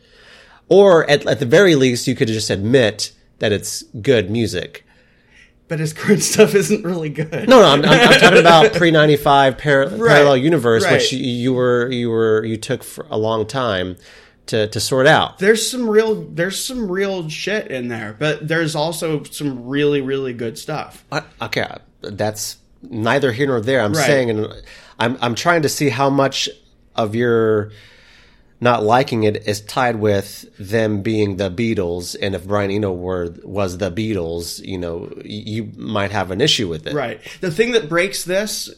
Or 0.68 1.08
at 1.10 1.26
at 1.26 1.38
the 1.38 1.46
very 1.46 1.74
least, 1.74 2.06
you 2.08 2.14
could 2.14 2.28
just 2.28 2.48
admit 2.50 3.12
that 3.40 3.52
it's 3.52 3.82
good 4.00 4.30
music. 4.30 4.84
but 5.68 5.78
his 5.80 5.92
current 5.92 6.22
stuff 6.32 6.54
isn't 6.54 6.82
really 6.82 7.10
good 7.10 7.46
No, 7.48 7.60
no, 7.60 7.66
I'm, 7.74 7.84
I'm, 7.84 8.08
I'm 8.08 8.20
talking 8.20 8.38
about 8.40 8.72
pre 8.80 8.90
ninety 8.90 9.16
five 9.16 9.56
parallel 9.58 10.36
universe, 10.36 10.82
which 10.84 10.92
right. 10.92 11.12
you, 11.12 11.18
you 11.18 11.52
were 11.52 11.90
you 11.92 12.08
were 12.10 12.44
you 12.44 12.56
took 12.56 12.82
for 12.82 13.06
a 13.10 13.18
long 13.18 13.46
time 13.46 13.96
to 14.46 14.66
to 14.68 14.80
sort 14.80 15.06
out. 15.06 15.38
there's 15.38 15.70
some 15.70 15.88
real 15.88 16.22
there's 16.24 16.62
some 16.64 16.90
real 16.90 17.28
shit 17.28 17.70
in 17.70 17.88
there 17.88 18.16
but 18.18 18.46
there's 18.48 18.74
also 18.74 19.22
some 19.24 19.66
really 19.68 20.00
really 20.00 20.32
good 20.32 20.58
stuff 20.58 21.04
I- 21.12 21.22
okay, 21.42 21.68
that's 22.02 22.56
neither 22.82 23.30
here 23.32 23.46
nor 23.46 23.60
there. 23.60 23.82
I'm 23.82 23.92
Right. 23.92 24.06
saying, 24.06 24.30
and 24.30 24.46
I'm 24.98 25.18
I'm 25.20 25.34
trying 25.34 25.62
to 25.62 25.68
see 25.68 25.90
how 25.90 26.08
much 26.08 26.48
of 26.96 27.14
your 27.14 27.72
not 28.62 28.82
liking 28.82 29.22
it 29.24 29.46
is 29.46 29.60
tied 29.60 29.96
with 29.96 30.46
them 30.58 31.02
being 31.02 31.36
the 31.36 31.50
Beatles, 31.50 32.16
and 32.20 32.34
if 32.34 32.46
Brian 32.46 32.70
Eno 32.70 32.92
were 32.92 33.34
was 33.44 33.76
the 33.78 33.90
Beatles, 33.90 34.64
you 34.66 34.78
know, 34.78 35.10
you 35.24 35.70
might 35.76 36.10
have 36.10 36.30
an 36.30 36.40
issue 36.40 36.68
with 36.68 36.86
it. 36.86 36.94
Right. 36.94 37.20
The 37.42 37.50
thing 37.50 37.72
that 37.72 37.88
breaks 37.88 38.24
this 38.24 38.70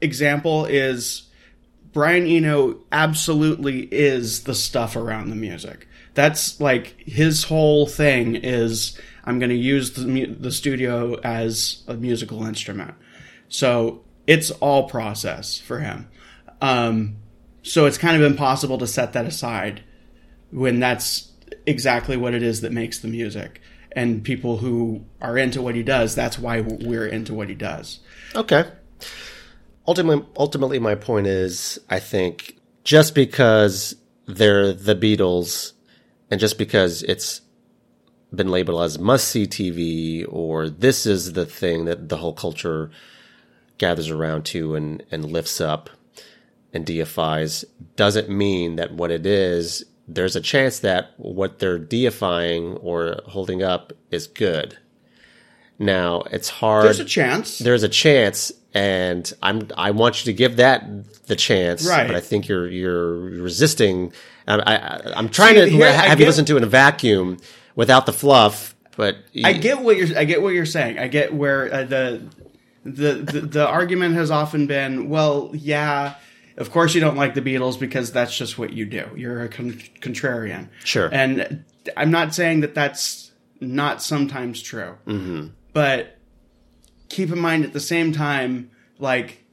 example 0.00 0.66
is 0.66 1.22
Brian 1.96 2.26
Eno 2.26 2.80
absolutely 2.92 3.88
is 3.90 4.42
the 4.42 4.54
stuff 4.54 4.96
around 4.96 5.30
the 5.30 5.34
music. 5.34 5.88
That's 6.12 6.60
like 6.60 6.94
his 6.98 7.44
whole 7.44 7.86
thing 7.86 8.36
is 8.36 9.00
I'm 9.24 9.38
going 9.38 9.48
to 9.48 9.56
use 9.56 9.92
the 9.92 10.26
the 10.26 10.50
studio 10.50 11.18
as 11.20 11.82
a 11.88 11.94
musical 11.94 12.44
instrument. 12.44 12.96
So 13.48 14.04
it's 14.26 14.50
all 14.50 14.90
process 14.90 15.58
for 15.58 15.78
him. 15.78 16.10
Um, 16.60 17.16
so 17.62 17.86
it's 17.86 17.96
kind 17.96 18.14
of 18.14 18.30
impossible 18.30 18.76
to 18.76 18.86
set 18.86 19.14
that 19.14 19.24
aside 19.24 19.82
when 20.50 20.80
that's 20.80 21.32
exactly 21.64 22.18
what 22.18 22.34
it 22.34 22.42
is 22.42 22.60
that 22.60 22.72
makes 22.72 22.98
the 22.98 23.08
music. 23.08 23.62
And 23.92 24.22
people 24.22 24.58
who 24.58 25.06
are 25.22 25.38
into 25.38 25.62
what 25.62 25.74
he 25.74 25.82
does, 25.82 26.14
that's 26.14 26.38
why 26.38 26.60
we're 26.60 27.06
into 27.06 27.32
what 27.32 27.48
he 27.48 27.54
does. 27.54 28.00
Okay. 28.34 28.66
Ultimately, 29.88 30.26
ultimately, 30.36 30.78
my 30.78 30.94
point 30.94 31.26
is, 31.26 31.78
I 31.88 32.00
think 32.00 32.58
just 32.84 33.14
because 33.14 33.96
they're 34.26 34.72
the 34.72 34.96
Beatles, 34.96 35.72
and 36.30 36.40
just 36.40 36.58
because 36.58 37.02
it's 37.04 37.40
been 38.34 38.50
labeled 38.50 38.82
as 38.82 38.98
must 38.98 39.28
see 39.28 39.46
TV, 39.46 40.26
or 40.28 40.68
this 40.68 41.06
is 41.06 41.34
the 41.34 41.46
thing 41.46 41.84
that 41.84 42.08
the 42.08 42.16
whole 42.16 42.34
culture 42.34 42.90
gathers 43.78 44.10
around 44.10 44.44
to 44.46 44.74
and, 44.74 45.04
and 45.10 45.30
lifts 45.30 45.60
up 45.60 45.90
and 46.72 46.84
deifies, 46.84 47.64
doesn't 47.94 48.28
mean 48.28 48.76
that 48.76 48.92
what 48.92 49.10
it 49.10 49.24
is, 49.24 49.84
there's 50.08 50.36
a 50.36 50.40
chance 50.40 50.80
that 50.80 51.12
what 51.16 51.58
they're 51.58 51.78
deifying 51.78 52.76
or 52.78 53.20
holding 53.26 53.62
up 53.62 53.92
is 54.10 54.26
good 54.26 54.78
Now 55.78 56.22
it's 56.30 56.48
hard. 56.48 56.84
There's 56.84 57.00
a 57.00 57.04
chance. 57.04 57.58
there's 57.58 57.82
a 57.82 57.88
chance, 57.88 58.52
and 58.72 59.30
I'm 59.42 59.68
I 59.76 59.90
want 59.90 60.24
you 60.24 60.32
to 60.32 60.36
give 60.36 60.56
that 60.56 60.86
the 61.26 61.36
chance, 61.36 61.86
Right. 61.86 62.06
But 62.06 62.16
I 62.16 62.20
think 62.20 62.48
you're 62.48 62.68
you're 62.68 63.18
resisting. 63.18 64.12
I, 64.48 64.58
I, 64.58 65.12
I'm 65.16 65.28
trying 65.28 65.54
See, 65.54 65.64
to 65.64 65.68
here, 65.70 65.92
have 65.92 66.20
you 66.20 66.26
listen 66.26 66.44
to 66.46 66.54
it 66.54 66.58
in 66.58 66.62
a 66.64 66.68
vacuum 66.68 67.38
without 67.74 68.06
the 68.06 68.12
fluff, 68.12 68.74
but 68.96 69.16
I 69.44 69.52
get 69.54 69.80
what 69.80 69.96
you're. 69.96 70.16
I 70.16 70.24
get 70.24 70.40
what 70.40 70.54
you're 70.54 70.64
saying. 70.66 70.98
I 70.98 71.08
get 71.08 71.34
where 71.34 71.72
uh, 71.72 71.84
the, 71.84 72.22
the 72.84 73.12
the 73.14 73.40
the 73.40 73.66
argument 73.66 74.14
has 74.14 74.30
often 74.30 74.66
been, 74.66 75.08
well, 75.08 75.50
yeah, 75.52 76.14
of 76.56 76.70
course 76.70 76.94
you 76.94 77.00
don't 77.00 77.16
like 77.16 77.34
the 77.34 77.42
Beatles 77.42 77.78
because 77.78 78.12
that's 78.12 78.36
just 78.36 78.56
what 78.56 78.72
you 78.72 78.86
do. 78.86 79.10
You're 79.16 79.42
a 79.42 79.48
con- 79.48 79.82
contrarian. 80.00 80.68
Sure. 80.84 81.08
And 81.12 81.64
I'm 81.96 82.10
not 82.10 82.34
saying 82.34 82.60
that 82.60 82.74
that's 82.74 83.32
not 83.60 84.02
sometimes 84.02 84.62
true. 84.62 84.96
Mm-hmm. 85.06 85.48
But 85.76 86.16
keep 87.10 87.30
in 87.30 87.38
mind 87.38 87.66
at 87.66 87.74
the 87.74 87.80
same 87.80 88.10
time, 88.14 88.70
like 88.98 89.44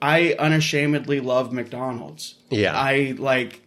I 0.00 0.34
unashamedly 0.38 1.20
love 1.20 1.52
McDonald's. 1.52 2.36
Yeah. 2.48 2.72
I 2.74 3.14
like 3.18 3.60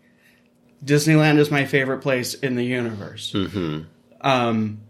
Disneyland 0.84 1.38
is 1.38 1.52
my 1.52 1.66
favorite 1.66 2.00
place 2.00 2.34
in 2.34 2.56
the 2.56 2.66
universe. 2.66 3.34
Mm-hmm. 3.36 3.82
Um, 4.28 4.82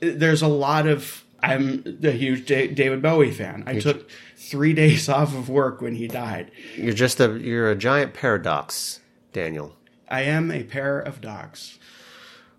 there's 0.00 0.40
a 0.40 0.48
lot 0.48 0.86
of. 0.86 1.22
I'm 1.42 1.98
a 2.02 2.12
huge 2.12 2.46
Da- 2.46 2.68
David 2.68 3.02
Bowie 3.02 3.30
fan. 3.30 3.64
I 3.66 3.78
took 3.78 4.08
three 4.36 4.72
days 4.72 5.06
off 5.10 5.36
of 5.36 5.50
work 5.50 5.82
when 5.82 5.94
he 5.94 6.08
died. 6.08 6.50
you're 6.76 6.94
just 6.94 7.20
a 7.20 7.38
you're 7.38 7.70
a 7.70 7.76
giant 7.76 8.14
paradox, 8.14 9.00
Daniel. 9.34 9.76
I 10.08 10.22
am 10.22 10.50
a 10.50 10.62
pair 10.62 10.98
of 10.98 11.20
dogs. 11.20 11.78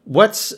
What's 0.04 0.54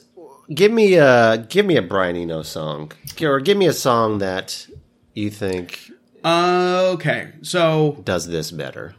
give 0.53 0.71
me 0.71 0.95
a 0.95 1.45
give 1.49 1.65
me 1.65 1.77
a 1.77 1.81
Brian 1.81 2.15
Eno 2.15 2.41
song, 2.41 2.91
or 3.21 3.39
give 3.39 3.57
me 3.57 3.67
a 3.67 3.73
song 3.73 4.19
that 4.19 4.67
you 5.13 5.29
think 5.29 5.91
Okay, 6.23 7.31
so 7.41 7.99
does 8.03 8.27
this 8.27 8.51
better. 8.51 8.95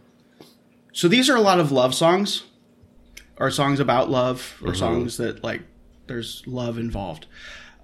so 0.92 1.08
these 1.08 1.30
are 1.30 1.36
a 1.36 1.40
lot 1.40 1.60
of 1.60 1.70
love 1.70 1.94
songs, 1.94 2.44
or 3.36 3.50
songs 3.50 3.80
about 3.80 4.10
love, 4.10 4.60
or 4.64 4.74
songs 4.74 5.16
that 5.18 5.44
like 5.44 5.62
there's 6.06 6.42
love 6.46 6.78
involved. 6.78 7.26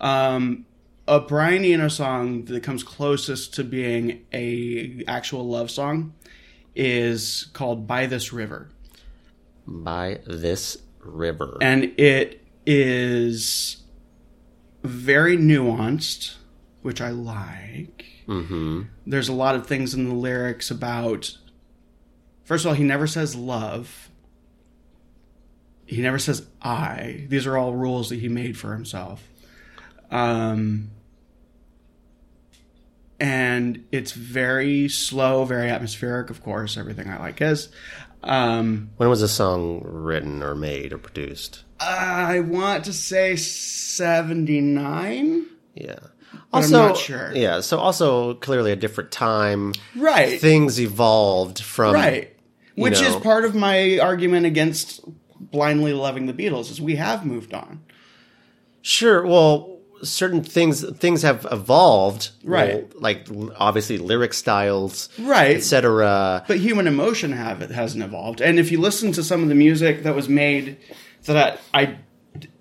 Um, 0.01 0.67
a 1.07 1.21
Brian 1.21 1.65
Eno 1.65 1.89
song 1.89 2.45
that 2.47 2.63
comes 2.63 2.83
closest 2.83 3.55
to 3.55 3.65
being 3.65 4.25
a 4.33 5.05
actual 5.07 5.49
love 5.49 5.71
song 5.71 6.15
is 6.75 7.47
called 7.53 7.87
"By 7.87 8.07
This 8.07 8.33
River." 8.33 8.69
By 9.67 10.21
this 10.27 10.79
river, 11.01 11.59
and 11.61 11.93
it 11.99 12.43
is 12.71 13.79
very 14.83 15.39
nuanced, 15.39 16.35
which 16.83 17.01
I 17.01 17.09
like. 17.09 18.05
Mm-hmm. 18.29 18.83
There's 19.07 19.31
a 19.31 19.33
lot 19.33 19.55
of 19.55 19.67
things 19.67 19.95
in 19.95 20.07
the 20.07 20.15
lyrics 20.15 20.71
about. 20.71 21.35
First 22.45 22.67
of 22.67 22.69
all, 22.69 22.75
he 22.75 22.85
never 22.85 23.07
says 23.07 23.35
love. 23.35 24.11
He 25.87 26.03
never 26.03 26.19
says 26.19 26.47
I. 26.61 27.25
These 27.29 27.47
are 27.47 27.57
all 27.57 27.75
rules 27.75 28.11
that 28.11 28.19
he 28.19 28.29
made 28.29 28.59
for 28.59 28.75
himself. 28.75 29.27
Um, 30.11 30.91
and 33.19 33.87
it's 33.91 34.13
very 34.13 34.91
slow, 34.91 35.47
very 35.47 35.71
atmospheric. 35.71 36.29
Of 36.29 36.43
course, 36.43 36.77
everything 36.77 37.09
I 37.09 37.19
like 37.19 37.41
is. 37.41 37.71
Um, 38.23 38.91
when 38.99 39.09
was 39.09 39.23
the 39.23 39.29
song 39.29 39.81
written 39.83 40.43
or 40.43 40.55
made 40.55 40.93
or 40.93 40.99
produced? 40.99 41.65
I 41.81 42.41
want 42.41 42.85
to 42.87 42.93
say 42.93 43.37
79. 43.37 45.47
Yeah. 45.75 45.97
I'm 46.53 46.71
not 46.71 46.97
sure. 46.97 47.33
Yeah. 47.35 47.61
So 47.61 47.79
also 47.79 48.35
clearly 48.35 48.73
a 48.73 48.77
different 48.77 49.11
time. 49.11 49.75
Right. 49.95 50.41
Things 50.41 50.81
evolved 50.81 51.61
from 51.61 51.95
right. 51.95 52.35
Which 52.75 53.01
is 53.01 53.15
know. 53.15 53.21
part 53.21 53.45
of 53.45 53.55
my 53.55 53.99
argument 53.99 54.47
against 54.47 55.01
blindly 55.39 55.93
loving 55.93 56.27
the 56.27 56.33
Beatles 56.33 56.71
is 56.71 56.81
we 56.81 56.97
have 56.97 57.27
moved 57.27 57.53
on. 57.53 57.83
Sure. 58.83 59.27
Well, 59.27 59.81
certain 60.03 60.45
things 60.45 60.89
things 60.99 61.23
have 61.23 61.47
evolved. 61.51 62.31
Right. 62.45 62.75
Well, 62.75 62.85
like 63.01 63.27
obviously 63.57 63.99
lyric 63.99 64.33
styles, 64.33 65.09
Right. 65.19 65.57
etc. 65.57 66.45
But 66.47 66.59
human 66.59 66.87
emotion 66.87 67.33
have 67.33 67.63
it 67.63 67.71
hasn't 67.71 68.05
evolved. 68.05 68.41
And 68.41 68.59
if 68.59 68.71
you 68.73 68.81
listen 68.81 69.13
to 69.13 69.25
some 69.25 69.43
of 69.43 69.49
the 69.49 69.55
music 69.55 70.05
that 70.05 70.15
was 70.15 70.29
made 70.29 70.77
that 71.25 71.61
I 71.75 71.99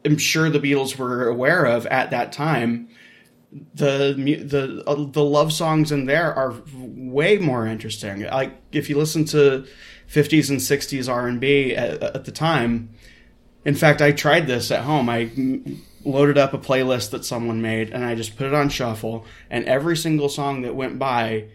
am 0.06 0.18
sure 0.18 0.50
the 0.50 0.60
Beatles 0.60 0.98
were 0.98 1.28
aware 1.28 1.66
of 1.66 1.86
at 1.88 2.12
that 2.12 2.32
time, 2.32 2.90
the 3.52 4.14
the 4.14 4.84
uh, 4.86 4.96
the 4.96 5.24
love 5.24 5.54
songs 5.54 5.92
in 5.92 6.06
there 6.06 6.34
are 6.34 6.56
way 6.74 7.38
more 7.38 7.66
interesting. 7.66 8.24
Like 8.24 8.62
if 8.72 8.90
you 8.90 8.98
listen 8.98 9.26
to 9.26 9.66
50s 10.10 10.50
and 10.50 10.60
60s 10.60 11.12
R&B 11.12 11.76
at, 11.76 12.02
at 12.04 12.26
the 12.26 12.32
time, 12.32 12.92
in 13.66 13.76
fact, 13.76 14.02
I 14.02 14.12
tried 14.12 14.48
this 14.48 14.72
at 14.72 14.84
home. 14.84 15.10
I 15.10 15.32
loaded 16.04 16.38
up 16.38 16.54
a 16.54 16.58
playlist 16.58 17.12
that 17.12 17.26
someone 17.26 17.62
made 17.62 17.90
and 17.90 18.06
I 18.06 18.16
just 18.16 18.38
put 18.38 18.48
it 18.48 18.54
on 18.54 18.70
shuffle 18.70 19.26
and 19.50 19.66
every 19.66 19.98
single 19.98 20.30
song 20.30 20.62
that 20.62 20.74
went 20.74 20.98
by 20.98 21.48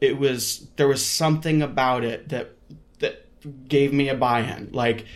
it 0.00 0.18
was 0.18 0.66
there 0.74 0.88
was 0.88 1.06
something 1.06 1.62
about 1.62 2.02
it 2.02 2.28
that 2.30 2.56
that 2.98 3.68
gave 3.68 3.92
me 3.92 4.08
a 4.08 4.16
buy-in. 4.16 4.70
Like 4.72 5.06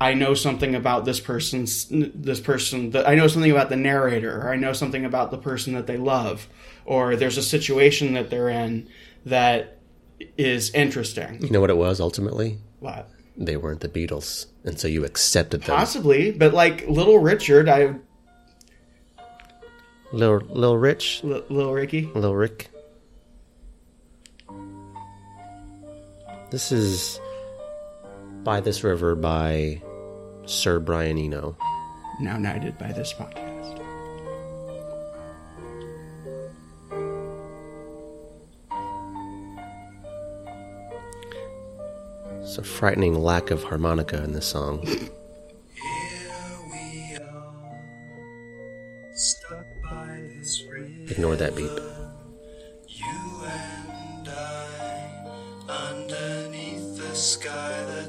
I 0.00 0.14
know 0.14 0.34
something 0.34 0.74
about 0.74 1.04
this 1.04 1.20
person's 1.20 1.86
this 1.90 2.40
person 2.40 2.90
that 2.90 3.08
I 3.08 3.14
know 3.14 3.26
something 3.28 3.50
about 3.50 3.68
the 3.68 3.76
narrator 3.76 4.40
or 4.40 4.50
I 4.50 4.56
know 4.56 4.72
something 4.72 5.04
about 5.04 5.30
the 5.30 5.38
person 5.38 5.74
that 5.74 5.86
they 5.86 5.96
love 5.96 6.48
or 6.84 7.16
there's 7.16 7.36
a 7.36 7.42
situation 7.42 8.14
that 8.14 8.30
they're 8.30 8.48
in 8.48 8.88
that 9.26 9.76
is 10.38 10.70
interesting. 10.70 11.42
You 11.42 11.50
know 11.50 11.60
what 11.60 11.70
it 11.70 11.76
was 11.76 12.00
ultimately? 12.00 12.58
What? 12.80 13.10
They 13.36 13.58
weren't 13.58 13.80
the 13.80 13.88
Beatles, 13.88 14.46
and 14.64 14.80
so 14.80 14.88
you 14.88 15.04
accepted 15.04 15.62
them. 15.62 15.76
Possibly, 15.76 16.32
but 16.32 16.54
like 16.54 16.88
Little 16.88 17.18
Richard, 17.18 17.68
I 17.68 17.96
Little 20.12 20.38
Lil 20.48 20.78
Rich, 20.78 21.20
L- 21.22 21.42
Little 21.50 21.74
Ricky. 21.74 22.06
Little 22.14 22.34
Rick. 22.34 22.68
This 26.50 26.72
is 26.72 27.20
by 28.46 28.60
this 28.60 28.84
river 28.84 29.16
by 29.16 29.82
Sir 30.44 30.78
Brian 30.78 31.18
Eno. 31.18 31.56
now 32.20 32.38
knighted 32.38 32.78
by 32.78 32.92
this 32.92 33.12
podcast. 33.12 33.82
It's 42.40 42.56
a 42.56 42.62
frightening 42.62 43.20
lack 43.20 43.50
of 43.50 43.64
harmonica 43.64 44.22
in 44.22 44.30
this 44.30 44.46
song. 44.46 44.86
Here 44.86 45.02
we 46.70 47.16
are, 47.16 47.80
stuck 49.12 49.66
by 49.90 50.22
this 50.38 50.62
river. 50.70 51.10
Ignore 51.10 51.34
that 51.34 51.56
beep. 51.56 51.95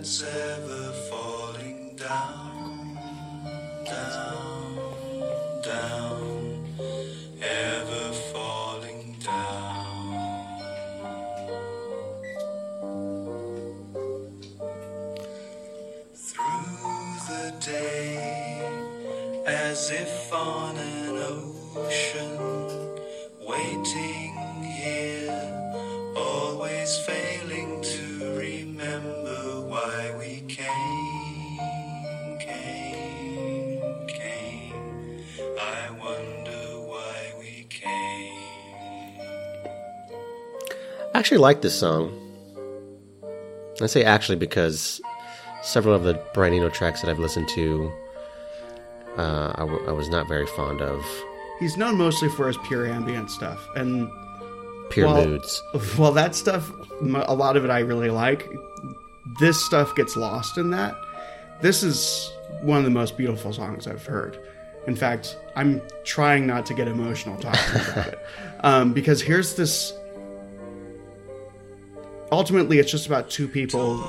That's 0.08 0.24
ever 0.24 0.94
falling 1.10 1.94
down, 1.98 2.98
down, 3.84 4.80
down, 5.62 6.66
ever 7.42 8.14
falling 8.32 9.18
down. 9.22 10.48
Through 16.14 17.18
the 17.28 17.54
day, 17.60 18.62
as 19.46 19.92
if 19.92 20.34
on 20.34 20.78
an 20.78 20.87
I 41.18 41.20
actually 41.20 41.40
like 41.40 41.64
this 41.64 41.74
song. 41.80 42.12
I 43.82 43.88
say 43.88 44.04
actually 44.04 44.36
because 44.36 45.02
several 45.64 45.96
of 45.96 46.04
the 46.04 46.14
Brian 46.36 46.54
Eno 46.54 46.70
tracks 46.70 47.02
that 47.02 47.10
I've 47.10 47.18
listened 47.18 47.48
to, 47.56 47.92
uh, 49.18 49.52
I, 49.56 49.62
w- 49.62 49.84
I 49.88 49.94
was 49.94 50.10
not 50.10 50.28
very 50.28 50.46
fond 50.46 50.80
of. 50.80 51.04
He's 51.60 51.76
known 51.76 51.98
mostly 51.98 52.30
for 52.30 52.46
his 52.46 52.58
pure 52.68 52.86
ambient 52.86 53.32
stuff, 53.32 53.60
and 53.76 54.08
Pure 54.92 55.08
Well- 55.08 55.26
moods. 55.26 55.64
well, 55.98 56.12
that 56.12 56.36
stuff, 56.36 56.72
a 57.02 57.34
lot 57.34 57.58
of 57.58 57.66
it 57.66 57.72
I 57.72 57.80
really 57.80 58.12
like. 58.12 58.48
This 59.40 59.60
stuff 59.66 59.96
gets 59.96 60.16
lost 60.16 60.60
in 60.60 60.70
that. 60.70 60.94
This 61.62 61.82
is 61.82 62.32
one 62.62 62.78
of 62.78 62.84
the 62.84 62.92
most 62.92 63.18
beautiful 63.18 63.52
songs 63.54 63.88
I've 63.88 64.06
heard, 64.06 64.38
In 64.86 64.96
fact, 64.96 65.36
I'm 65.56 65.82
trying 66.04 66.46
not 66.46 66.68
to 66.68 66.76
get 66.76 66.88
emotional 66.88 67.38
talking 67.40 67.82
about 67.92 68.08
it 68.10 68.20
um, 68.64 68.94
because 68.94 69.20
here's 69.20 69.56
this. 69.56 69.94
Ultimately, 72.32 72.80
it's 72.80 72.92
just 72.92 73.08
about 73.08 73.30
two 73.30 73.48
people 73.48 74.04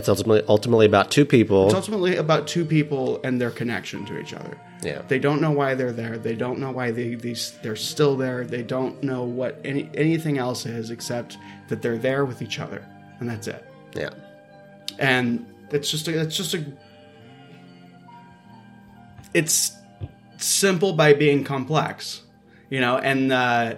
It's 0.00 0.08
ultimately 0.08 0.42
ultimately 0.48 0.86
about 0.86 1.10
two 1.10 1.24
people. 1.24 1.66
It's 1.66 1.74
ultimately 1.74 2.16
about 2.16 2.48
two 2.48 2.64
people 2.64 3.20
and 3.22 3.40
their 3.40 3.50
connection 3.50 4.04
to 4.06 4.18
each 4.18 4.32
other. 4.34 4.58
Yeah. 4.82 5.02
They 5.06 5.18
don't 5.18 5.40
know 5.42 5.50
why 5.50 5.74
they're 5.74 5.92
there. 5.92 6.16
They 6.16 6.34
don't 6.34 6.58
know 6.58 6.72
why 6.72 6.90
they 6.90 7.14
these 7.14 7.58
they're 7.62 7.76
still 7.76 8.16
there. 8.16 8.44
They 8.44 8.62
don't 8.62 9.02
know 9.02 9.24
what 9.24 9.60
any 9.62 9.90
anything 9.94 10.38
else 10.38 10.64
is 10.64 10.90
except 10.90 11.36
that 11.68 11.82
they're 11.82 11.98
there 11.98 12.24
with 12.24 12.40
each 12.40 12.58
other, 12.58 12.84
and 13.20 13.28
that's 13.28 13.46
it. 13.46 13.62
yeah. 13.94 14.10
And 14.98 15.46
it's 15.70 15.90
just 15.90 16.08
a, 16.08 16.20
it's 16.20 16.36
just 16.36 16.54
a 16.54 16.64
it's 19.34 19.72
simple 20.38 20.94
by 20.94 21.12
being 21.12 21.44
complex, 21.44 22.22
you 22.70 22.80
know. 22.80 22.96
And 22.98 23.32
uh, 23.32 23.74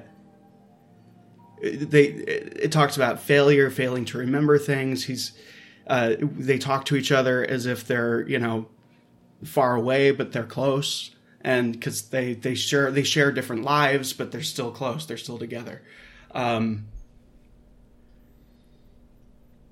they 1.62 2.04
it, 2.04 2.56
it 2.64 2.72
talks 2.72 2.96
about 2.96 3.20
failure, 3.20 3.70
failing 3.70 4.04
to 4.06 4.18
remember 4.18 4.58
things. 4.58 5.04
He's 5.04 5.32
uh, 5.86 6.14
they 6.20 6.58
talk 6.58 6.84
to 6.86 6.96
each 6.96 7.12
other 7.12 7.44
as 7.44 7.66
if 7.66 7.86
they're 7.86 8.26
you 8.28 8.38
know 8.38 8.66
far 9.44 9.74
away, 9.74 10.10
but 10.12 10.32
they're 10.32 10.44
close, 10.44 11.10
and 11.40 11.72
because 11.72 12.02
they 12.08 12.34
they 12.34 12.54
share 12.54 12.90
they 12.90 13.02
share 13.02 13.32
different 13.32 13.62
lives, 13.64 14.12
but 14.12 14.32
they're 14.32 14.42
still 14.42 14.70
close. 14.70 15.06
They're 15.06 15.16
still 15.16 15.38
together. 15.38 15.82
Um, 16.32 16.86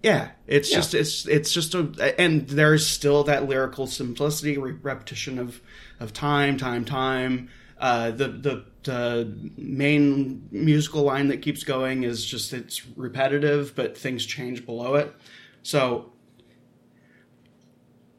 yeah, 0.03 0.31
it's 0.47 0.71
Yeah. 0.71 0.77
just 0.79 0.95
it's 0.95 1.27
it's 1.27 1.53
just 1.53 1.75
a 1.75 2.19
and 2.21 2.49
there's 2.49 2.87
still 2.87 3.23
that 3.25 3.49
lyrical 3.49 3.87
simplicity, 3.87 4.57
re- 4.57 4.73
repetition 4.83 5.39
of 5.39 5.61
of 5.99 6.13
time, 6.13 6.57
time, 6.57 6.85
time. 6.85 7.51
Uh, 7.79 8.11
the 8.11 8.29
the 8.29 8.65
the 8.83 9.51
main 9.59 10.49
musical 10.51 11.03
line 11.03 11.29
that 11.29 11.43
keeps 11.43 11.65
going 11.65 12.03
is 12.05 12.25
just 12.25 12.53
it's 12.55 12.87
repetitive, 12.97 13.75
but 13.75 13.97
things 13.97 14.25
change 14.25 14.65
below 14.65 14.95
it. 14.95 15.15
So 15.63 16.13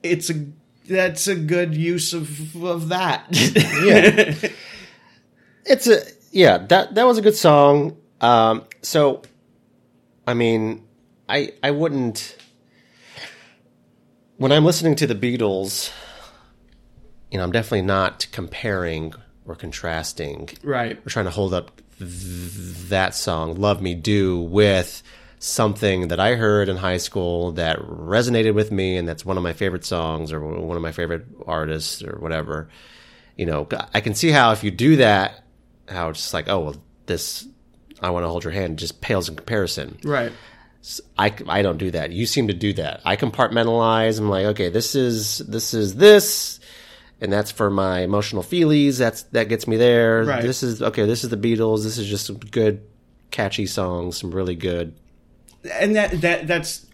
it's 0.03 0.29
a 0.29 0.45
that's 0.87 1.27
a 1.27 1.35
good 1.35 1.75
use 1.75 2.13
of 2.13 2.55
of 2.63 2.89
that. 2.89 3.27
Yeah. 3.85 4.35
it's 5.65 5.87
a 5.87 6.01
yeah 6.31 6.57
that 6.57 6.95
that 6.95 7.03
was 7.05 7.17
a 7.17 7.21
good 7.21 7.35
song 7.35 7.97
um 8.21 8.63
so 8.81 9.21
i 10.25 10.33
mean 10.33 10.83
i 11.29 11.51
i 11.63 11.71
wouldn't 11.71 12.35
when 14.37 14.51
i'm 14.51 14.65
listening 14.65 14.95
to 14.95 15.07
the 15.07 15.15
beatles 15.15 15.91
you 17.31 17.37
know 17.37 17.43
i'm 17.43 17.51
definitely 17.51 17.81
not 17.83 18.27
comparing 18.31 19.13
or 19.45 19.55
contrasting 19.55 20.49
right. 20.63 20.97
we're 21.03 21.09
trying 21.11 21.25
to 21.25 21.31
hold 21.31 21.53
up 21.53 21.81
th- 21.99 22.09
that 22.89 23.13
song 23.13 23.55
love 23.55 23.81
me 23.81 23.93
do 23.93 24.39
with 24.39 25.03
something 25.43 26.09
that 26.09 26.19
i 26.19 26.35
heard 26.35 26.69
in 26.69 26.77
high 26.77 26.97
school 26.97 27.51
that 27.53 27.79
resonated 27.79 28.53
with 28.53 28.71
me 28.71 28.95
and 28.95 29.07
that's 29.07 29.25
one 29.25 29.37
of 29.37 29.43
my 29.43 29.53
favorite 29.53 29.83
songs 29.83 30.31
or 30.31 30.39
one 30.39 30.77
of 30.77 30.83
my 30.83 30.91
favorite 30.91 31.25
artists 31.47 32.03
or 32.03 32.17
whatever 32.19 32.69
you 33.35 33.45
know 33.45 33.67
i 33.95 33.99
can 34.01 34.13
see 34.13 34.29
how 34.29 34.51
if 34.51 34.63
you 34.63 34.69
do 34.69 34.97
that 34.97 35.43
how 35.89 36.09
it's 36.09 36.19
just 36.21 36.33
like 36.35 36.47
oh 36.47 36.59
well 36.59 36.75
this 37.07 37.47
i 38.01 38.09
want 38.11 38.23
to 38.23 38.29
hold 38.29 38.43
your 38.43 38.53
hand 38.53 38.77
just 38.77 39.01
pales 39.01 39.27
in 39.29 39.35
comparison 39.35 39.97
Right. 40.03 40.31
I, 41.15 41.31
I 41.47 41.61
don't 41.61 41.77
do 41.77 41.91
that. 41.91 42.11
You 42.11 42.25
seem 42.25 42.47
to 42.47 42.55
do 42.55 42.73
that. 42.73 43.01
I 43.05 43.15
compartmentalize. 43.15 44.17
I'm 44.17 44.29
like, 44.31 44.45
okay, 44.47 44.69
this 44.69 44.95
is 44.95 45.37
this 45.37 45.75
is 45.75 45.93
this, 45.93 46.59
and 47.21 47.31
that's 47.31 47.51
for 47.51 47.69
my 47.69 47.99
emotional 47.99 48.41
feelies. 48.41 48.97
That's 48.97 49.21
that 49.33 49.47
gets 49.47 49.67
me 49.67 49.77
there. 49.77 50.23
Right. 50.23 50.41
This 50.41 50.63
is 50.63 50.81
okay. 50.81 51.05
This 51.05 51.23
is 51.23 51.29
the 51.29 51.37
Beatles. 51.37 51.83
This 51.83 51.99
is 51.99 52.09
just 52.09 52.25
some 52.25 52.39
good, 52.39 52.81
catchy 53.29 53.67
songs. 53.67 54.17
Some 54.17 54.31
really 54.31 54.55
good. 54.55 54.95
And 55.69 55.95
that 55.95 56.21
that 56.21 56.47
that's 56.47 56.85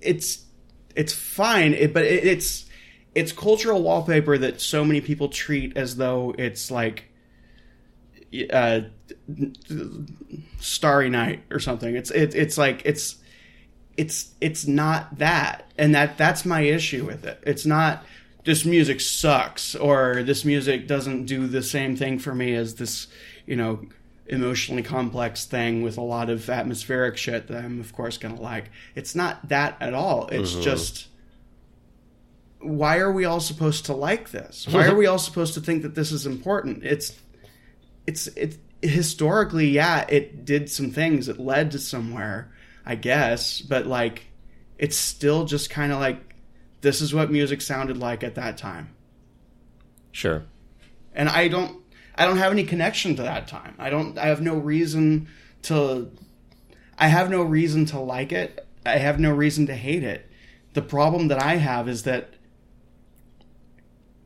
it's 0.00 0.44
it's 0.94 1.12
fine 1.12 1.74
it, 1.74 1.92
but 1.94 2.04
it, 2.04 2.24
it's 2.24 2.66
it's 3.14 3.32
cultural 3.32 3.82
wallpaper 3.82 4.36
that 4.38 4.60
so 4.60 4.84
many 4.84 5.00
people 5.00 5.28
treat 5.28 5.76
as 5.76 5.96
though 5.96 6.34
it's 6.38 6.70
like 6.70 7.04
uh 8.52 8.80
starry 10.58 11.08
night 11.08 11.42
or 11.50 11.58
something. 11.58 11.94
It's 11.94 12.10
it, 12.10 12.34
it's 12.34 12.58
like 12.58 12.82
it's 12.84 13.16
it's 13.96 14.32
it's 14.40 14.66
not 14.66 15.18
that 15.18 15.70
and 15.78 15.94
that 15.94 16.18
that's 16.18 16.44
my 16.44 16.60
issue 16.60 17.04
with 17.04 17.24
it. 17.24 17.42
It's 17.46 17.66
not 17.66 18.04
this 18.44 18.64
music 18.64 19.00
sucks 19.00 19.74
or 19.74 20.22
this 20.22 20.44
music 20.44 20.86
doesn't 20.86 21.24
do 21.26 21.46
the 21.46 21.62
same 21.62 21.96
thing 21.96 22.18
for 22.18 22.34
me 22.34 22.54
as 22.54 22.76
this 22.76 23.08
you 23.46 23.56
know 23.56 23.80
emotionally 24.28 24.82
complex 24.82 25.44
thing 25.44 25.82
with 25.82 25.96
a 25.96 26.02
lot 26.02 26.30
of 26.30 26.48
atmospheric 26.50 27.16
shit 27.16 27.46
that 27.46 27.64
i'm 27.64 27.80
of 27.80 27.92
course 27.92 28.18
gonna 28.18 28.40
like. 28.40 28.70
It's 28.94 29.14
not 29.14 29.48
that 29.48 29.76
at 29.80 29.94
all. 29.94 30.28
It's 30.28 30.52
mm-hmm. 30.52 30.62
just 30.62 31.08
why 32.60 32.98
are 32.98 33.12
we 33.12 33.24
all 33.24 33.40
supposed 33.40 33.86
to 33.86 33.94
like 33.94 34.30
this? 34.30 34.66
Why 34.68 34.86
are 34.88 34.94
we 34.94 35.06
all 35.06 35.18
supposed 35.18 35.54
to 35.54 35.60
think 35.60 35.82
that 35.82 35.94
this 35.94 36.12
is 36.12 36.26
important? 36.26 36.84
It's 36.84 37.18
it's 38.06 38.26
it 38.28 38.58
historically 38.82 39.68
yeah 39.68 40.04
it 40.08 40.44
did 40.44 40.70
some 40.70 40.90
things. 40.90 41.28
It 41.28 41.38
led 41.38 41.70
to 41.72 41.78
somewhere 41.78 42.52
i 42.84 42.94
guess. 42.94 43.60
But 43.60 43.86
like 43.86 44.26
it's 44.78 44.96
still 44.96 45.44
just 45.44 45.70
kind 45.70 45.92
of 45.92 46.00
like 46.00 46.34
this 46.80 47.00
is 47.00 47.14
what 47.14 47.30
music 47.30 47.60
sounded 47.60 47.96
like 47.96 48.22
at 48.24 48.34
that 48.34 48.56
time. 48.56 48.94
Sure. 50.12 50.44
and 51.12 51.28
i 51.28 51.46
don't 51.46 51.82
i 52.16 52.24
don't 52.24 52.38
have 52.38 52.52
any 52.52 52.64
connection 52.64 53.16
to 53.16 53.22
that 53.22 53.48
time. 53.48 53.74
I 53.78 53.90
don't 53.90 54.18
i 54.18 54.26
have 54.26 54.40
no 54.40 54.56
reason 54.56 55.28
to 55.62 56.10
i 56.98 57.08
have 57.08 57.30
no 57.30 57.42
reason 57.42 57.86
to 57.86 57.98
like 57.98 58.32
it. 58.32 58.66
I 58.84 58.98
have 58.98 59.18
no 59.18 59.32
reason 59.32 59.66
to 59.66 59.74
hate 59.74 60.04
it. 60.04 60.30
The 60.74 60.82
problem 60.82 61.28
that 61.28 61.42
i 61.42 61.56
have 61.56 61.88
is 61.88 62.02
that 62.04 62.34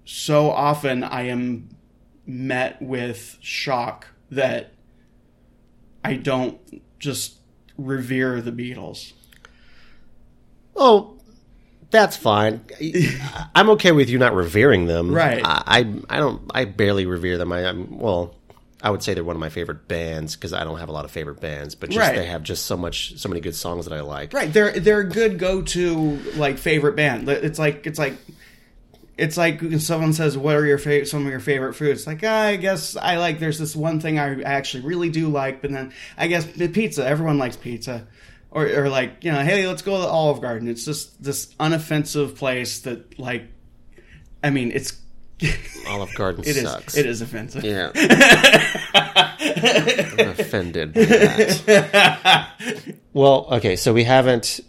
so 0.04 0.50
often 0.50 1.04
i 1.04 1.22
am 1.22 1.68
met 2.26 2.80
with 2.80 3.38
shock 3.40 4.08
that 4.30 4.72
i 6.04 6.14
don't 6.14 6.82
just 6.98 7.40
revere 7.76 8.40
the 8.40 8.52
beatles. 8.52 9.12
Oh, 10.76 11.19
that's 11.90 12.16
fine. 12.16 12.60
I'm 13.54 13.70
okay 13.70 13.92
with 13.92 14.08
you 14.10 14.18
not 14.18 14.34
revering 14.34 14.86
them. 14.86 15.12
Right. 15.14 15.42
I 15.44 15.62
I, 15.66 15.78
I 16.08 16.18
don't. 16.18 16.42
I 16.54 16.64
barely 16.64 17.06
revere 17.06 17.38
them. 17.38 17.52
I, 17.52 17.66
I'm 17.66 17.98
well. 17.98 18.34
I 18.82 18.88
would 18.90 19.02
say 19.02 19.12
they're 19.12 19.22
one 19.24 19.36
of 19.36 19.40
my 19.40 19.50
favorite 19.50 19.88
bands 19.88 20.36
because 20.36 20.54
I 20.54 20.64
don't 20.64 20.78
have 20.78 20.88
a 20.88 20.92
lot 20.92 21.04
of 21.04 21.10
favorite 21.10 21.38
bands, 21.38 21.74
but 21.74 21.90
just 21.90 21.98
Right. 22.00 22.16
they 22.16 22.24
have 22.24 22.42
just 22.42 22.64
so 22.64 22.78
much, 22.78 23.14
so 23.18 23.28
many 23.28 23.42
good 23.42 23.54
songs 23.54 23.84
that 23.84 23.92
I 23.94 24.00
like. 24.00 24.32
Right, 24.32 24.50
they're 24.50 24.72
they're 24.80 25.00
a 25.00 25.04
good 25.08 25.38
go 25.38 25.60
to 25.60 26.16
like 26.36 26.56
favorite 26.56 26.96
band. 26.96 27.28
It's 27.28 27.58
like 27.58 27.86
it's 27.86 27.98
like 27.98 28.14
it's 29.18 29.36
like 29.36 29.60
when 29.60 29.80
someone 29.80 30.14
says, 30.14 30.38
"What 30.38 30.56
are 30.56 30.64
your 30.64 30.78
fa- 30.78 31.04
some 31.04 31.26
of 31.26 31.30
your 31.30 31.40
favorite 31.40 31.74
foods?" 31.74 32.06
Like, 32.06 32.20
ah, 32.24 32.44
I 32.44 32.56
guess 32.56 32.96
I 32.96 33.18
like. 33.18 33.38
There's 33.38 33.58
this 33.58 33.76
one 33.76 34.00
thing 34.00 34.18
I 34.18 34.40
actually 34.42 34.84
really 34.84 35.10
do 35.10 35.28
like, 35.28 35.60
but 35.60 35.70
then 35.72 35.92
I 36.16 36.26
guess 36.28 36.46
the 36.46 36.68
pizza. 36.68 37.06
Everyone 37.06 37.36
likes 37.36 37.56
pizza, 37.56 38.06
or 38.50 38.66
or 38.66 38.88
like 38.88 39.22
you 39.24 39.32
know, 39.32 39.40
hey, 39.42 39.66
let's 39.66 39.82
go 39.82 39.96
to 39.96 40.02
the 40.02 40.08
Olive 40.08 40.40
Garden. 40.40 40.68
It's 40.68 40.84
just 40.84 41.22
this 41.22 41.54
unoffensive 41.60 42.36
place 42.36 42.80
that 42.80 43.18
like, 43.18 43.44
I 44.42 44.50
mean, 44.50 44.72
it's 44.72 44.98
Olive 45.88 46.14
Garden 46.14 46.42
it 46.44 46.56
is 46.56 46.62
sucks. 46.62 46.96
it 46.96 47.06
is 47.06 47.22
offensive. 47.22 47.64
Yeah. 47.64 47.90
I'm 48.94 50.28
offended 50.30 50.94
by 50.94 51.04
that. 51.04 52.50
well, 53.12 53.46
okay, 53.52 53.76
so 53.76 53.92
we 53.92 54.04
haven't. 54.04 54.60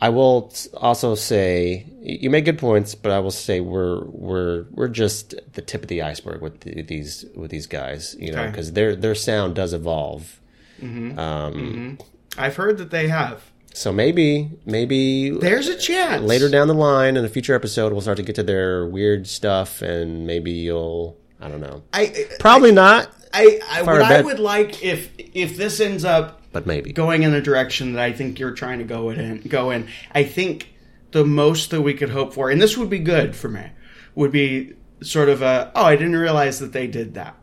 I 0.00 0.10
will 0.10 0.52
also 0.76 1.14
say 1.14 1.86
you 2.02 2.28
make 2.28 2.44
good 2.44 2.58
points, 2.58 2.94
but 2.94 3.10
I 3.10 3.20
will 3.20 3.30
say 3.30 3.60
we're 3.60 4.04
we're 4.04 4.66
we're 4.70 4.88
just 4.88 5.34
the 5.54 5.62
tip 5.62 5.82
of 5.82 5.88
the 5.88 6.02
iceberg 6.02 6.42
with 6.42 6.60
the, 6.60 6.82
these 6.82 7.24
with 7.34 7.50
these 7.50 7.66
guys, 7.66 8.14
you 8.18 8.32
know, 8.32 8.40
Okay. 8.42 8.50
because 8.50 8.72
their 8.72 8.94
their 8.96 9.14
sound 9.14 9.54
does 9.54 9.72
evolve. 9.72 10.40
Mm-hmm. 10.82 11.18
Um, 11.18 11.54
mm-hmm. 11.54 11.94
I've 12.36 12.56
heard 12.56 12.78
that 12.78 12.90
they 12.90 13.08
have. 13.08 13.42
So 13.74 13.92
maybe 13.92 14.50
maybe 14.64 15.30
There's 15.30 15.66
a 15.66 15.76
chance 15.76 16.22
later 16.22 16.48
down 16.48 16.68
the 16.68 16.74
line 16.74 17.16
in 17.16 17.24
a 17.24 17.28
future 17.28 17.54
episode 17.54 17.92
we'll 17.92 18.02
start 18.02 18.18
to 18.18 18.22
get 18.22 18.36
to 18.36 18.42
their 18.44 18.86
weird 18.86 19.26
stuff, 19.26 19.82
and 19.82 20.26
maybe 20.26 20.52
you'll 20.52 21.18
I 21.40 21.48
don't 21.48 21.60
know. 21.60 21.82
I 21.92 22.26
Probably 22.38 22.72
not. 22.72 23.10
I, 23.32 23.60
I 23.68 23.82
what 23.82 24.00
I 24.00 24.22
would 24.22 24.38
like 24.38 24.84
if 24.84 25.10
if 25.18 25.56
this 25.56 25.80
ends 25.80 26.04
up 26.04 26.40
but 26.52 26.66
maybe. 26.66 26.92
going 26.92 27.24
in 27.24 27.34
a 27.34 27.40
direction 27.40 27.94
that 27.94 28.02
I 28.02 28.12
think 28.12 28.38
you're 28.38 28.52
trying 28.52 28.78
to 28.78 28.84
go 28.84 29.10
in. 29.10 29.40
Go 29.40 29.72
in. 29.72 29.88
I 30.12 30.22
think 30.22 30.72
the 31.10 31.24
most 31.24 31.70
that 31.72 31.82
we 31.82 31.94
could 31.94 32.10
hope 32.10 32.32
for, 32.32 32.48
and 32.48 32.62
this 32.62 32.78
would 32.78 32.88
be 32.88 33.00
good 33.00 33.34
for 33.34 33.48
me, 33.48 33.70
would 34.14 34.30
be 34.30 34.74
sort 35.02 35.28
of 35.28 35.42
a 35.42 35.72
oh, 35.74 35.84
I 35.84 35.96
didn't 35.96 36.16
realize 36.16 36.60
that 36.60 36.72
they 36.72 36.86
did 36.86 37.14
that. 37.14 37.34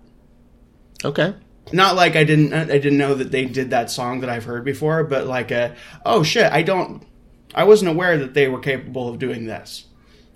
Okay. 1.03 1.35
Not 1.73 1.95
like 1.95 2.15
I 2.15 2.23
didn't 2.23 2.53
I 2.53 2.65
didn't 2.65 2.97
know 2.97 3.15
that 3.15 3.31
they 3.31 3.45
did 3.45 3.69
that 3.69 3.89
song 3.89 4.21
that 4.21 4.29
I've 4.29 4.45
heard 4.45 4.65
before, 4.65 5.03
but 5.03 5.27
like 5.27 5.51
a 5.51 5.75
oh 6.05 6.23
shit, 6.23 6.51
I 6.51 6.61
don't 6.63 7.05
I 7.53 7.63
wasn't 7.63 7.91
aware 7.91 8.17
that 8.17 8.33
they 8.33 8.47
were 8.47 8.59
capable 8.59 9.07
of 9.07 9.19
doing 9.19 9.45
this. 9.45 9.85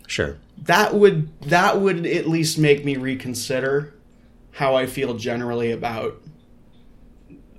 Sure. 0.08 0.38
That 0.64 0.96
would 0.96 1.42
that 1.42 1.80
would 1.82 2.06
at 2.06 2.28
least 2.28 2.58
make 2.58 2.86
me 2.86 2.96
reconsider 2.96 3.94
how 4.52 4.76
I 4.76 4.86
feel 4.86 5.16
generally 5.16 5.72
about 5.72 6.22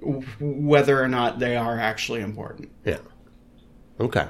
w- 0.00 0.26
whether 0.40 1.02
or 1.02 1.08
not 1.08 1.38
they 1.38 1.56
are 1.56 1.78
actually 1.78 2.22
important. 2.22 2.70
Yeah. 2.84 2.98
Okay. 4.00 4.28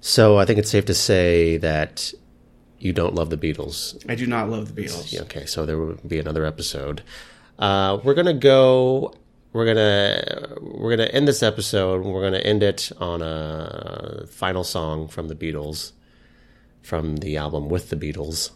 So 0.00 0.38
I 0.38 0.44
think 0.44 0.58
it's 0.58 0.70
safe 0.70 0.84
to 0.86 0.94
say 0.94 1.56
that 1.58 2.12
you 2.78 2.92
don't 2.92 3.14
love 3.14 3.30
the 3.30 3.36
Beatles. 3.36 4.02
I 4.08 4.14
do 4.14 4.26
not 4.26 4.48
love 4.48 4.74
the 4.74 4.82
Beatles. 4.82 5.20
Okay, 5.22 5.44
so 5.44 5.66
there 5.66 5.78
will 5.78 5.98
be 6.06 6.18
another 6.18 6.46
episode. 6.46 7.02
Uh, 7.60 8.00
we're 8.02 8.14
gonna 8.14 8.34
go. 8.34 9.14
We're 9.52 9.66
gonna 9.66 10.56
we're 10.60 10.96
gonna 10.96 11.10
end 11.10 11.28
this 11.28 11.42
episode. 11.42 12.04
We're 12.04 12.22
gonna 12.22 12.38
end 12.38 12.62
it 12.62 12.90
on 12.98 13.20
a 13.20 14.26
final 14.28 14.64
song 14.64 15.08
from 15.08 15.28
the 15.28 15.34
Beatles, 15.34 15.92
from 16.82 17.18
the 17.18 17.36
album 17.36 17.68
with 17.68 17.90
the 17.90 17.96
Beatles. 17.96 18.50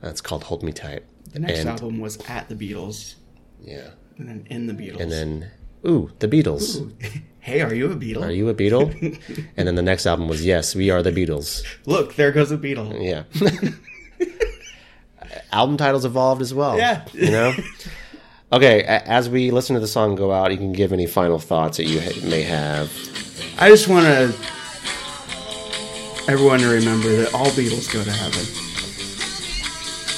That's 0.00 0.20
called 0.20 0.44
"Hold 0.44 0.62
Me 0.62 0.72
Tight." 0.72 1.04
The 1.32 1.38
next 1.38 1.60
and, 1.60 1.68
album 1.70 2.00
was 2.00 2.18
at 2.28 2.48
the 2.48 2.54
Beatles, 2.54 3.14
yeah, 3.62 3.90
and 4.18 4.28
then 4.28 4.46
in 4.50 4.66
the 4.66 4.74
Beatles. 4.74 5.00
and 5.00 5.10
then 5.10 5.50
ooh, 5.86 6.10
the 6.18 6.28
Beatles. 6.28 6.92
hey, 7.40 7.62
are 7.62 7.74
you 7.74 7.90
a 7.90 7.96
Beatle? 7.96 8.22
Are 8.22 8.32
you 8.32 8.50
a 8.50 8.54
Beatle? 8.54 8.92
and 9.56 9.66
then 9.66 9.76
the 9.76 9.82
next 9.82 10.04
album 10.04 10.28
was 10.28 10.44
"Yes, 10.44 10.74
We 10.74 10.90
Are 10.90 11.02
the 11.02 11.12
Beatles." 11.12 11.64
Look, 11.86 12.16
there 12.16 12.32
goes 12.32 12.50
a 12.50 12.58
Beatle. 12.58 13.02
Yeah. 13.02 13.70
Album 15.52 15.76
titles 15.76 16.04
evolved 16.04 16.42
as 16.42 16.52
well. 16.54 16.76
Yeah. 16.76 17.04
You 17.12 17.30
know? 17.30 17.54
Okay, 18.52 18.84
as 18.84 19.28
we 19.28 19.50
listen 19.50 19.74
to 19.74 19.80
the 19.80 19.88
song 19.88 20.14
go 20.14 20.30
out, 20.30 20.52
you 20.52 20.58
can 20.58 20.72
give 20.72 20.92
any 20.92 21.06
final 21.06 21.40
thoughts 21.40 21.78
that 21.78 21.86
you 21.86 21.98
may 22.28 22.42
have. 22.42 22.88
I 23.58 23.68
just 23.68 23.88
want 23.88 24.06
to 24.06 24.32
everyone 26.28 26.60
to 26.60 26.68
remember 26.68 27.08
that 27.16 27.34
all 27.34 27.46
Beatles 27.46 27.92
go 27.92 28.04
to 28.04 28.12
heaven. 28.12 28.46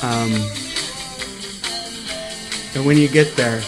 Um, 0.02 0.32
and 2.74 2.84
when 2.86 2.98
you 2.98 3.08
get 3.08 3.34
there, 3.36 3.62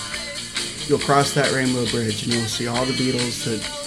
you'll 0.86 0.99
cross 0.99 1.32
that 1.32 1.51
rainbow 1.53 1.86
bridge 1.90 2.24
and 2.24 2.34
you'll 2.34 2.44
see 2.44 2.66
all 2.66 2.84
the 2.84 2.92
Beatles 2.92 3.44
that 3.44 3.78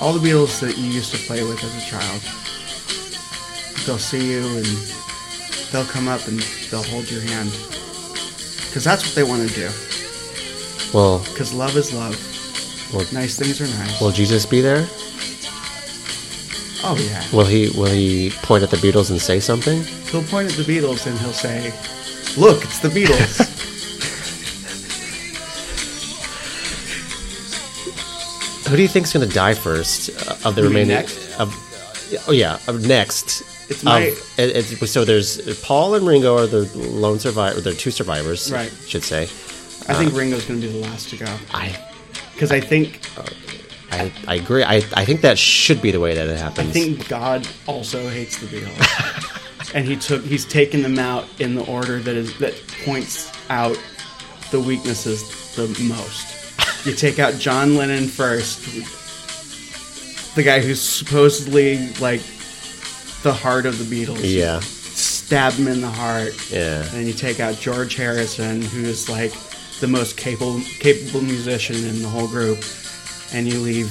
all 0.00 0.12
the 0.14 0.26
Beatles 0.26 0.58
that 0.60 0.78
you 0.78 0.86
used 0.86 1.12
to 1.14 1.18
play 1.26 1.42
with 1.44 1.62
as 1.62 1.76
a 1.76 1.86
child. 1.86 2.20
They'll 3.86 3.98
see 3.98 4.32
you 4.32 4.40
and 4.56 4.66
they'll 5.72 5.84
come 5.86 6.08
up 6.08 6.26
and 6.28 6.38
they'll 6.70 6.82
hold 6.84 7.10
your 7.10 7.20
hand. 7.22 7.50
Because 8.68 8.84
that's 8.84 9.04
what 9.04 9.14
they 9.14 9.22
want 9.22 9.48
to 9.48 9.54
do. 9.54 9.68
Well, 10.94 11.20
Because 11.30 11.52
love 11.54 11.76
is 11.76 11.92
love. 11.92 12.16
Well- 12.92 13.06
nice 13.12 13.36
things 13.38 13.60
are 13.60 13.66
nice. 13.78 14.00
will 14.00 14.10
Jesus 14.10 14.44
be 14.46 14.60
there? 14.60 14.86
oh 16.84 16.96
yeah. 16.98 17.22
Will 17.32 17.44
he 17.46 17.70
will 17.70 17.86
he 17.86 18.30
point 18.42 18.62
at 18.64 18.70
the 18.70 18.76
Beatles 18.76 19.10
and 19.10 19.20
say 19.20 19.38
something? 19.40 19.82
He'll 20.10 20.24
point 20.24 20.50
at 20.50 20.56
the 20.56 20.64
Beatles 20.64 21.06
and 21.06 21.16
he'll 21.20 21.32
say, 21.32 21.72
"Look, 22.36 22.64
it's 22.64 22.80
the 22.80 22.88
Beatles." 22.88 23.48
Who 28.68 28.76
do 28.76 28.82
you 28.82 28.88
think's 28.88 29.12
going 29.12 29.28
to 29.28 29.34
die 29.34 29.54
first 29.54 30.10
uh, 30.26 30.48
of 30.48 30.54
the 30.54 30.62
remaining 30.62 30.88
next? 30.88 31.38
of 31.38 31.54
Oh 32.26 32.32
yeah, 32.32 32.58
of 32.66 32.86
next. 32.86 33.42
It's 33.74 33.84
my- 33.84 34.00
of- 34.00 34.38
it- 34.38 34.56
it's- 34.56 34.90
so 34.90 35.04
there's 35.04 35.38
Paul 35.62 35.94
and 35.94 36.06
Ringo 36.06 36.36
are 36.38 36.46
the 36.46 36.64
lone 36.76 37.18
survivor. 37.18 37.60
They're 37.60 37.72
two 37.74 37.90
survivors, 37.90 38.50
Right. 38.50 38.72
Should 38.86 39.04
say. 39.04 39.24
I 39.88 39.94
think 39.94 40.12
uh, 40.12 40.16
Ringo's 40.16 40.44
going 40.44 40.60
to 40.60 40.66
be 40.68 40.72
the 40.72 40.78
last 40.86 41.08
to 41.10 41.16
go 41.16 41.26
I 41.52 41.76
because 42.34 42.52
I 42.52 42.60
think 42.60 43.00
I, 43.90 44.12
I 44.28 44.36
agree. 44.36 44.62
I, 44.64 44.76
I 44.94 45.04
think 45.04 45.20
that 45.22 45.38
should 45.38 45.82
be 45.82 45.90
the 45.90 46.00
way 46.00 46.14
that 46.14 46.26
it 46.28 46.38
happens. 46.38 46.70
I 46.70 46.72
think 46.72 47.08
God 47.08 47.46
also 47.66 48.08
hates 48.08 48.38
the 48.38 48.46
Beatles, 48.46 49.72
and 49.74 49.86
he 49.86 49.96
took 49.96 50.24
he's 50.24 50.44
taken 50.44 50.82
them 50.82 50.98
out 50.98 51.26
in 51.40 51.54
the 51.54 51.64
order 51.66 51.98
that 51.98 52.14
is 52.14 52.38
that 52.38 52.54
points 52.84 53.30
out 53.50 53.76
the 54.50 54.60
weaknesses 54.60 55.54
the 55.56 55.66
most. 55.84 56.86
You 56.86 56.94
take 56.94 57.18
out 57.18 57.34
John 57.38 57.76
Lennon 57.76 58.06
first, 58.08 58.60
the 60.34 60.42
guy 60.42 60.60
who's 60.60 60.80
supposedly 60.80 61.88
like 61.94 62.22
the 63.22 63.32
heart 63.32 63.66
of 63.66 63.78
the 63.78 63.84
Beatles. 63.84 64.20
yeah, 64.22 64.60
stab 64.60 65.52
him 65.54 65.68
in 65.68 65.80
the 65.80 65.90
heart. 65.90 66.32
yeah. 66.50 66.84
And 66.94 67.06
you 67.06 67.12
take 67.12 67.40
out 67.40 67.56
George 67.56 67.94
Harrison, 67.96 68.62
who 68.62 68.82
is 68.82 69.08
like 69.08 69.32
the 69.80 69.88
most 69.88 70.16
capable 70.16 70.60
capable 70.80 71.20
musician 71.22 71.76
in 71.76 72.02
the 72.02 72.08
whole 72.08 72.28
group, 72.28 72.58
and 73.32 73.46
you 73.48 73.58
leave 73.60 73.86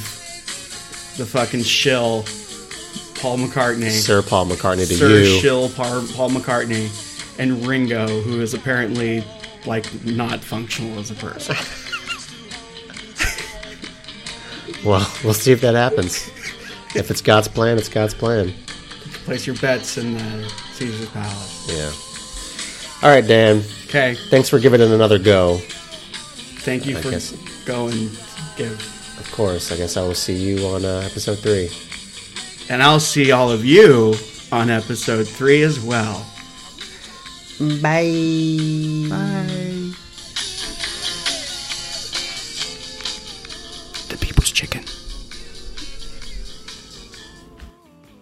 the 1.17 1.25
fucking 1.25 1.63
shill 1.63 2.23
Paul 3.15 3.37
McCartney, 3.37 3.89
Sir 3.91 4.21
Paul 4.21 4.47
McCartney 4.47 4.87
to 4.87 4.95
Sir 4.95 5.19
you. 5.19 5.39
shill 5.39 5.69
Paul, 5.69 6.03
Paul 6.13 6.29
McCartney, 6.31 6.89
and 7.39 7.65
Ringo, 7.65 8.07
who 8.21 8.41
is 8.41 8.53
apparently 8.53 9.23
like 9.65 9.85
not 10.05 10.39
functional 10.39 10.97
as 10.99 11.11
a 11.11 11.15
person. 11.15 11.55
Well, 14.83 15.07
we'll 15.23 15.35
see 15.35 15.51
if 15.51 15.61
that 15.61 15.75
happens. 15.75 16.27
if 16.95 17.11
it's 17.11 17.21
God's 17.21 17.47
plan, 17.47 17.77
it's 17.77 17.87
God's 17.89 18.15
plan. 18.15 18.51
Place 19.25 19.45
your 19.47 19.55
bets 19.57 19.97
in 19.97 20.13
the 20.15 20.49
Caesar's 20.73 21.09
Palace. 21.09 21.67
Yeah. 23.01 23.07
All 23.07 23.13
right, 23.15 23.25
Dan. 23.25 23.63
Okay, 23.87 24.15
Thanks 24.29 24.49
for 24.49 24.59
giving 24.59 24.81
it 24.81 24.89
another 24.89 25.19
go. 25.19 25.57
thank 26.63 26.85
you 26.85 26.97
I 26.97 27.01
for 27.01 27.11
guess- 27.11 27.31
going 27.65 28.09
give. 28.57 28.79
Of 29.19 29.31
course. 29.31 29.71
I 29.71 29.77
guess 29.77 29.97
I 29.97 30.01
will 30.01 30.15
see 30.15 30.33
you 30.33 30.65
on 30.67 30.83
uh, 30.85 31.01
episode 31.05 31.39
three. 31.39 31.69
And 32.69 32.81
I'll 32.81 32.99
see 32.99 33.31
all 33.31 33.51
of 33.51 33.63
you 33.65 34.13
on 34.51 34.69
episode 34.69 35.27
three 35.27 35.61
as 35.63 35.79
well. 35.79 36.25
Bye. 37.81 39.07
Bye. 39.09 39.70